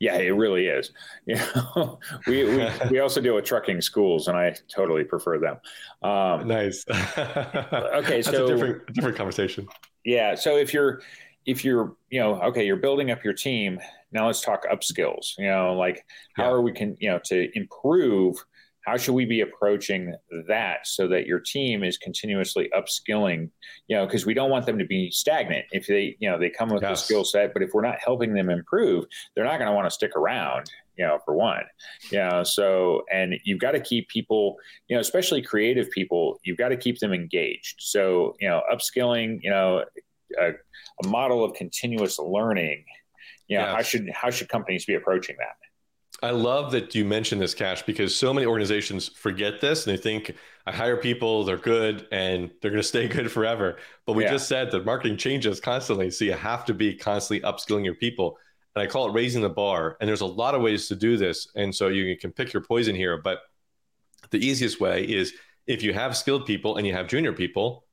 yeah, 0.00 0.16
it 0.16 0.30
really 0.30 0.66
is. 0.66 0.92
You 1.26 1.36
know, 1.36 1.98
we, 2.26 2.44
we, 2.44 2.66
we 2.90 3.00
also 3.00 3.20
deal 3.20 3.34
with 3.34 3.44
trucking 3.44 3.82
schools, 3.82 4.26
and 4.26 4.36
I 4.36 4.56
totally 4.74 5.04
prefer 5.04 5.38
them. 5.38 5.58
Um, 6.02 6.48
nice. 6.48 6.82
okay, 7.18 8.22
so 8.22 8.48
different 8.48 8.92
different 8.94 9.18
conversation. 9.18 9.68
Yeah, 10.02 10.34
so 10.34 10.56
if 10.56 10.72
you're 10.72 11.02
if 11.50 11.64
you're 11.64 11.96
you 12.10 12.20
know 12.20 12.40
okay 12.40 12.64
you're 12.64 12.76
building 12.76 13.10
up 13.10 13.24
your 13.24 13.34
team 13.34 13.80
now 14.12 14.26
let's 14.26 14.40
talk 14.40 14.64
upskills 14.72 15.36
you 15.36 15.48
know 15.48 15.74
like 15.74 16.04
how 16.36 16.44
yeah. 16.44 16.50
are 16.50 16.62
we 16.62 16.72
can 16.72 16.96
you 17.00 17.10
know 17.10 17.18
to 17.24 17.48
improve 17.58 18.36
how 18.86 18.96
should 18.96 19.14
we 19.14 19.24
be 19.24 19.40
approaching 19.40 20.14
that 20.48 20.86
so 20.86 21.06
that 21.08 21.26
your 21.26 21.40
team 21.40 21.82
is 21.82 21.98
continuously 21.98 22.70
upskilling 22.72 23.50
you 23.88 23.96
know 23.96 24.06
because 24.06 24.24
we 24.24 24.32
don't 24.32 24.48
want 24.48 24.64
them 24.64 24.78
to 24.78 24.84
be 24.84 25.10
stagnant 25.10 25.64
if 25.72 25.88
they 25.88 26.16
you 26.20 26.30
know 26.30 26.38
they 26.38 26.48
come 26.48 26.68
with 26.68 26.82
yes. 26.82 27.02
a 27.02 27.04
skill 27.04 27.24
set 27.24 27.52
but 27.52 27.62
if 27.62 27.70
we're 27.74 27.82
not 27.82 27.98
helping 27.98 28.32
them 28.32 28.48
improve 28.48 29.04
they're 29.34 29.44
not 29.44 29.58
going 29.58 29.68
to 29.68 29.74
want 29.74 29.86
to 29.86 29.90
stick 29.90 30.14
around 30.14 30.70
you 30.96 31.04
know 31.04 31.18
for 31.24 31.34
one 31.34 31.64
you 32.12 32.18
know 32.18 32.44
so 32.44 33.02
and 33.12 33.34
you've 33.42 33.58
got 33.58 33.72
to 33.72 33.80
keep 33.80 34.08
people 34.08 34.54
you 34.88 34.94
know 34.94 35.00
especially 35.00 35.42
creative 35.42 35.90
people 35.90 36.38
you've 36.44 36.58
got 36.58 36.68
to 36.68 36.76
keep 36.76 37.00
them 37.00 37.12
engaged 37.12 37.74
so 37.80 38.36
you 38.38 38.48
know 38.48 38.62
upskilling 38.72 39.40
you 39.42 39.50
know 39.50 39.82
a, 40.38 40.50
a 41.04 41.08
model 41.08 41.44
of 41.44 41.54
continuous 41.54 42.18
learning 42.18 42.84
you 43.48 43.58
know 43.58 43.64
yes. 43.64 43.74
how 43.74 43.82
should 43.82 44.10
how 44.12 44.30
should 44.30 44.48
companies 44.48 44.84
be 44.84 44.94
approaching 44.94 45.36
that 45.38 45.56
I 46.22 46.30
love 46.30 46.72
that 46.72 46.94
you 46.94 47.04
mentioned 47.04 47.40
this, 47.40 47.54
Cash, 47.54 47.82
because 47.84 48.14
so 48.14 48.34
many 48.34 48.46
organizations 48.46 49.08
forget 49.08 49.60
this 49.60 49.86
and 49.86 49.96
they 49.96 50.00
think 50.00 50.36
I 50.66 50.72
hire 50.72 50.96
people, 50.96 51.44
they're 51.44 51.56
good, 51.56 52.06
and 52.12 52.50
they're 52.60 52.70
going 52.70 52.82
to 52.82 52.86
stay 52.86 53.08
good 53.16 53.32
forever. 53.32 53.78
But 54.06 54.12
we 54.14 54.24
yeah. 54.24 54.32
just 54.32 54.46
said 54.46 54.70
that 54.70 54.84
marketing 54.84 55.16
changes 55.16 55.60
constantly. 55.60 56.10
So 56.10 56.24
you 56.24 56.34
have 56.34 56.64
to 56.66 56.74
be 56.74 56.94
constantly 56.94 57.46
upskilling 57.48 57.84
your 57.84 57.94
people. 57.94 58.36
And 58.74 58.82
I 58.82 58.86
call 58.86 59.08
it 59.08 59.12
raising 59.12 59.42
the 59.42 59.48
bar. 59.48 59.96
And 60.00 60.08
there's 60.08 60.20
a 60.20 60.26
lot 60.26 60.54
of 60.54 60.60
ways 60.60 60.88
to 60.88 60.96
do 60.96 61.16
this. 61.16 61.48
And 61.56 61.74
so 61.74 61.88
you 61.88 62.16
can 62.16 62.32
pick 62.32 62.52
your 62.52 62.62
poison 62.62 62.94
here. 62.94 63.16
But 63.16 63.40
the 64.30 64.38
easiest 64.38 64.80
way 64.80 65.04
is 65.04 65.32
if 65.66 65.82
you 65.82 65.92
have 65.94 66.16
skilled 66.16 66.46
people 66.46 66.76
and 66.76 66.86
you 66.86 66.92
have 66.92 67.08
junior 67.08 67.32
people, 67.32 67.84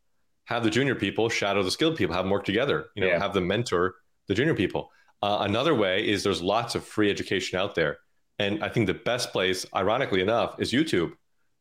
have 0.48 0.64
the 0.64 0.70
junior 0.70 0.96
people 0.96 1.30
shadow 1.30 1.62
the 1.62 1.72
skilled 1.72 1.98
people, 1.98 2.16
have 2.16 2.24
them 2.24 2.32
work 2.32 2.46
together, 2.46 2.88
you 2.96 3.02
know, 3.02 3.08
yeah. 3.08 3.20
have 3.20 3.34
them 3.34 3.48
mentor 3.48 3.96
the 4.28 4.34
junior 4.34 4.56
people. 4.56 4.90
Uh, 5.22 5.40
another 5.42 5.76
way 5.76 6.08
is 6.08 6.24
there's 6.24 6.42
lots 6.42 6.74
of 6.74 6.84
free 6.84 7.10
education 7.10 7.60
out 7.60 7.76
there. 7.76 7.98
And 8.40 8.64
I 8.64 8.70
think 8.70 8.88
the 8.88 8.94
best 8.94 9.32
place, 9.32 9.66
ironically 9.76 10.22
enough, 10.22 10.56
is 10.60 10.72
YouTube. 10.72 11.12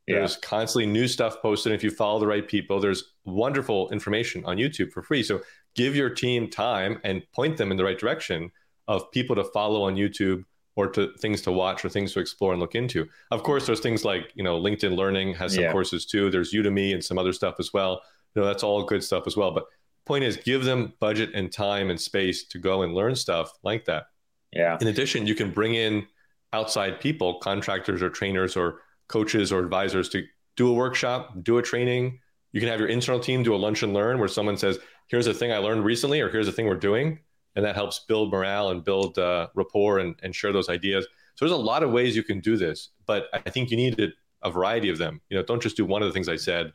There's 0.07 0.35
yeah. 0.35 0.49
constantly 0.49 0.87
new 0.87 1.09
stuff 1.09 1.43
posted. 1.43 1.73
If 1.73 1.83
you 1.83 1.91
follow 1.91 2.21
the 2.21 2.29
right 2.29 2.47
people, 2.47 2.79
there's 2.79 3.13
wonderful 3.25 3.89
information 3.91 4.45
on 4.45 4.57
YouTube 4.57 4.93
for 4.93 5.03
free. 5.03 5.23
So 5.23 5.41
give 5.75 5.97
your 5.97 6.11
team 6.11 6.49
time 6.49 7.01
and 7.03 7.23
point 7.35 7.57
them 7.57 7.73
in 7.73 7.77
the 7.77 7.85
right 7.85 7.99
direction 7.99 8.53
of 8.87 9.11
people 9.11 9.35
to 9.35 9.45
follow 9.45 9.83
on 9.83 9.97
YouTube 9.97 10.45
or 10.77 10.87
to 10.89 11.11
things 11.19 11.41
to 11.43 11.51
watch 11.51 11.85
or 11.85 11.89
things 11.89 12.13
to 12.13 12.21
explore 12.21 12.53
and 12.53 12.61
look 12.61 12.77
into. 12.77 13.09
Of 13.33 13.43
course, 13.43 13.67
there's 13.67 13.81
things 13.81 14.05
like, 14.05 14.31
you 14.35 14.45
know, 14.45 14.61
LinkedIn 14.61 14.95
Learning 14.95 15.35
has 15.35 15.55
some 15.55 15.65
yeah. 15.65 15.73
courses 15.73 16.07
too. 16.07 16.31
There's 16.31 16.53
Udemy 16.53 16.93
and 16.93 17.03
some 17.03 17.19
other 17.19 17.33
stuff 17.33 17.57
as 17.59 17.73
well. 17.73 18.03
You 18.37 18.43
know, 18.43 18.47
that's 18.47 18.63
all 18.63 18.85
good 18.85 19.03
stuff 19.03 19.27
as 19.27 19.37
well. 19.37 19.51
But 19.51 19.65
point 20.05 20.23
is 20.23 20.37
give 20.37 20.65
them 20.65 20.93
budget 21.01 21.31
and 21.35 21.51
time 21.51 21.91
and 21.91 22.01
space 22.01 22.45
to 22.49 22.59
go 22.59 22.83
and 22.83 22.95
learn 22.95 23.17
stuff 23.17 23.51
like 23.63 23.87
that. 23.87 24.05
Yeah. 24.53 24.79
In 24.81 24.87
addition, 24.87 25.27
you 25.27 25.35
can 25.35 25.51
bring 25.51 25.75
in 25.75 26.07
outside 26.53 27.01
people, 27.01 27.39
contractors 27.41 28.03
or 28.03 28.11
trainers 28.11 28.57
or 28.57 28.83
coaches 29.09 29.53
or 29.53 29.59
advisors 29.61 30.09
to 30.11 30.23
do 30.57 30.69
a 30.69 30.73
workshop, 30.73 31.35
do 31.43 31.59
a 31.59 31.63
training. 31.63 32.21
You 32.53 32.61
can 32.61 32.69
have 32.69 32.79
your 32.79 32.89
internal 32.89 33.21
team 33.21 33.43
do 33.43 33.55
a 33.55 33.57
lunch 33.57 33.83
and 33.83 33.93
learn 33.93 34.19
where 34.19 34.29
someone 34.29 34.57
says, 34.57 34.79
here's 35.09 35.27
a 35.27 35.35
thing 35.35 35.53
I 35.53 35.59
learned 35.59 35.85
recently, 35.85 36.21
or 36.21 36.31
here's 36.31 36.49
a 36.49 36.53
thing 36.53 36.67
we're 36.67 36.77
doing. 36.77 37.19
And 37.55 37.65
that 37.65 37.75
helps 37.75 38.01
build 38.01 38.31
morale 38.31 38.71
and 38.71 38.85
build 38.85 39.19
uh, 39.19 39.49
rapport 39.55 39.99
and, 39.99 40.15
and 40.23 40.35
share 40.35 40.53
those 40.53 40.69
ideas. 40.69 41.07
So 41.35 41.45
there's 41.45 41.59
a 41.59 41.63
lot 41.63 41.83
of 41.83 41.91
ways 41.91 42.15
you 42.15 42.23
can 42.23 42.41
do 42.41 42.57
this, 42.57 42.91
but 43.07 43.27
I 43.33 43.51
think 43.51 43.71
you 43.71 43.77
need 43.77 44.13
a 44.43 44.51
variety 44.51 44.89
of 44.91 44.99
them. 44.99 45.21
You 45.31 45.37
know, 45.37 45.43
don't 45.43 45.63
just 45.63 45.77
do 45.77 45.85
one 45.85 46.03
of 46.03 46.09
the 46.09 46.13
things 46.13 46.29
I 46.29 46.37
said. 46.37 46.73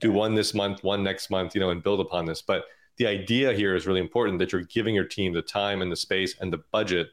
Do 0.00 0.12
one 0.12 0.34
this 0.34 0.54
month, 0.54 0.82
one 0.82 1.02
next 1.02 1.30
month, 1.30 1.54
you 1.54 1.60
know, 1.60 1.70
and 1.70 1.82
build 1.82 2.00
upon 2.00 2.24
this. 2.24 2.42
But 2.42 2.64
the 2.96 3.06
idea 3.06 3.52
here 3.52 3.74
is 3.74 3.86
really 3.86 4.00
important 4.00 4.38
that 4.38 4.52
you're 4.52 4.62
giving 4.62 4.94
your 4.94 5.04
team 5.04 5.32
the 5.32 5.42
time 5.42 5.82
and 5.82 5.90
the 5.90 5.96
space 5.96 6.34
and 6.40 6.52
the 6.52 6.62
budget 6.70 7.08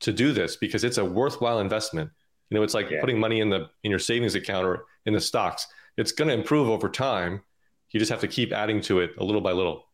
to 0.00 0.12
do 0.12 0.32
this 0.32 0.56
because 0.56 0.84
it's 0.84 0.98
a 0.98 1.04
worthwhile 1.04 1.60
investment. 1.60 2.10
You 2.50 2.56
know, 2.56 2.62
it's 2.62 2.74
like 2.74 2.90
yeah. 2.90 3.00
putting 3.00 3.18
money 3.18 3.40
in 3.40 3.50
the 3.50 3.68
in 3.82 3.90
your 3.90 3.98
savings 3.98 4.34
account 4.34 4.66
or 4.66 4.84
in 5.04 5.12
the 5.12 5.20
stocks. 5.20 5.66
It's 5.96 6.12
going 6.12 6.28
to 6.28 6.34
improve 6.34 6.68
over 6.68 6.88
time. 6.88 7.42
You 7.90 8.00
just 8.00 8.10
have 8.10 8.20
to 8.20 8.28
keep 8.28 8.52
adding 8.52 8.80
to 8.82 9.00
it 9.00 9.12
a 9.18 9.24
little 9.24 9.40
by 9.40 9.52
little. 9.52 9.86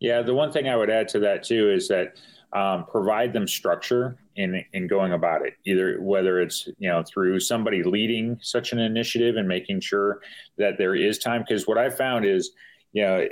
Yeah, 0.00 0.22
the 0.22 0.34
one 0.34 0.52
thing 0.52 0.68
I 0.68 0.76
would 0.76 0.90
add 0.90 1.08
to 1.08 1.18
that 1.20 1.42
too 1.42 1.70
is 1.70 1.88
that 1.88 2.16
um, 2.52 2.86
provide 2.86 3.32
them 3.32 3.46
structure 3.48 4.16
in 4.36 4.64
in 4.72 4.86
going 4.86 5.12
about 5.12 5.46
it. 5.46 5.54
Either 5.64 6.00
whether 6.00 6.40
it's 6.40 6.68
you 6.78 6.88
know 6.88 7.02
through 7.02 7.40
somebody 7.40 7.82
leading 7.82 8.38
such 8.42 8.72
an 8.72 8.78
initiative 8.78 9.36
and 9.36 9.46
making 9.48 9.80
sure 9.80 10.20
that 10.58 10.78
there 10.78 10.94
is 10.94 11.18
time. 11.18 11.44
Because 11.46 11.66
what 11.66 11.78
I 11.78 11.90
found 11.90 12.24
is, 12.24 12.52
you 12.92 13.02
know, 13.02 13.26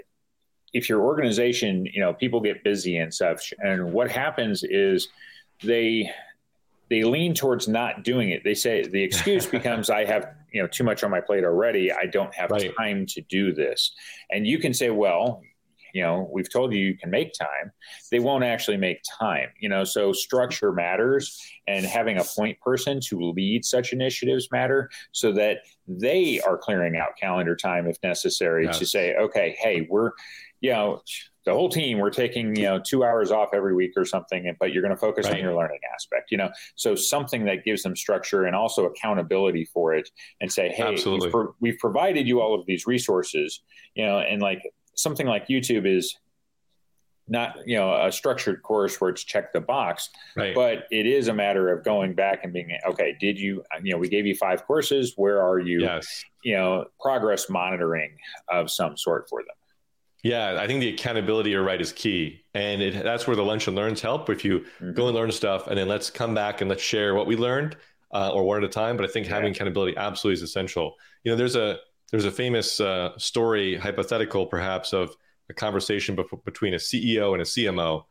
if 0.72 0.88
your 0.88 1.00
organization, 1.00 1.86
you 1.86 2.00
know, 2.00 2.12
people 2.12 2.40
get 2.40 2.64
busy 2.64 2.98
and 2.98 3.12
such, 3.12 3.52
and 3.58 3.92
what 3.92 4.10
happens 4.10 4.62
is 4.62 5.08
they 5.62 6.10
they 6.90 7.04
lean 7.04 7.32
towards 7.32 7.68
not 7.68 8.02
doing 8.02 8.30
it. 8.30 8.42
They 8.44 8.54
say 8.54 8.82
the 8.86 9.02
excuse 9.02 9.46
becomes, 9.58 9.88
I 9.88 10.04
have, 10.04 10.34
you 10.52 10.60
know, 10.60 10.68
too 10.68 10.84
much 10.84 11.04
on 11.04 11.10
my 11.10 11.20
plate 11.20 11.44
already. 11.44 11.92
I 11.92 12.06
don't 12.06 12.34
have 12.34 12.50
right. 12.50 12.74
time 12.76 13.06
to 13.06 13.20
do 13.22 13.54
this. 13.54 13.92
And 14.30 14.46
you 14.46 14.58
can 14.58 14.74
say, 14.74 14.90
well, 14.90 15.40
you 15.92 16.02
know, 16.02 16.28
we've 16.32 16.50
told 16.50 16.72
you 16.72 16.84
you 16.84 16.96
can 16.96 17.10
make 17.10 17.32
time. 17.32 17.72
They 18.10 18.20
won't 18.20 18.44
actually 18.44 18.76
make 18.76 19.02
time, 19.18 19.48
you 19.58 19.68
know, 19.68 19.84
so 19.84 20.12
structure 20.12 20.72
matters 20.72 21.40
and 21.66 21.84
having 21.84 22.18
a 22.18 22.24
point 22.24 22.60
person 22.60 23.00
to 23.08 23.32
lead 23.32 23.64
such 23.64 23.92
initiatives 23.92 24.48
matter 24.50 24.90
so 25.12 25.32
that 25.32 25.58
they 25.86 26.40
are 26.40 26.58
clearing 26.58 26.96
out 26.96 27.16
calendar 27.18 27.56
time 27.56 27.86
if 27.86 27.96
necessary 28.02 28.64
yes. 28.66 28.78
to 28.78 28.86
say, 28.86 29.16
okay, 29.16 29.56
hey, 29.60 29.86
we're, 29.90 30.12
you 30.60 30.70
know, 30.70 31.02
the 31.44 31.52
whole 31.52 31.68
team 31.68 31.98
we're 31.98 32.10
taking 32.10 32.54
you 32.54 32.64
know 32.64 32.78
two 32.78 33.04
hours 33.04 33.30
off 33.30 33.50
every 33.52 33.74
week 33.74 33.92
or 33.96 34.04
something 34.04 34.54
but 34.60 34.72
you're 34.72 34.82
going 34.82 34.94
to 34.94 35.00
focus 35.00 35.26
right. 35.26 35.34
on 35.34 35.40
your 35.40 35.54
learning 35.54 35.78
aspect 35.94 36.30
you 36.30 36.36
know 36.36 36.50
so 36.74 36.94
something 36.94 37.44
that 37.44 37.64
gives 37.64 37.82
them 37.82 37.96
structure 37.96 38.44
and 38.44 38.54
also 38.54 38.84
accountability 38.84 39.64
for 39.64 39.94
it 39.94 40.10
and 40.40 40.52
say 40.52 40.68
hey 40.68 40.96
we've, 41.06 41.30
pro- 41.30 41.54
we've, 41.60 41.78
provided 41.78 42.26
you 42.26 42.40
all 42.40 42.54
of 42.54 42.66
these 42.66 42.86
resources 42.86 43.62
you 43.94 44.04
know 44.04 44.18
and 44.18 44.42
like 44.42 44.62
something 45.00 45.26
like 45.26 45.48
youtube 45.48 45.86
is 45.86 46.16
not 47.28 47.56
you 47.64 47.76
know 47.76 47.94
a 48.04 48.10
structured 48.10 48.62
course 48.62 49.00
where 49.00 49.10
it's 49.10 49.22
check 49.22 49.52
the 49.52 49.60
box 49.60 50.10
right. 50.36 50.54
but 50.54 50.84
it 50.90 51.06
is 51.06 51.28
a 51.28 51.34
matter 51.34 51.72
of 51.72 51.84
going 51.84 52.12
back 52.12 52.44
and 52.44 52.52
being 52.52 52.76
okay 52.86 53.16
did 53.20 53.38
you 53.38 53.62
you 53.82 53.92
know 53.92 53.98
we 53.98 54.08
gave 54.08 54.26
you 54.26 54.34
five 54.34 54.64
courses 54.66 55.14
where 55.16 55.40
are 55.40 55.58
you 55.58 55.80
yes. 55.80 56.24
you 56.42 56.54
know 56.54 56.84
progress 57.00 57.48
monitoring 57.48 58.16
of 58.48 58.70
some 58.70 58.96
sort 58.96 59.28
for 59.28 59.42
them 59.42 59.54
yeah, 60.22 60.60
I 60.60 60.66
think 60.66 60.80
the 60.80 60.90
accountability 60.90 61.50
you're 61.50 61.62
right 61.62 61.80
is 61.80 61.92
key, 61.92 62.44
and 62.52 62.82
it, 62.82 63.02
that's 63.02 63.26
where 63.26 63.36
the 63.36 63.42
lunch 63.42 63.66
and 63.68 63.76
learns 63.76 64.02
help. 64.02 64.28
If 64.28 64.44
you 64.44 64.60
mm-hmm. 64.60 64.92
go 64.92 65.06
and 65.06 65.16
learn 65.16 65.32
stuff, 65.32 65.66
and 65.66 65.78
then 65.78 65.88
let's 65.88 66.10
come 66.10 66.34
back 66.34 66.60
and 66.60 66.68
let's 66.68 66.82
share 66.82 67.14
what 67.14 67.26
we 67.26 67.36
learned, 67.36 67.76
uh, 68.12 68.30
or 68.30 68.44
one 68.44 68.58
at 68.58 68.64
a 68.64 68.68
time. 68.68 68.96
But 68.96 69.08
I 69.08 69.12
think 69.12 69.26
yeah. 69.26 69.34
having 69.34 69.52
accountability 69.52 69.96
absolutely 69.96 70.34
is 70.34 70.42
essential. 70.42 70.94
You 71.24 71.32
know, 71.32 71.36
there's 71.36 71.56
a 71.56 71.78
there's 72.10 72.24
a 72.24 72.30
famous 72.30 72.80
uh, 72.80 73.16
story, 73.18 73.76
hypothetical 73.76 74.46
perhaps, 74.46 74.92
of 74.92 75.14
a 75.48 75.54
conversation 75.54 76.16
be- 76.16 76.24
between 76.44 76.74
a 76.74 76.78
CEO 76.78 77.32
and 77.32 77.42
a 77.42 77.44
CMO, 77.44 78.04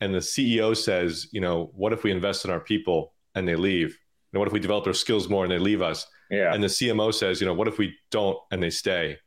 and 0.00 0.14
the 0.14 0.18
CEO 0.18 0.76
says, 0.76 1.28
you 1.32 1.40
know, 1.40 1.70
what 1.74 1.92
if 1.92 2.04
we 2.04 2.10
invest 2.10 2.44
in 2.44 2.50
our 2.50 2.60
people 2.60 3.12
and 3.34 3.46
they 3.46 3.56
leave? 3.56 3.98
Know, 4.32 4.38
what 4.38 4.46
if 4.46 4.52
we 4.52 4.60
develop 4.60 4.84
their 4.84 4.94
skills 4.94 5.28
more 5.28 5.44
and 5.44 5.52
they 5.52 5.58
leave 5.58 5.82
us? 5.82 6.06
Yeah. 6.30 6.54
And 6.54 6.62
the 6.62 6.68
CMO 6.68 7.12
says, 7.12 7.40
you 7.40 7.46
know, 7.46 7.54
what 7.54 7.68
if 7.68 7.78
we 7.78 7.94
don't 8.10 8.38
and 8.50 8.62
they 8.62 8.70
stay? 8.70 9.18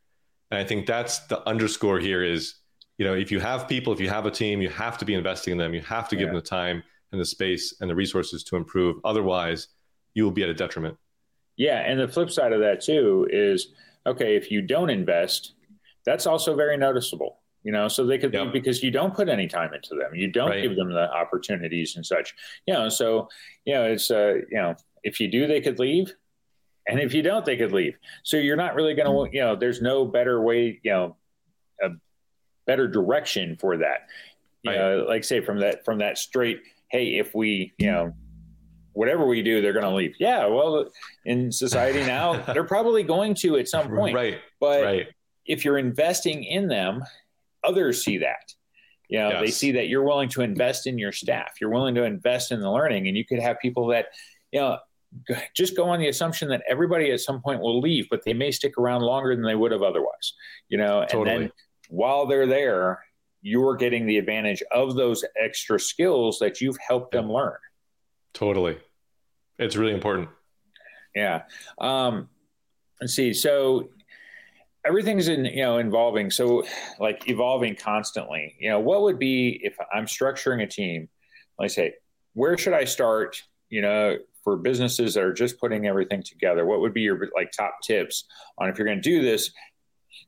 And 0.50 0.58
I 0.58 0.64
think 0.64 0.86
that's 0.86 1.20
the 1.26 1.46
underscore 1.46 1.98
here 1.98 2.24
is, 2.24 2.54
you 2.96 3.04
know, 3.04 3.14
if 3.14 3.30
you 3.30 3.40
have 3.40 3.68
people, 3.68 3.92
if 3.92 4.00
you 4.00 4.08
have 4.08 4.24
a 4.24 4.30
team, 4.30 4.62
you 4.62 4.68
have 4.70 4.96
to 4.98 5.04
be 5.04 5.14
investing 5.14 5.52
in 5.52 5.58
them. 5.58 5.74
You 5.74 5.82
have 5.82 6.08
to 6.08 6.16
give 6.16 6.26
yeah. 6.26 6.32
them 6.32 6.36
the 6.36 6.42
time 6.42 6.82
and 7.12 7.20
the 7.20 7.24
space 7.24 7.74
and 7.80 7.90
the 7.90 7.94
resources 7.94 8.42
to 8.44 8.56
improve. 8.56 8.96
Otherwise, 9.04 9.68
you 10.14 10.24
will 10.24 10.30
be 10.30 10.42
at 10.42 10.48
a 10.48 10.54
detriment. 10.54 10.96
Yeah. 11.56 11.80
And 11.80 12.00
the 12.00 12.08
flip 12.08 12.30
side 12.30 12.52
of 12.52 12.60
that, 12.60 12.80
too, 12.80 13.28
is 13.30 13.74
okay, 14.06 14.36
if 14.36 14.50
you 14.50 14.62
don't 14.62 14.90
invest, 14.90 15.54
that's 16.04 16.26
also 16.26 16.54
very 16.54 16.76
noticeable. 16.76 17.38
You 17.62 17.72
know, 17.72 17.88
so 17.88 18.04
they 18.04 18.18
could 18.18 18.34
yep. 18.34 18.52
because 18.52 18.82
you 18.82 18.90
don't 18.90 19.14
put 19.14 19.30
any 19.30 19.48
time 19.48 19.72
into 19.72 19.94
them, 19.94 20.14
you 20.14 20.30
don't 20.30 20.50
right. 20.50 20.62
give 20.62 20.76
them 20.76 20.92
the 20.92 21.10
opportunities 21.10 21.96
and 21.96 22.04
such. 22.04 22.34
You 22.66 22.74
know, 22.74 22.88
so 22.90 23.28
you 23.64 23.74
know, 23.74 23.84
it's 23.84 24.10
uh, 24.10 24.34
you 24.50 24.56
know, 24.56 24.74
if 25.02 25.18
you 25.18 25.28
do, 25.28 25.46
they 25.46 25.62
could 25.62 25.78
leave 25.78 26.14
and 26.86 27.00
if 27.00 27.14
you 27.14 27.22
don't, 27.22 27.44
they 27.44 27.56
could 27.56 27.72
leave. 27.72 27.96
So 28.22 28.36
you're 28.36 28.56
not 28.56 28.74
really 28.74 28.94
going 28.94 29.06
to, 29.06 29.34
you 29.36 29.42
know, 29.42 29.56
there's 29.56 29.80
no 29.80 30.04
better 30.04 30.40
way, 30.40 30.80
you 30.82 30.90
know, 30.90 31.16
a 31.82 31.90
better 32.66 32.86
direction 32.86 33.56
for 33.56 33.78
that. 33.78 34.08
You 34.62 34.70
right. 34.70 34.78
know, 34.78 35.06
like 35.08 35.24
say 35.24 35.40
from 35.40 35.60
that 35.60 35.84
from 35.84 35.98
that 35.98 36.18
straight, 36.18 36.62
hey, 36.88 37.18
if 37.18 37.34
we, 37.34 37.72
you 37.78 37.90
know, 37.90 38.14
whatever 38.94 39.26
we 39.26 39.42
do, 39.42 39.60
they're 39.60 39.72
going 39.72 39.84
to 39.84 39.94
leave. 39.94 40.14
Yeah, 40.18 40.46
well, 40.46 40.88
in 41.24 41.52
society 41.52 42.00
now, 42.00 42.42
they're 42.52 42.64
probably 42.64 43.02
going 43.02 43.34
to 43.36 43.56
at 43.56 43.68
some 43.68 43.88
point. 43.88 44.14
Right. 44.14 44.38
But 44.60 44.82
right. 44.82 45.06
if 45.46 45.64
you're 45.64 45.78
investing 45.78 46.44
in 46.44 46.68
them, 46.68 47.04
others 47.62 48.02
see 48.02 48.18
that. 48.18 48.54
You 49.08 49.18
know, 49.18 49.30
yes. 49.30 49.40
they 49.40 49.50
see 49.50 49.72
that 49.72 49.88
you're 49.88 50.02
willing 50.02 50.30
to 50.30 50.40
invest 50.40 50.86
in 50.86 50.98
your 50.98 51.12
staff. 51.12 51.60
You're 51.60 51.70
willing 51.70 51.94
to 51.96 52.04
invest 52.04 52.52
in 52.52 52.60
the 52.60 52.70
learning, 52.70 53.06
and 53.06 53.16
you 53.16 53.24
could 53.24 53.38
have 53.38 53.60
people 53.60 53.88
that, 53.88 54.06
you 54.50 54.60
know, 54.60 54.78
just 55.54 55.76
go 55.76 55.84
on 55.84 56.00
the 56.00 56.08
assumption 56.08 56.48
that 56.48 56.62
everybody 56.68 57.12
at 57.12 57.20
some 57.20 57.40
point 57.40 57.60
will 57.60 57.80
leave, 57.80 58.08
but 58.10 58.24
they 58.24 58.32
may 58.32 58.50
stick 58.50 58.78
around 58.78 59.02
longer 59.02 59.36
than 59.36 59.44
they 59.44 59.54
would 59.54 59.72
have 59.72 59.82
otherwise. 59.82 60.32
You 60.68 60.78
know, 60.78 61.04
totally. 61.08 61.30
and 61.30 61.42
then 61.42 61.52
while 61.90 62.26
they're 62.26 62.46
there, 62.46 63.04
you're 63.42 63.76
getting 63.76 64.06
the 64.06 64.16
advantage 64.16 64.62
of 64.72 64.94
those 64.96 65.22
extra 65.40 65.78
skills 65.78 66.38
that 66.38 66.60
you've 66.60 66.78
helped 66.78 67.14
yeah. 67.14 67.20
them 67.20 67.30
learn. 67.30 67.58
Totally. 68.34 68.76
It's 69.58 69.76
really 69.76 69.94
important. 69.94 70.28
Yeah. 71.14 71.42
Um, 71.78 72.28
let's 73.00 73.14
see. 73.14 73.32
So 73.32 73.90
everything's 74.84 75.28
in, 75.28 75.44
you 75.44 75.62
know, 75.62 75.78
involving. 75.78 76.30
So 76.30 76.64
like 76.98 77.28
evolving 77.28 77.76
constantly, 77.76 78.56
you 78.58 78.68
know, 78.68 78.80
what 78.80 79.02
would 79.02 79.18
be 79.18 79.60
if 79.62 79.76
I'm 79.92 80.06
structuring 80.06 80.62
a 80.62 80.66
team, 80.66 81.08
like 81.58 81.70
say, 81.70 81.94
where 82.34 82.58
should 82.58 82.74
I 82.74 82.84
start? 82.84 83.40
You 83.70 83.82
know, 83.82 84.18
for 84.42 84.56
businesses 84.56 85.14
that 85.14 85.24
are 85.24 85.32
just 85.32 85.58
putting 85.58 85.86
everything 85.86 86.22
together, 86.22 86.66
what 86.66 86.80
would 86.80 86.92
be 86.92 87.00
your 87.00 87.28
like 87.34 87.50
top 87.50 87.76
tips 87.82 88.24
on 88.58 88.68
if 88.68 88.78
you're 88.78 88.86
going 88.86 89.00
to 89.00 89.02
do 89.02 89.22
this? 89.22 89.50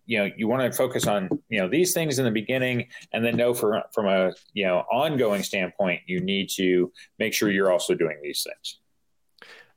You 0.07 0.19
know, 0.19 0.31
you 0.37 0.49
want 0.49 0.71
to 0.71 0.77
focus 0.77 1.07
on 1.07 1.29
you 1.49 1.59
know 1.59 1.69
these 1.69 1.93
things 1.93 2.19
in 2.19 2.25
the 2.25 2.31
beginning, 2.31 2.89
and 3.13 3.25
then 3.25 3.37
know 3.37 3.55
for 3.55 3.83
from 3.93 4.07
a 4.07 4.33
you 4.53 4.67
know 4.67 4.79
ongoing 4.93 5.43
standpoint, 5.43 6.03
you 6.07 6.21
need 6.21 6.49
to 6.57 6.93
make 7.19 7.33
sure 7.33 7.51
you're 7.51 7.73
also 7.73 7.95
doing 7.95 8.19
these 8.23 8.45
things. 8.45 8.79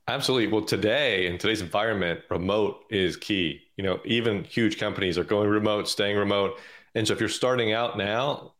Absolutely. 0.07 0.47
Well, 0.51 0.63
today 0.63 1.27
in 1.27 1.37
today's 1.37 1.61
environment, 1.61 2.21
remote 2.29 2.83
is 2.89 3.15
key. 3.15 3.61
You 3.77 3.83
know, 3.83 3.99
even 4.05 4.43
huge 4.43 4.79
companies 4.79 5.17
are 5.17 5.23
going 5.23 5.47
remote, 5.49 5.87
staying 5.87 6.17
remote. 6.17 6.59
And 6.95 7.07
so 7.07 7.13
if 7.13 7.19
you're 7.19 7.29
starting 7.29 7.73
out 7.73 7.97
now, 7.97 8.53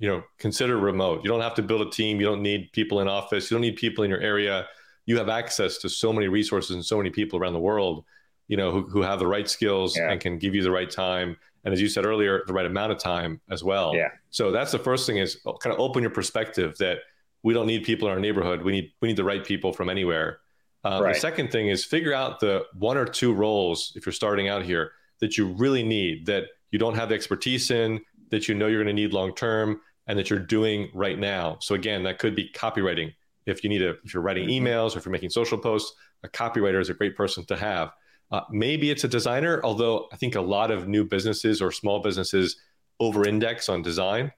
you 0.00 0.08
know, 0.08 0.24
consider 0.38 0.76
remote. 0.76 1.22
You 1.22 1.30
don't 1.30 1.40
have 1.40 1.54
to 1.54 1.62
build 1.62 1.82
a 1.82 1.90
team. 1.90 2.18
You 2.18 2.26
don't 2.26 2.42
need 2.42 2.72
people 2.72 3.00
in 3.00 3.06
office. 3.06 3.48
You 3.48 3.54
don't 3.54 3.62
need 3.62 3.76
people 3.76 4.02
in 4.02 4.10
your 4.10 4.20
area 4.20 4.66
you 5.08 5.16
have 5.16 5.30
access 5.30 5.78
to 5.78 5.88
so 5.88 6.12
many 6.12 6.28
resources 6.28 6.72
and 6.72 6.84
so 6.84 6.98
many 6.98 7.08
people 7.08 7.38
around 7.38 7.54
the 7.54 7.58
world, 7.58 8.04
you 8.48 8.56
know, 8.56 8.72
who, 8.72 8.82
who 8.82 9.02
have 9.02 9.18
the 9.18 9.26
right 9.26 9.48
skills 9.48 9.96
yeah. 9.96 10.10
and 10.10 10.20
can 10.20 10.38
give 10.38 10.54
you 10.54 10.62
the 10.62 10.70
right 10.70 10.90
time. 10.90 11.36
And 11.64 11.74
as 11.74 11.80
you 11.80 11.88
said 11.88 12.04
earlier, 12.04 12.42
the 12.46 12.52
right 12.52 12.66
amount 12.66 12.92
of 12.92 12.98
time 12.98 13.40
as 13.50 13.62
well. 13.62 13.94
Yeah. 13.94 14.08
So 14.30 14.50
that's 14.50 14.72
the 14.72 14.78
first 14.78 15.06
thing 15.06 15.18
is 15.18 15.38
kind 15.44 15.72
of 15.72 15.78
open 15.78 16.02
your 16.02 16.10
perspective 16.10 16.76
that 16.78 16.98
we 17.42 17.54
don't 17.54 17.66
need 17.66 17.84
people 17.84 18.08
in 18.08 18.14
our 18.14 18.20
neighborhood. 18.20 18.62
We 18.62 18.72
need, 18.72 18.92
we 19.00 19.08
need 19.08 19.16
the 19.16 19.24
right 19.24 19.44
people 19.44 19.72
from 19.72 19.88
anywhere. 19.88 20.40
Um, 20.84 21.02
right. 21.02 21.14
The 21.14 21.20
second 21.20 21.50
thing 21.50 21.68
is 21.68 21.84
figure 21.84 22.14
out 22.14 22.40
the 22.40 22.64
one 22.74 22.96
or 22.96 23.04
two 23.04 23.34
roles, 23.34 23.92
if 23.96 24.06
you're 24.06 24.12
starting 24.12 24.48
out 24.48 24.64
here, 24.64 24.92
that 25.20 25.36
you 25.36 25.46
really 25.46 25.82
need, 25.82 26.26
that 26.26 26.44
you 26.70 26.78
don't 26.78 26.94
have 26.94 27.08
the 27.10 27.14
expertise 27.14 27.70
in, 27.70 28.00
that 28.30 28.48
you 28.48 28.54
know 28.54 28.66
you're 28.66 28.82
going 28.82 28.94
to 28.94 29.02
need 29.02 29.12
long 29.12 29.34
term, 29.34 29.80
and 30.06 30.18
that 30.18 30.30
you're 30.30 30.38
doing 30.38 30.88
right 30.94 31.18
now. 31.18 31.58
So 31.60 31.74
again, 31.74 32.02
that 32.04 32.18
could 32.18 32.34
be 32.34 32.50
copywriting, 32.54 33.12
if 33.46 33.62
you 33.62 33.70
need 33.70 33.82
a, 33.82 33.96
if 34.04 34.14
you're 34.14 34.22
writing 34.22 34.48
mm-hmm. 34.48 34.66
emails 34.66 34.94
or 34.94 34.98
if 34.98 35.04
you're 35.04 35.12
making 35.12 35.30
social 35.30 35.58
posts, 35.58 35.94
a 36.22 36.28
copywriter 36.28 36.80
is 36.80 36.88
a 36.88 36.94
great 36.94 37.16
person 37.16 37.44
to 37.46 37.56
have. 37.56 37.90
Uh, 38.30 38.42
maybe 38.50 38.90
it's 38.90 39.04
a 39.04 39.08
designer, 39.08 39.60
although 39.64 40.08
I 40.12 40.16
think 40.16 40.34
a 40.34 40.40
lot 40.40 40.70
of 40.70 40.86
new 40.86 41.04
businesses 41.04 41.62
or 41.62 41.72
small 41.72 42.00
businesses 42.00 42.56
over 43.00 43.26
index 43.26 43.68
on 43.68 43.82
design. 43.82 44.32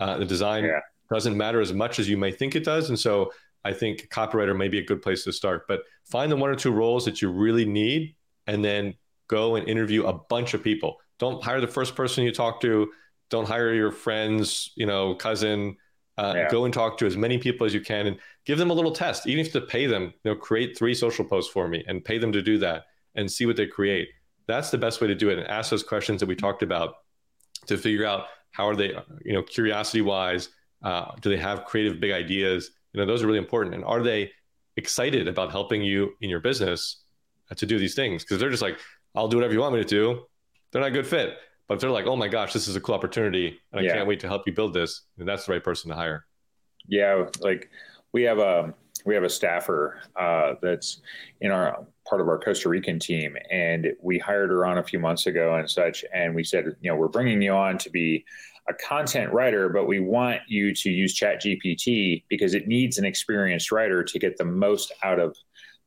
Uh, 0.00 0.18
the 0.18 0.24
design 0.24 0.64
yeah. 0.64 0.80
doesn't 1.10 1.36
matter 1.36 1.60
as 1.60 1.72
much 1.72 1.98
as 1.98 2.08
you 2.08 2.16
may 2.16 2.32
think 2.32 2.56
it 2.56 2.64
does. 2.64 2.88
And 2.88 2.98
so 2.98 3.32
I 3.64 3.72
think 3.72 4.08
copywriter 4.08 4.56
may 4.56 4.68
be 4.68 4.78
a 4.78 4.84
good 4.84 5.02
place 5.02 5.24
to 5.24 5.32
start. 5.32 5.66
But 5.68 5.82
find 6.04 6.32
the 6.32 6.36
one 6.36 6.50
or 6.50 6.54
two 6.54 6.72
roles 6.72 7.04
that 7.04 7.20
you 7.20 7.30
really 7.30 7.64
need 7.64 8.14
and 8.46 8.64
then 8.64 8.94
go 9.28 9.56
and 9.56 9.68
interview 9.68 10.06
a 10.06 10.12
bunch 10.12 10.54
of 10.54 10.62
people. 10.62 11.00
Don't 11.18 11.42
hire 11.42 11.60
the 11.60 11.66
first 11.66 11.94
person 11.94 12.24
you 12.24 12.32
talk 12.32 12.60
to. 12.62 12.90
Don't 13.30 13.48
hire 13.48 13.72
your 13.74 13.90
friends, 13.90 14.72
you 14.74 14.86
know, 14.86 15.14
cousin, 15.14 15.76
uh, 16.16 16.32
yeah. 16.36 16.48
Go 16.48 16.64
and 16.64 16.72
talk 16.72 16.96
to 16.98 17.06
as 17.06 17.16
many 17.16 17.38
people 17.38 17.66
as 17.66 17.74
you 17.74 17.80
can 17.80 18.06
and 18.06 18.18
give 18.44 18.58
them 18.58 18.70
a 18.70 18.74
little 18.74 18.92
test, 18.92 19.26
even 19.26 19.44
if 19.44 19.52
to 19.52 19.60
pay 19.60 19.86
them, 19.86 20.14
you 20.22 20.30
know, 20.30 20.36
create 20.36 20.78
three 20.78 20.94
social 20.94 21.24
posts 21.24 21.52
for 21.52 21.66
me 21.66 21.82
and 21.88 22.04
pay 22.04 22.18
them 22.18 22.30
to 22.32 22.40
do 22.40 22.58
that 22.58 22.84
and 23.14 23.30
see 23.30 23.46
what 23.46 23.56
they 23.56 23.66
create. 23.66 24.08
That's 24.46 24.70
the 24.70 24.78
best 24.78 25.00
way 25.00 25.08
to 25.08 25.14
do 25.14 25.30
it. 25.30 25.38
And 25.38 25.46
ask 25.48 25.70
those 25.70 25.82
questions 25.82 26.20
that 26.20 26.26
we 26.26 26.36
talked 26.36 26.62
about 26.62 26.94
to 27.66 27.76
figure 27.76 28.04
out 28.04 28.26
how 28.50 28.68
are 28.68 28.76
they, 28.76 28.94
you 29.24 29.32
know, 29.32 29.42
curiosity 29.42 30.02
wise, 30.02 30.50
uh, 30.82 31.12
do 31.20 31.30
they 31.30 31.36
have 31.36 31.64
creative 31.64 32.00
big 32.00 32.12
ideas? 32.12 32.70
You 32.92 33.00
know, 33.00 33.06
those 33.06 33.22
are 33.22 33.26
really 33.26 33.38
important. 33.38 33.74
And 33.74 33.84
are 33.84 34.02
they 34.02 34.30
excited 34.76 35.28
about 35.28 35.50
helping 35.50 35.82
you 35.82 36.12
in 36.20 36.30
your 36.30 36.40
business 36.40 37.04
to 37.56 37.66
do 37.66 37.78
these 37.78 37.94
things? 37.94 38.22
Because 38.22 38.38
they're 38.38 38.50
just 38.50 38.62
like, 38.62 38.78
I'll 39.14 39.28
do 39.28 39.36
whatever 39.36 39.54
you 39.54 39.60
want 39.60 39.74
me 39.74 39.82
to 39.82 39.88
do. 39.88 40.26
They're 40.70 40.82
not 40.82 40.88
a 40.88 40.92
good 40.92 41.06
fit. 41.06 41.36
But 41.68 41.74
if 41.74 41.80
they're 41.80 41.90
like, 41.90 42.06
oh 42.06 42.16
my 42.16 42.28
gosh, 42.28 42.52
this 42.52 42.68
is 42.68 42.76
a 42.76 42.80
cool 42.80 42.94
opportunity, 42.94 43.58
and 43.72 43.80
I 43.80 43.84
yeah. 43.84 43.94
can't 43.94 44.06
wait 44.06 44.20
to 44.20 44.28
help 44.28 44.42
you 44.46 44.52
build 44.52 44.74
this, 44.74 45.02
then 45.16 45.26
that's 45.26 45.46
the 45.46 45.52
right 45.52 45.64
person 45.64 45.88
to 45.90 45.96
hire. 45.96 46.26
Yeah, 46.86 47.24
like 47.40 47.70
we 48.12 48.22
have 48.24 48.38
a 48.38 48.74
we 49.06 49.14
have 49.14 49.24
a 49.24 49.30
staffer 49.30 50.00
uh, 50.16 50.54
that's 50.60 51.00
in 51.40 51.50
our 51.50 51.86
part 52.08 52.20
of 52.20 52.28
our 52.28 52.38
Costa 52.38 52.68
Rican 52.68 52.98
team, 52.98 53.36
and 53.50 53.92
we 54.02 54.18
hired 54.18 54.50
her 54.50 54.66
on 54.66 54.78
a 54.78 54.82
few 54.82 54.98
months 54.98 55.26
ago 55.26 55.54
and 55.54 55.68
such. 55.70 56.04
And 56.14 56.34
we 56.34 56.44
said, 56.44 56.66
you 56.80 56.90
know, 56.90 56.96
we're 56.96 57.08
bringing 57.08 57.40
you 57.40 57.52
on 57.52 57.78
to 57.78 57.90
be 57.90 58.24
a 58.68 58.74
content 58.74 59.32
writer, 59.32 59.68
but 59.68 59.86
we 59.86 60.00
want 60.00 60.40
you 60.48 60.74
to 60.74 60.90
use 60.90 61.14
Chat 61.14 61.42
GPT 61.42 62.24
because 62.28 62.54
it 62.54 62.66
needs 62.66 62.98
an 62.98 63.04
experienced 63.04 63.70
writer 63.70 64.02
to 64.02 64.18
get 64.18 64.36
the 64.36 64.44
most 64.44 64.92
out 65.02 65.18
of 65.18 65.36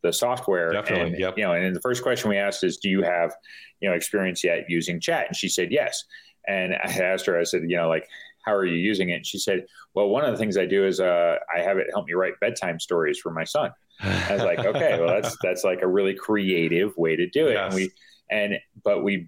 the 0.03 0.13
software. 0.13 0.71
Definitely. 0.71 1.13
And, 1.13 1.19
yep. 1.19 1.37
You 1.37 1.43
know, 1.45 1.53
and 1.53 1.75
the 1.75 1.81
first 1.81 2.03
question 2.03 2.29
we 2.29 2.37
asked 2.37 2.63
is, 2.63 2.77
do 2.77 2.89
you 2.89 3.01
have, 3.01 3.33
you 3.79 3.89
know, 3.89 3.95
experience 3.95 4.43
yet 4.43 4.65
using 4.69 4.99
chat? 4.99 5.27
And 5.27 5.35
she 5.35 5.49
said, 5.49 5.71
yes. 5.71 6.03
And 6.47 6.73
I 6.73 6.89
asked 6.99 7.25
her, 7.25 7.39
I 7.39 7.43
said, 7.43 7.63
you 7.67 7.77
know, 7.77 7.89
like, 7.89 8.07
how 8.45 8.53
are 8.53 8.65
you 8.65 8.77
using 8.77 9.09
it? 9.09 9.15
And 9.15 9.25
she 9.25 9.39
said, 9.39 9.65
well, 9.93 10.07
one 10.07 10.23
of 10.23 10.31
the 10.31 10.37
things 10.37 10.55
I 10.55 10.65
do 10.65 10.85
is 10.85 10.99
uh, 10.99 11.35
I 11.53 11.61
have 11.61 11.77
it 11.77 11.87
help 11.91 12.07
me 12.07 12.13
write 12.13 12.39
bedtime 12.39 12.79
stories 12.79 13.19
for 13.19 13.31
my 13.31 13.43
son. 13.43 13.71
I 14.01 14.33
was 14.33 14.43
like, 14.43 14.59
okay, 14.59 14.99
well, 14.99 15.21
that's, 15.21 15.35
that's 15.43 15.63
like 15.63 15.81
a 15.81 15.87
really 15.87 16.13
creative 16.13 16.95
way 16.97 17.15
to 17.15 17.27
do 17.27 17.47
it. 17.47 17.53
Yes. 17.53 17.65
And 17.65 17.75
we, 17.75 17.91
and, 18.29 18.53
but 18.83 19.03
we, 19.03 19.27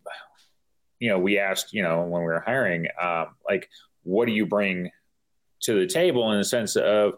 you 0.99 1.09
know, 1.09 1.19
we 1.19 1.39
asked, 1.39 1.73
you 1.73 1.81
know, 1.81 2.01
when 2.01 2.21
we 2.21 2.27
were 2.27 2.43
hiring, 2.45 2.87
um, 3.01 3.35
like, 3.47 3.69
what 4.03 4.25
do 4.25 4.31
you 4.31 4.45
bring 4.45 4.91
to 5.61 5.79
the 5.79 5.87
table 5.87 6.31
in 6.31 6.37
the 6.37 6.45
sense 6.45 6.75
of, 6.75 7.13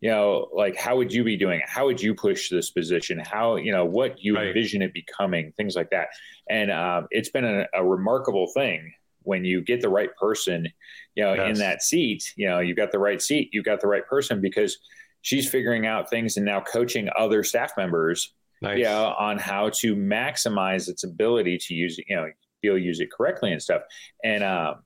you 0.00 0.10
know, 0.10 0.48
like 0.52 0.76
how 0.76 0.96
would 0.96 1.12
you 1.12 1.22
be 1.22 1.36
doing 1.36 1.60
it? 1.60 1.68
How 1.68 1.86
would 1.86 2.02
you 2.02 2.14
push 2.14 2.50
this 2.50 2.70
position? 2.70 3.18
How, 3.18 3.56
you 3.56 3.70
know, 3.70 3.84
what 3.84 4.22
you 4.22 4.34
right. 4.34 4.48
envision 4.48 4.82
it 4.82 4.92
becoming, 4.92 5.52
things 5.52 5.76
like 5.76 5.90
that. 5.90 6.08
And 6.50 6.72
um, 6.72 7.06
it's 7.10 7.30
been 7.30 7.44
a, 7.44 7.66
a, 7.72 7.84
remarkable 7.84 8.48
thing 8.52 8.92
when 9.22 9.44
you 9.44 9.60
get 9.60 9.80
the 9.80 9.88
right 9.88 10.14
person, 10.16 10.66
you 11.14 11.22
know, 11.22 11.34
yes. 11.34 11.50
in 11.50 11.58
that 11.60 11.82
seat, 11.82 12.32
you 12.36 12.48
know, 12.48 12.58
you've 12.58 12.76
got 12.76 12.90
the 12.90 12.98
right 12.98 13.22
seat, 13.22 13.50
you've 13.52 13.64
got 13.64 13.80
the 13.80 13.86
right 13.86 14.04
person 14.06 14.40
because 14.40 14.78
she's 15.22 15.48
figuring 15.48 15.86
out 15.86 16.10
things 16.10 16.36
and 16.36 16.44
now 16.44 16.60
coaching 16.60 17.08
other 17.16 17.42
staff 17.42 17.72
members, 17.76 18.34
nice. 18.60 18.78
you 18.78 18.84
know, 18.84 19.14
on 19.18 19.38
how 19.38 19.70
to 19.70 19.96
maximize 19.96 20.88
its 20.88 21.04
ability 21.04 21.58
to 21.58 21.74
use, 21.74 21.98
you 22.06 22.16
know, 22.16 22.28
able 22.64 22.78
use 22.78 23.00
it 23.00 23.10
correctly 23.10 23.52
and 23.52 23.62
stuff. 23.62 23.82
And, 24.22 24.44
um, 24.44 24.76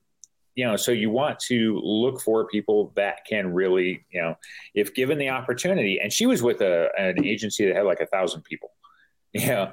you 0.55 0.65
know, 0.65 0.75
so 0.75 0.91
you 0.91 1.11
want 1.11 1.39
to 1.39 1.79
look 1.83 2.19
for 2.19 2.47
people 2.47 2.91
that 2.95 3.25
can 3.29 3.53
really, 3.53 4.05
you 4.09 4.21
know, 4.21 4.35
if 4.73 4.95
given 4.95 5.19
the 5.19 5.29
opportunity. 5.29 5.99
And 6.01 6.11
she 6.11 6.25
was 6.25 6.41
with 6.41 6.61
a, 6.61 6.89
an 6.97 7.23
agency 7.23 7.67
that 7.67 7.75
had 7.75 7.85
like 7.85 8.01
a 8.01 8.07
thousand 8.07 8.43
people, 8.43 8.71
you 9.33 9.45
know, 9.45 9.71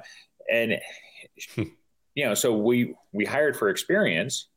and 0.51 0.79
you 1.57 2.25
know, 2.25 2.33
so 2.33 2.55
we 2.55 2.95
we 3.11 3.25
hired 3.25 3.57
for 3.57 3.69
experience, 3.69 4.47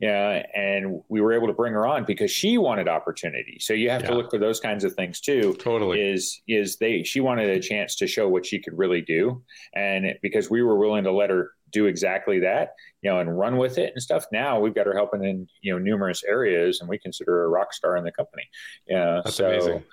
yeah, 0.00 0.44
and 0.54 1.02
we 1.08 1.20
were 1.20 1.32
able 1.32 1.48
to 1.48 1.52
bring 1.52 1.72
her 1.72 1.84
on 1.84 2.04
because 2.04 2.30
she 2.30 2.56
wanted 2.56 2.88
opportunity. 2.88 3.58
So 3.60 3.72
you 3.72 3.90
have 3.90 4.02
yeah. 4.02 4.10
to 4.10 4.14
look 4.14 4.30
for 4.30 4.38
those 4.38 4.60
kinds 4.60 4.84
of 4.84 4.94
things 4.94 5.20
too. 5.20 5.56
Totally 5.58 6.00
is 6.00 6.40
is 6.46 6.76
they 6.76 7.02
she 7.02 7.20
wanted 7.20 7.50
a 7.50 7.60
chance 7.60 7.96
to 7.96 8.06
show 8.06 8.28
what 8.28 8.46
she 8.46 8.60
could 8.60 8.78
really 8.78 9.00
do, 9.00 9.42
and 9.74 10.14
because 10.22 10.48
we 10.48 10.62
were 10.62 10.78
willing 10.78 11.02
to 11.04 11.12
let 11.12 11.30
her 11.30 11.50
do 11.72 11.86
exactly 11.86 12.38
that, 12.40 12.70
you 13.02 13.10
know, 13.10 13.18
and 13.18 13.38
run 13.38 13.56
with 13.56 13.76
it 13.76 13.92
and 13.92 14.02
stuff. 14.02 14.24
Now 14.32 14.60
we've 14.60 14.74
got 14.74 14.86
her 14.86 14.94
helping 14.94 15.24
in 15.24 15.48
you 15.62 15.72
know 15.72 15.78
numerous 15.78 16.22
areas, 16.22 16.80
and 16.80 16.88
we 16.88 16.98
consider 16.98 17.32
her 17.32 17.44
a 17.44 17.48
rock 17.48 17.72
star 17.72 17.96
in 17.96 18.04
the 18.04 18.12
company. 18.12 18.44
Yeah, 18.86 19.22
that's 19.24 19.36
so, 19.36 19.48
amazing. 19.48 19.84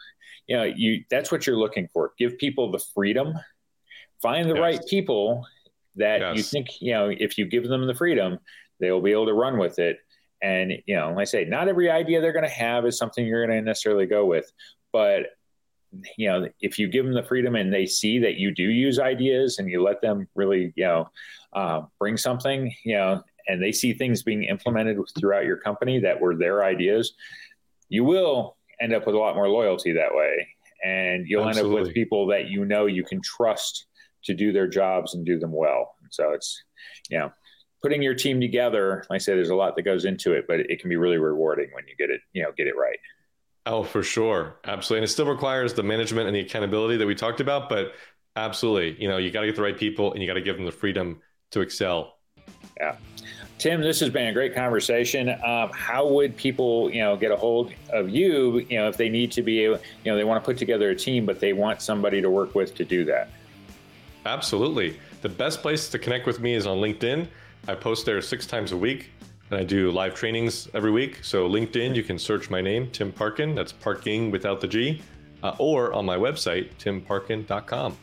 You 0.47 0.57
know, 0.57 0.63
you 0.63 1.03
that's 1.09 1.31
what 1.31 1.47
you're 1.47 1.57
looking 1.57 1.87
for. 1.91 2.11
Give 2.19 2.37
people 2.37 2.71
the 2.71 2.83
freedom, 2.93 3.33
find 4.21 4.47
the 4.47 4.53
yes. 4.53 4.61
right 4.61 4.81
people 4.87 5.47
that 5.95 6.19
yes. 6.19 6.37
you 6.37 6.43
think 6.43 6.67
you 6.79 6.93
know 6.93 7.09
if 7.09 7.39
you 7.39 7.45
give 7.45 7.67
them 7.67 7.87
the 7.87 7.95
freedom, 7.95 8.37
they 8.79 8.91
will 8.91 9.01
be 9.01 9.11
able 9.11 9.27
to 9.27 9.33
run 9.33 9.57
with 9.57 9.79
it. 9.79 9.97
And 10.41 10.73
you 10.85 10.95
know, 10.95 11.09
like 11.09 11.19
I 11.19 11.23
say, 11.25 11.45
not 11.45 11.67
every 11.67 11.89
idea 11.89 12.21
they're 12.21 12.33
going 12.33 12.43
to 12.43 12.49
have 12.49 12.85
is 12.85 12.97
something 12.97 13.25
you're 13.25 13.45
going 13.45 13.57
to 13.57 13.65
necessarily 13.65 14.05
go 14.05 14.25
with, 14.25 14.51
but 14.91 15.27
you 16.17 16.27
know, 16.27 16.47
if 16.59 16.77
you 16.77 16.87
give 16.87 17.05
them 17.05 17.13
the 17.13 17.23
freedom 17.23 17.55
and 17.55 17.73
they 17.73 17.85
see 17.85 18.19
that 18.19 18.35
you 18.35 18.53
do 18.53 18.63
use 18.63 18.99
ideas 18.99 19.59
and 19.59 19.69
you 19.69 19.81
let 19.81 20.01
them 20.01 20.27
really, 20.35 20.73
you 20.75 20.83
know, 20.83 21.09
uh, 21.53 21.81
bring 21.99 22.17
something, 22.17 22.73
you 22.83 22.95
know, 22.95 23.23
and 23.47 23.61
they 23.61 23.71
see 23.71 23.93
things 23.93 24.23
being 24.23 24.43
implemented 24.43 24.97
throughout 25.17 25.45
your 25.45 25.57
company 25.57 25.99
that 25.99 26.19
were 26.19 26.35
their 26.35 26.63
ideas, 26.63 27.13
you 27.89 28.03
will 28.03 28.57
end 28.81 28.93
up 28.93 29.05
with 29.05 29.15
a 29.15 29.19
lot 29.19 29.35
more 29.35 29.49
loyalty 29.49 29.93
that 29.93 30.13
way. 30.13 30.47
And 30.83 31.25
you'll 31.27 31.47
Absolutely. 31.47 31.71
end 31.71 31.81
up 31.81 31.87
with 31.87 31.93
people 31.95 32.27
that 32.27 32.49
you 32.49 32.65
know 32.65 32.85
you 32.85 33.03
can 33.03 33.21
trust 33.21 33.85
to 34.25 34.33
do 34.33 34.51
their 34.51 34.67
jobs 34.67 35.13
and 35.13 35.25
do 35.25 35.39
them 35.39 35.51
well. 35.51 35.95
So 36.11 36.31
it's, 36.31 36.63
you 37.09 37.19
know, 37.19 37.31
putting 37.85 38.01
your 38.01 38.15
team 38.15 38.41
together, 38.41 39.05
like 39.11 39.17
I 39.17 39.19
say, 39.19 39.35
there's 39.35 39.51
a 39.51 39.55
lot 39.55 39.75
that 39.75 39.83
goes 39.83 40.05
into 40.05 40.33
it, 40.33 40.45
but 40.47 40.59
it 40.59 40.79
can 40.79 40.89
be 40.89 40.95
really 40.95 41.19
rewarding 41.19 41.69
when 41.71 41.83
you 41.87 41.95
get 41.95 42.09
it, 42.09 42.19
you 42.33 42.41
know, 42.41 42.51
get 42.57 42.65
it 42.65 42.75
right. 42.75 42.97
Oh, 43.67 43.83
for 43.83 44.01
sure. 44.01 44.55
Absolutely. 44.65 45.01
And 45.01 45.05
it 45.05 45.09
still 45.09 45.27
requires 45.27 45.75
the 45.75 45.83
management 45.83 46.25
and 46.25 46.35
the 46.35 46.39
accountability 46.39 46.97
that 46.97 47.05
we 47.05 47.13
talked 47.13 47.41
about, 47.41 47.69
but 47.69 47.93
absolutely, 48.35 48.99
you 48.99 49.07
know, 49.07 49.17
you 49.17 49.29
got 49.29 49.41
to 49.41 49.45
get 49.45 49.55
the 49.55 49.61
right 49.61 49.77
people 49.77 50.13
and 50.13 50.21
you 50.23 50.27
got 50.27 50.33
to 50.33 50.41
give 50.41 50.55
them 50.55 50.65
the 50.65 50.71
freedom 50.71 51.21
to 51.51 51.61
excel. 51.61 52.17
Yeah. 52.79 52.95
Tim, 53.59 53.81
this 53.81 53.99
has 53.99 54.09
been 54.09 54.29
a 54.29 54.33
great 54.33 54.55
conversation. 54.55 55.29
Um, 55.29 55.69
how 55.71 56.07
would 56.07 56.35
people, 56.35 56.89
you 56.89 57.01
know, 57.01 57.15
get 57.15 57.29
a 57.29 57.37
hold 57.37 57.71
of 57.91 58.09
you, 58.09 58.65
you 58.67 58.79
know, 58.79 58.87
if 58.87 58.97
they 58.97 59.09
need 59.09 59.31
to 59.33 59.43
be, 59.43 59.53
you 59.53 59.79
know, 60.05 60.15
they 60.15 60.23
want 60.23 60.43
to 60.43 60.45
put 60.45 60.57
together 60.57 60.89
a 60.89 60.95
team, 60.95 61.23
but 61.23 61.39
they 61.39 61.53
want 61.53 61.83
somebody 61.83 62.19
to 62.19 62.31
work 62.31 62.55
with 62.55 62.73
to 62.77 62.83
do 62.83 63.05
that? 63.05 63.29
Absolutely. 64.25 64.99
The 65.21 65.29
best 65.29 65.61
place 65.61 65.87
to 65.89 65.99
connect 65.99 66.25
with 66.25 66.39
me 66.39 66.55
is 66.55 66.65
on 66.65 66.77
LinkedIn. 66.77 67.27
I 67.67 67.75
post 67.75 68.05
there 68.05 68.21
six 68.21 68.45
times 68.45 68.71
a 68.71 68.77
week 68.77 69.11
and 69.49 69.59
I 69.59 69.63
do 69.63 69.91
live 69.91 70.15
trainings 70.15 70.67
every 70.73 70.91
week. 70.91 71.23
So 71.23 71.49
LinkedIn, 71.49 71.95
you 71.95 72.03
can 72.03 72.17
search 72.17 72.49
my 72.49 72.61
name, 72.61 72.89
Tim 72.91 73.11
Parkin. 73.11 73.55
That's 73.55 73.71
parking 73.71 74.31
without 74.31 74.61
the 74.61 74.67
G, 74.67 75.01
uh, 75.43 75.55
or 75.57 75.93
on 75.93 76.05
my 76.05 76.17
website, 76.17 76.69
timparkin.com. 76.79 77.97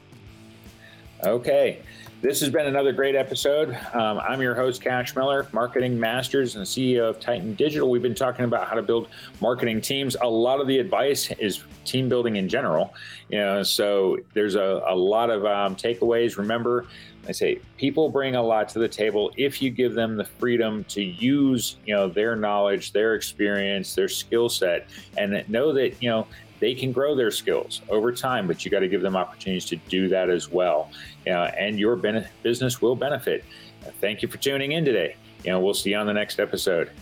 Okay. 1.25 1.83
This 2.23 2.39
has 2.39 2.51
been 2.51 2.67
another 2.67 2.93
great 2.93 3.17
episode. 3.17 3.77
Um, 3.95 4.21
I'm 4.21 4.41
your 4.41 4.55
host, 4.55 4.81
Cash 4.81 5.17
Miller, 5.17 5.49
Marketing 5.51 5.99
Masters 5.99 6.55
and 6.55 6.65
CEO 6.65 7.11
of 7.11 7.19
Titan 7.19 7.57
Digital. 7.57 7.91
We've 7.91 8.01
been 8.01 8.15
talking 8.15 8.45
about 8.45 8.69
how 8.69 8.77
to 8.77 8.83
build 8.83 9.09
marketing 9.41 9.81
teams. 9.81 10.17
A 10.23 10.29
lot 10.29 10.61
of 10.61 10.69
the 10.69 10.79
advice 10.79 11.33
is 11.33 11.65
team 11.85 12.09
building 12.09 12.37
in 12.37 12.49
general. 12.49 12.95
You 13.29 13.39
know, 13.39 13.63
so 13.65 14.19
there's 14.35 14.55
a, 14.55 14.85
a 14.87 14.95
lot 14.95 15.31
of 15.31 15.45
um, 15.45 15.75
takeaways. 15.75 16.39
Remember, 16.39 16.87
I 17.27 17.33
say 17.33 17.59
people 17.77 18.09
bring 18.09 18.37
a 18.37 18.43
lot 18.43 18.69
to 18.69 18.79
the 18.79 18.89
table 18.89 19.33
if 19.37 19.61
you 19.61 19.71
give 19.71 19.95
them 19.95 20.17
the 20.17 20.25
freedom 20.25 20.85
to 20.85 21.03
use, 21.03 21.75
you 21.87 21.95
know, 21.97 22.09
their 22.09 22.37
knowledge, 22.37 22.93
their 22.93 23.17
experience, 23.17 23.97
their 23.97 24.09
skill 24.09 24.49
set, 24.49 24.89
and 25.19 25.45
know 25.49 25.73
that 25.73 26.01
you 26.01 26.09
know 26.09 26.29
they 26.63 26.77
can 26.77 26.93
grow 26.93 27.17
their 27.17 27.33
skills 27.33 27.83
over 27.89 28.13
time, 28.13 28.47
but 28.47 28.65
you 28.65 28.71
got 28.71 28.81
to 28.81 28.89
give 28.89 29.03
them 29.03 29.17
opportunities 29.17 29.65
to 29.65 29.75
do 29.75 30.07
that 30.07 30.31
as 30.31 30.49
well. 30.49 30.93
And 31.27 31.77
your 31.77 31.97
ben- 31.97 32.29
business 32.45 32.81
will 32.81 32.95
benefit. 32.95 33.45
Thank 34.01 34.23
you 34.23 34.29
for 34.29 34.39
tuning 34.39 34.71
in 34.71 34.85
today. 34.85 35.17
You 35.45 35.51
know, 35.51 35.59
we'll 35.59 35.75
see 35.75 35.91
you 35.91 35.97
on 35.97 36.07
the 36.07 36.13
next 36.13 36.39
episode. 36.39 36.93